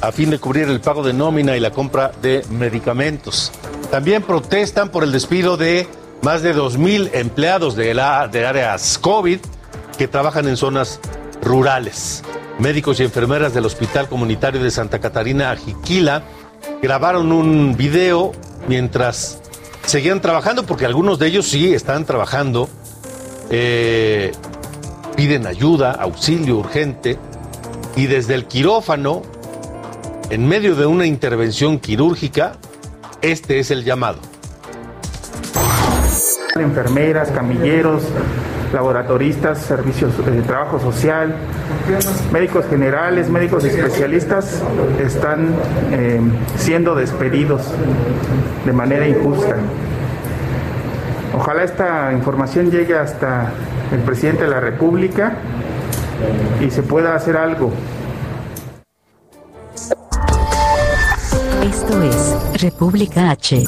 a 0.00 0.12
fin 0.12 0.30
de 0.30 0.38
cubrir 0.38 0.68
el 0.68 0.80
pago 0.80 1.02
de 1.02 1.12
nómina 1.12 1.56
y 1.56 1.60
la 1.60 1.72
compra 1.72 2.10
de 2.22 2.42
medicamentos. 2.50 3.52
También 3.90 4.22
protestan 4.22 4.88
por 4.88 5.04
el 5.04 5.12
despido 5.12 5.56
de 5.56 5.86
más 6.22 6.42
de 6.42 6.54
2.000 6.54 7.10
empleados 7.14 7.76
de, 7.76 7.94
la, 7.94 8.22
áreas 8.22 8.98
COVID 8.98 9.38
que 9.96 10.08
trabajan 10.08 10.48
en 10.48 10.56
zonas 10.56 11.00
rurales. 11.42 12.22
Médicos 12.58 13.00
y 13.00 13.04
enfermeras 13.04 13.54
del 13.54 13.64
Hospital 13.64 14.08
Comunitario 14.08 14.62
de 14.62 14.70
Santa 14.70 14.98
Catarina 14.98 15.56
Jiquila 15.56 16.22
grabaron 16.82 17.32
un 17.32 17.76
video 17.76 18.32
mientras 18.68 19.40
seguían 19.86 20.20
trabajando, 20.20 20.64
porque 20.64 20.84
algunos 20.84 21.18
de 21.18 21.26
ellos 21.28 21.46
sí 21.48 21.72
están 21.72 22.04
trabajando, 22.04 22.68
eh, 23.50 24.32
piden 25.16 25.46
ayuda, 25.46 25.92
auxilio 25.92 26.58
urgente, 26.58 27.18
y 27.96 28.06
desde 28.06 28.34
el 28.34 28.44
quirófano, 28.44 29.22
en 30.28 30.46
medio 30.46 30.76
de 30.76 30.86
una 30.86 31.06
intervención 31.06 31.78
quirúrgica, 31.78 32.52
este 33.22 33.58
es 33.58 33.70
el 33.70 33.84
llamado. 33.84 34.20
Enfermeras, 36.56 37.30
camilleros, 37.30 38.02
laboratoristas, 38.72 39.58
servicios 39.58 40.12
de 40.24 40.42
trabajo 40.42 40.80
social, 40.80 41.34
médicos 42.32 42.66
generales, 42.66 43.28
médicos 43.28 43.64
especialistas 43.64 44.60
están 44.98 45.54
eh, 45.92 46.20
siendo 46.56 46.94
despedidos 46.94 47.62
de 48.64 48.72
manera 48.72 49.06
injusta. 49.06 49.56
Ojalá 51.36 51.62
esta 51.62 52.12
información 52.12 52.70
llegue 52.70 52.96
hasta 52.96 53.52
el 53.92 54.00
presidente 54.00 54.44
de 54.44 54.50
la 54.50 54.60
República 54.60 55.34
y 56.60 56.70
se 56.70 56.82
pueda 56.82 57.14
hacer 57.14 57.36
algo. 57.36 57.70
Esto 61.70 62.02
es 62.02 62.60
República 62.60 63.30
H. 63.30 63.62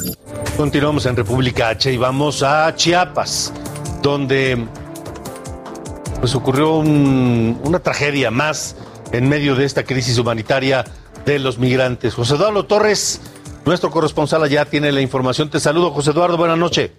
Continuamos 0.57 1.05
en 1.05 1.15
República 1.15 1.69
H 1.69 1.89
y 1.89 1.95
vamos 1.95 2.43
a 2.43 2.75
Chiapas, 2.75 3.53
donde 4.01 4.67
pues 6.19 6.35
ocurrió 6.35 6.73
una 6.79 7.79
tragedia 7.79 8.29
más 8.29 8.75
en 9.13 9.29
medio 9.29 9.55
de 9.55 9.63
esta 9.63 9.85
crisis 9.85 10.17
humanitaria 10.17 10.83
de 11.25 11.39
los 11.39 11.57
migrantes. 11.57 12.13
José 12.13 12.35
Eduardo 12.35 12.65
Torres, 12.65 13.21
nuestro 13.63 13.89
corresponsal 13.89 14.43
allá, 14.43 14.65
tiene 14.65 14.91
la 14.91 14.99
información. 14.99 15.49
Te 15.49 15.61
saludo, 15.61 15.91
José 15.91 16.11
Eduardo, 16.11 16.35
buenas 16.35 16.57
noches. 16.57 16.91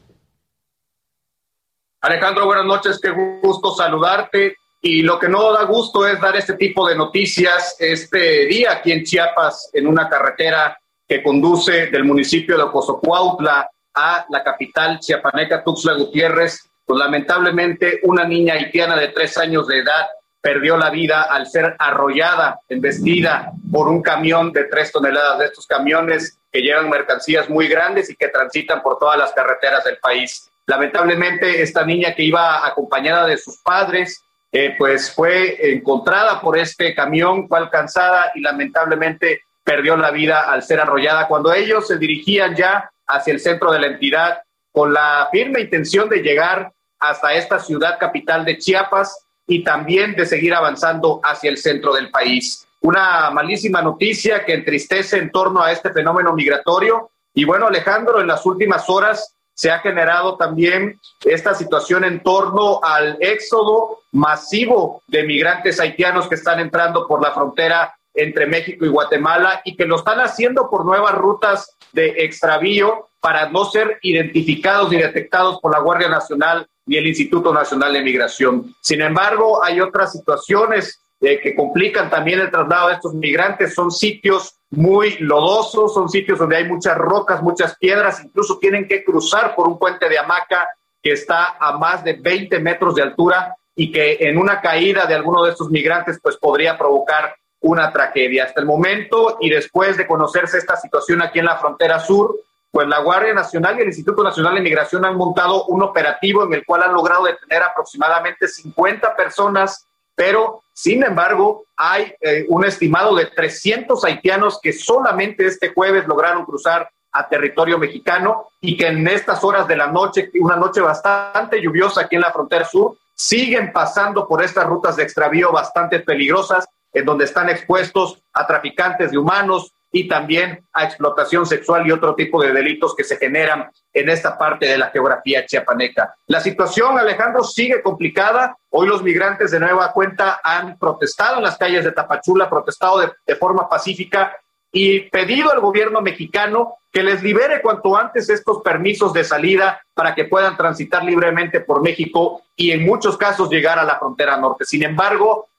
Alejandro, 2.00 2.46
buenas 2.46 2.64
noches, 2.64 2.98
qué 2.98 3.10
gusto 3.42 3.74
saludarte. 3.74 4.56
Y 4.80 5.02
lo 5.02 5.18
que 5.18 5.28
no 5.28 5.52
da 5.52 5.64
gusto 5.64 6.06
es 6.06 6.18
dar 6.18 6.34
este 6.36 6.54
tipo 6.54 6.88
de 6.88 6.96
noticias 6.96 7.76
este 7.78 8.46
día 8.46 8.72
aquí 8.72 8.90
en 8.90 9.04
Chiapas, 9.04 9.68
en 9.74 9.86
una 9.86 10.08
carretera 10.08 10.78
que 11.06 11.22
conduce 11.22 11.86
del 11.86 12.04
municipio 12.04 12.56
de 12.56 12.62
Ocosocuautla 12.64 13.68
a 13.94 14.26
la 14.28 14.42
capital 14.42 14.98
chiapaneca 14.98 15.62
Tuxtla 15.62 15.94
Gutiérrez, 15.94 16.68
pues 16.84 16.98
lamentablemente 16.98 18.00
una 18.02 18.24
niña 18.24 18.54
haitiana 18.54 18.96
de 18.96 19.08
tres 19.08 19.38
años 19.38 19.66
de 19.68 19.78
edad 19.78 20.06
perdió 20.40 20.76
la 20.76 20.90
vida 20.90 21.22
al 21.22 21.46
ser 21.46 21.74
arrollada, 21.78 22.60
embestida 22.68 23.50
por 23.72 23.88
un 23.88 24.02
camión 24.02 24.52
de 24.52 24.64
tres 24.64 24.92
toneladas 24.92 25.38
de 25.38 25.46
estos 25.46 25.66
camiones 25.66 26.38
que 26.52 26.60
llevan 26.60 26.90
mercancías 26.90 27.48
muy 27.48 27.66
grandes 27.66 28.10
y 28.10 28.14
que 28.16 28.28
transitan 28.28 28.82
por 28.82 28.98
todas 28.98 29.18
las 29.18 29.32
carreteras 29.32 29.84
del 29.84 29.96
país. 29.96 30.50
Lamentablemente 30.66 31.62
esta 31.62 31.84
niña 31.86 32.14
que 32.14 32.24
iba 32.24 32.66
acompañada 32.66 33.26
de 33.26 33.38
sus 33.38 33.56
padres, 33.62 34.22
eh, 34.52 34.74
pues 34.78 35.14
fue 35.14 35.72
encontrada 35.72 36.40
por 36.40 36.58
este 36.58 36.94
camión, 36.94 37.48
fue 37.48 37.58
alcanzada 37.58 38.30
y 38.34 38.40
lamentablemente 38.40 39.40
perdió 39.64 39.96
la 39.96 40.10
vida 40.10 40.50
al 40.50 40.62
ser 40.62 40.80
arrollada 40.80 41.26
cuando 41.26 41.52
ellos 41.52 41.86
se 41.86 41.98
dirigían 41.98 42.54
ya 42.54 42.90
hacia 43.06 43.32
el 43.32 43.40
centro 43.40 43.72
de 43.72 43.80
la 43.80 43.86
entidad 43.86 44.42
con 44.70 44.92
la 44.92 45.28
firme 45.32 45.60
intención 45.60 46.08
de 46.08 46.18
llegar 46.18 46.72
hasta 46.98 47.34
esta 47.34 47.58
ciudad 47.58 47.98
capital 47.98 48.44
de 48.44 48.58
Chiapas 48.58 49.26
y 49.46 49.62
también 49.62 50.14
de 50.14 50.26
seguir 50.26 50.54
avanzando 50.54 51.20
hacia 51.22 51.50
el 51.50 51.58
centro 51.58 51.94
del 51.94 52.10
país. 52.10 52.66
Una 52.80 53.30
malísima 53.30 53.82
noticia 53.82 54.44
que 54.44 54.54
entristece 54.54 55.18
en 55.18 55.30
torno 55.30 55.62
a 55.62 55.72
este 55.72 55.92
fenómeno 55.92 56.32
migratorio. 56.34 57.10
Y 57.32 57.44
bueno, 57.44 57.66
Alejandro, 57.66 58.20
en 58.20 58.26
las 58.26 58.44
últimas 58.46 58.88
horas 58.88 59.34
se 59.54 59.70
ha 59.70 59.78
generado 59.78 60.36
también 60.36 60.98
esta 61.24 61.54
situación 61.54 62.04
en 62.04 62.22
torno 62.22 62.80
al 62.82 63.16
éxodo 63.20 64.00
masivo 64.12 65.02
de 65.06 65.22
migrantes 65.22 65.78
haitianos 65.78 66.28
que 66.28 66.34
están 66.34 66.58
entrando 66.60 67.06
por 67.06 67.22
la 67.22 67.32
frontera 67.32 67.94
entre 68.14 68.46
México 68.46 68.84
y 68.84 68.88
Guatemala 68.88 69.60
y 69.64 69.76
que 69.76 69.86
lo 69.86 69.96
están 69.96 70.20
haciendo 70.20 70.70
por 70.70 70.84
nuevas 70.84 71.14
rutas 71.14 71.76
de 71.92 72.24
extravío 72.24 73.08
para 73.20 73.48
no 73.48 73.64
ser 73.64 73.98
identificados 74.02 74.90
ni 74.90 74.98
detectados 74.98 75.58
por 75.60 75.72
la 75.72 75.80
Guardia 75.80 76.08
Nacional 76.08 76.66
ni 76.86 76.96
el 76.96 77.06
Instituto 77.06 77.52
Nacional 77.52 77.92
de 77.92 78.02
Migración. 78.02 78.74
Sin 78.80 79.00
embargo, 79.00 79.64
hay 79.64 79.80
otras 79.80 80.12
situaciones 80.12 81.00
eh, 81.20 81.40
que 81.40 81.54
complican 81.54 82.10
también 82.10 82.40
el 82.40 82.50
traslado 82.50 82.88
de 82.88 82.94
estos 82.94 83.14
migrantes. 83.14 83.74
Son 83.74 83.90
sitios 83.90 84.56
muy 84.70 85.16
lodosos, 85.18 85.94
son 85.94 86.08
sitios 86.08 86.38
donde 86.38 86.56
hay 86.56 86.64
muchas 86.64 86.98
rocas, 86.98 87.42
muchas 87.42 87.76
piedras, 87.78 88.22
incluso 88.22 88.58
tienen 88.58 88.86
que 88.86 89.02
cruzar 89.02 89.54
por 89.54 89.68
un 89.68 89.78
puente 89.78 90.08
de 90.08 90.18
hamaca 90.18 90.68
que 91.02 91.12
está 91.12 91.56
a 91.58 91.78
más 91.78 92.04
de 92.04 92.14
20 92.14 92.58
metros 92.60 92.94
de 92.94 93.02
altura 93.02 93.56
y 93.74 93.90
que 93.90 94.18
en 94.20 94.36
una 94.36 94.60
caída 94.60 95.06
de 95.06 95.14
alguno 95.14 95.44
de 95.44 95.52
estos 95.52 95.70
migrantes 95.70 96.18
pues 96.22 96.36
podría 96.36 96.76
provocar 96.76 97.34
una 97.64 97.92
tragedia. 97.92 98.44
Hasta 98.44 98.60
el 98.60 98.66
momento 98.66 99.38
y 99.40 99.50
después 99.50 99.96
de 99.96 100.06
conocerse 100.06 100.58
esta 100.58 100.76
situación 100.76 101.22
aquí 101.22 101.38
en 101.38 101.46
la 101.46 101.56
frontera 101.56 101.98
sur, 101.98 102.36
pues 102.70 102.86
la 102.88 103.00
Guardia 103.00 103.32
Nacional 103.32 103.78
y 103.78 103.82
el 103.82 103.88
Instituto 103.88 104.22
Nacional 104.22 104.54
de 104.54 104.60
Migración 104.60 105.04
han 105.04 105.16
montado 105.16 105.64
un 105.66 105.82
operativo 105.82 106.44
en 106.44 106.52
el 106.54 106.64
cual 106.64 106.82
han 106.82 106.92
logrado 106.92 107.24
detener 107.24 107.62
aproximadamente 107.62 108.48
50 108.48 109.16
personas, 109.16 109.86
pero 110.14 110.62
sin 110.72 111.02
embargo 111.04 111.64
hay 111.76 112.12
eh, 112.20 112.44
un 112.48 112.64
estimado 112.64 113.14
de 113.14 113.26
300 113.26 114.04
haitianos 114.04 114.58
que 114.60 114.72
solamente 114.72 115.46
este 115.46 115.72
jueves 115.72 116.06
lograron 116.06 116.44
cruzar 116.44 116.90
a 117.12 117.28
territorio 117.28 117.78
mexicano 117.78 118.48
y 118.60 118.76
que 118.76 118.88
en 118.88 119.06
estas 119.08 119.42
horas 119.42 119.66
de 119.68 119.76
la 119.76 119.86
noche, 119.86 120.30
una 120.40 120.56
noche 120.56 120.80
bastante 120.80 121.62
lluviosa 121.62 122.02
aquí 122.02 122.16
en 122.16 122.22
la 122.22 122.32
frontera 122.32 122.64
sur, 122.64 122.96
siguen 123.14 123.72
pasando 123.72 124.26
por 124.26 124.42
estas 124.42 124.66
rutas 124.66 124.96
de 124.96 125.04
extravío 125.04 125.52
bastante 125.52 126.00
peligrosas, 126.00 126.66
en 126.94 127.04
donde 127.04 127.24
están 127.24 127.50
expuestos 127.50 128.22
a 128.32 128.46
traficantes 128.46 129.10
de 129.10 129.18
humanos, 129.18 129.74
y 129.94 130.08
también 130.08 130.66
a 130.72 130.84
explotación 130.84 131.46
sexual 131.46 131.86
y 131.86 131.92
otro 131.92 132.16
tipo 132.16 132.42
de 132.42 132.52
delitos 132.52 132.96
que 132.96 133.04
se 133.04 133.16
generan 133.16 133.70
en 133.92 134.08
esta 134.08 134.36
parte 134.36 134.66
de 134.66 134.76
la 134.76 134.90
geografía 134.90 135.46
chiapaneca. 135.46 136.16
La 136.26 136.40
situación, 136.40 136.98
Alejandro, 136.98 137.44
sigue 137.44 137.80
complicada. 137.80 138.56
Hoy 138.70 138.88
los 138.88 139.04
migrantes 139.04 139.52
de 139.52 139.60
nueva 139.60 139.92
cuenta 139.92 140.40
han 140.42 140.76
protestado 140.78 141.36
en 141.36 141.44
las 141.44 141.56
calles 141.56 141.84
de 141.84 141.92
Tapachula, 141.92 142.50
protestado 142.50 142.98
de, 143.24 143.36
forma 143.36 143.68
pacífica 143.68 144.36
y 144.72 144.98
pedido 145.10 145.52
al 145.52 145.60
gobierno 145.60 146.00
mexicano 146.00 146.78
que 146.90 147.04
les 147.04 147.22
libere 147.22 147.62
cuanto 147.62 147.96
antes 147.96 148.28
estos 148.28 148.62
permisos 148.62 149.12
de 149.12 149.22
salida 149.22 149.80
para 149.94 150.12
que 150.16 150.24
puedan 150.24 150.56
transitar 150.56 151.04
libremente 151.04 151.60
por 151.60 151.82
México 151.82 152.42
y 152.56 152.72
en 152.72 152.84
muchos 152.84 153.16
casos 153.16 153.48
llegar 153.48 153.78
a 153.78 153.84
la 153.84 154.00
frontera 154.00 154.36
norte. 154.38 154.64
Sin 154.64 154.82
embargo, 154.82 155.50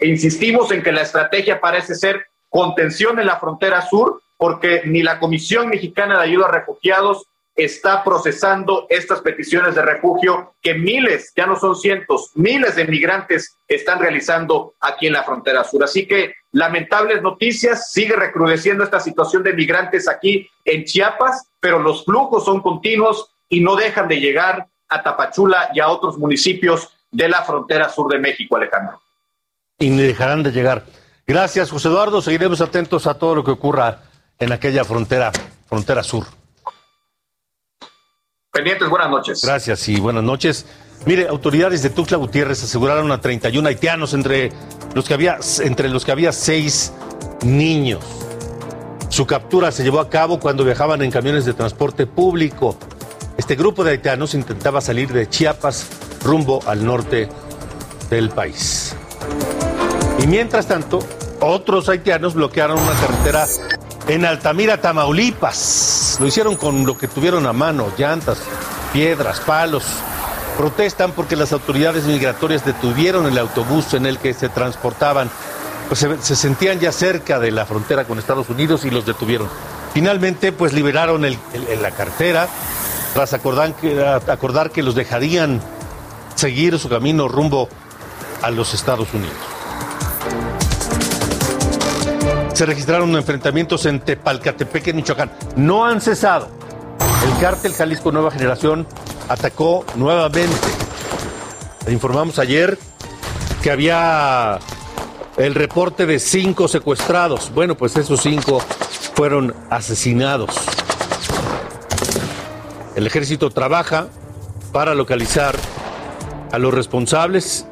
insistimos 0.00 0.70
en 0.70 0.82
que 0.82 0.92
la 0.92 1.02
estrategia 1.02 1.60
parece 1.60 1.94
ser 1.94 2.26
contención 2.48 3.18
en 3.18 3.26
la 3.26 3.40
frontera 3.40 3.82
sur, 3.82 4.22
porque 4.36 4.82
ni 4.84 5.02
la 5.02 5.18
Comisión 5.18 5.68
Mexicana 5.68 6.18
de 6.18 6.24
Ayuda 6.24 6.46
a 6.46 6.52
Refugiados 6.52 7.26
está 7.54 8.02
procesando 8.02 8.86
estas 8.88 9.20
peticiones 9.20 9.74
de 9.74 9.82
refugio 9.82 10.54
que 10.62 10.74
miles, 10.74 11.32
ya 11.36 11.46
no 11.46 11.56
son 11.56 11.76
cientos, 11.76 12.30
miles 12.34 12.76
de 12.76 12.86
migrantes 12.86 13.56
están 13.68 13.98
realizando 13.98 14.74
aquí 14.80 15.06
en 15.06 15.12
la 15.12 15.22
frontera 15.22 15.62
sur. 15.64 15.84
Así 15.84 16.06
que 16.06 16.34
lamentables 16.52 17.22
noticias, 17.22 17.92
sigue 17.92 18.16
recrudeciendo 18.16 18.84
esta 18.84 19.00
situación 19.00 19.42
de 19.42 19.52
migrantes 19.52 20.08
aquí 20.08 20.48
en 20.64 20.84
Chiapas, 20.84 21.48
pero 21.60 21.78
los 21.78 22.04
flujos 22.04 22.44
son 22.44 22.62
continuos 22.62 23.30
y 23.48 23.60
no 23.60 23.76
dejan 23.76 24.08
de 24.08 24.20
llegar 24.20 24.66
a 24.88 25.02
Tapachula 25.02 25.70
y 25.74 25.80
a 25.80 25.88
otros 25.88 26.18
municipios 26.18 26.88
de 27.10 27.28
la 27.28 27.42
frontera 27.42 27.90
sur 27.90 28.10
de 28.10 28.18
México, 28.18 28.56
Alejandro. 28.56 29.01
Y 29.78 29.90
ni 29.90 30.02
dejarán 30.02 30.42
de 30.42 30.52
llegar. 30.52 30.84
Gracias, 31.26 31.70
José 31.70 31.88
Eduardo. 31.88 32.22
Seguiremos 32.22 32.60
atentos 32.60 33.06
a 33.06 33.14
todo 33.14 33.34
lo 33.34 33.44
que 33.44 33.50
ocurra 33.50 34.02
en 34.38 34.52
aquella 34.52 34.84
frontera, 34.84 35.32
frontera 35.68 36.02
sur. 36.02 36.26
Pendientes, 38.52 38.88
buenas 38.88 39.10
noches. 39.10 39.40
Gracias 39.42 39.88
y 39.88 39.98
buenas 39.98 40.22
noches. 40.22 40.66
Mire, 41.06 41.26
autoridades 41.26 41.82
de 41.82 41.90
Tuxtla 41.90 42.18
Gutiérrez 42.18 42.62
aseguraron 42.62 43.10
a 43.10 43.20
31 43.20 43.66
haitianos 43.68 44.14
entre 44.14 44.52
los 44.94 45.06
que 45.06 45.14
había 45.14 45.38
entre 45.62 45.88
los 45.88 46.04
que 46.04 46.12
había 46.12 46.32
seis 46.32 46.92
niños. 47.44 48.04
Su 49.08 49.26
captura 49.26 49.72
se 49.72 49.82
llevó 49.82 50.00
a 50.00 50.08
cabo 50.08 50.38
cuando 50.38 50.64
viajaban 50.64 51.02
en 51.02 51.10
camiones 51.10 51.44
de 51.44 51.54
transporte 51.54 52.06
público. 52.06 52.76
Este 53.36 53.56
grupo 53.56 53.84
de 53.84 53.92
haitianos 53.92 54.34
intentaba 54.34 54.80
salir 54.80 55.12
de 55.12 55.28
Chiapas 55.28 55.88
rumbo 56.22 56.60
al 56.66 56.84
norte 56.84 57.28
del 58.10 58.30
país. 58.30 58.94
Y 60.22 60.26
mientras 60.28 60.68
tanto, 60.68 61.00
otros 61.40 61.88
haitianos 61.88 62.34
bloquearon 62.34 62.78
una 62.78 62.92
carretera 62.92 63.48
en 64.06 64.24
Altamira, 64.24 64.80
Tamaulipas. 64.80 66.18
Lo 66.20 66.26
hicieron 66.28 66.54
con 66.54 66.86
lo 66.86 66.96
que 66.96 67.08
tuvieron 67.08 67.44
a 67.46 67.52
mano, 67.52 67.90
llantas, 67.98 68.38
piedras, 68.92 69.40
palos. 69.40 69.84
Protestan 70.56 71.10
porque 71.10 71.34
las 71.34 71.52
autoridades 71.52 72.04
migratorias 72.04 72.64
detuvieron 72.64 73.26
el 73.26 73.36
autobús 73.36 73.94
en 73.94 74.06
el 74.06 74.18
que 74.18 74.32
se 74.32 74.48
transportaban. 74.48 75.28
Pues 75.88 75.98
se, 75.98 76.22
se 76.22 76.36
sentían 76.36 76.78
ya 76.78 76.92
cerca 76.92 77.40
de 77.40 77.50
la 77.50 77.66
frontera 77.66 78.04
con 78.04 78.20
Estados 78.20 78.48
Unidos 78.48 78.84
y 78.84 78.90
los 78.90 79.04
detuvieron. 79.04 79.48
Finalmente, 79.92 80.52
pues 80.52 80.72
liberaron 80.72 81.22
la 81.22 81.90
cartera 81.90 82.48
tras 83.12 83.34
acordar 83.34 84.70
que 84.70 84.82
los 84.84 84.94
dejarían 84.94 85.60
seguir 86.36 86.78
su 86.78 86.88
camino 86.88 87.26
rumbo 87.26 87.68
a 88.40 88.50
los 88.52 88.72
Estados 88.72 89.12
Unidos. 89.12 89.51
Se 92.54 92.66
registraron 92.66 93.14
enfrentamientos 93.16 93.86
en 93.86 94.00
Tepalcatepec, 94.00 94.88
en 94.88 94.96
Michoacán. 94.96 95.30
No 95.56 95.86
han 95.86 96.00
cesado. 96.00 96.48
El 97.26 97.40
cártel 97.40 97.72
Jalisco 97.72 98.12
Nueva 98.12 98.30
Generación 98.30 98.86
atacó 99.28 99.84
nuevamente. 99.96 100.68
informamos 101.88 102.38
ayer 102.38 102.78
que 103.62 103.70
había 103.70 104.58
el 105.36 105.54
reporte 105.54 106.04
de 106.04 106.18
cinco 106.18 106.68
secuestrados. 106.68 107.50
Bueno, 107.54 107.76
pues 107.76 107.96
esos 107.96 108.20
cinco 108.20 108.62
fueron 109.14 109.54
asesinados. 109.70 110.50
El 112.94 113.06
ejército 113.06 113.50
trabaja 113.50 114.08
para 114.72 114.94
localizar 114.94 115.56
a 116.50 116.58
los 116.58 116.74
responsables 116.74 117.66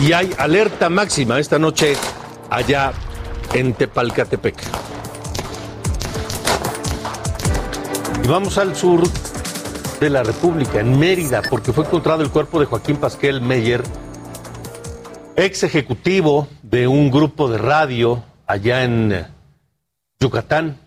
y 0.00 0.12
hay 0.12 0.32
alerta 0.38 0.88
máxima 0.88 1.38
esta 1.38 1.58
noche 1.58 1.96
allá 2.50 2.92
en 3.54 3.74
Tepalcatepec. 3.74 4.56
Y 8.24 8.28
vamos 8.28 8.58
al 8.58 8.74
sur 8.74 9.02
de 10.00 10.10
la 10.10 10.22
República, 10.22 10.80
en 10.80 10.98
Mérida, 10.98 11.42
porque 11.48 11.72
fue 11.72 11.84
encontrado 11.84 12.22
el 12.22 12.30
cuerpo 12.30 12.60
de 12.60 12.66
Joaquín 12.66 12.96
Pasquel 12.96 13.40
Meyer, 13.40 13.82
ex 15.36 15.62
ejecutivo 15.62 16.48
de 16.62 16.88
un 16.88 17.10
grupo 17.10 17.48
de 17.48 17.58
radio 17.58 18.22
allá 18.46 18.84
en 18.84 19.26
Yucatán. 20.18 20.78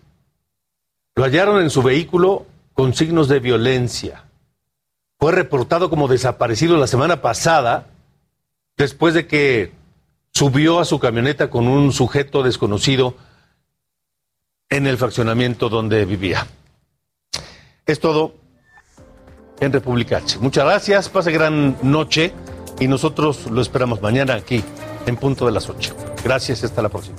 Lo 1.14 1.24
hallaron 1.24 1.60
en 1.60 1.70
su 1.70 1.82
vehículo 1.82 2.46
con 2.74 2.94
signos 2.94 3.28
de 3.28 3.40
violencia. 3.40 4.24
Fue 5.18 5.32
reportado 5.32 5.90
como 5.90 6.08
desaparecido 6.08 6.76
la 6.78 6.86
semana 6.86 7.20
pasada 7.20 7.88
después 8.76 9.14
de 9.14 9.26
que 9.26 9.72
subió 10.40 10.80
a 10.80 10.86
su 10.86 10.98
camioneta 10.98 11.50
con 11.50 11.68
un 11.68 11.92
sujeto 11.92 12.42
desconocido 12.42 13.14
en 14.70 14.86
el 14.86 14.96
fraccionamiento 14.96 15.68
donde 15.68 16.06
vivía. 16.06 16.46
Es 17.84 18.00
todo 18.00 18.36
en 19.60 19.70
República 19.70 20.16
H. 20.16 20.38
Muchas 20.38 20.64
gracias, 20.64 21.10
pase 21.10 21.30
gran 21.30 21.76
noche 21.82 22.32
y 22.78 22.88
nosotros 22.88 23.50
lo 23.50 23.60
esperamos 23.60 24.00
mañana 24.00 24.32
aquí 24.32 24.64
en 25.04 25.18
punto 25.18 25.44
de 25.44 25.52
las 25.52 25.68
8. 25.68 25.94
Gracias, 26.24 26.64
hasta 26.64 26.80
la 26.80 26.88
próxima. 26.88 27.18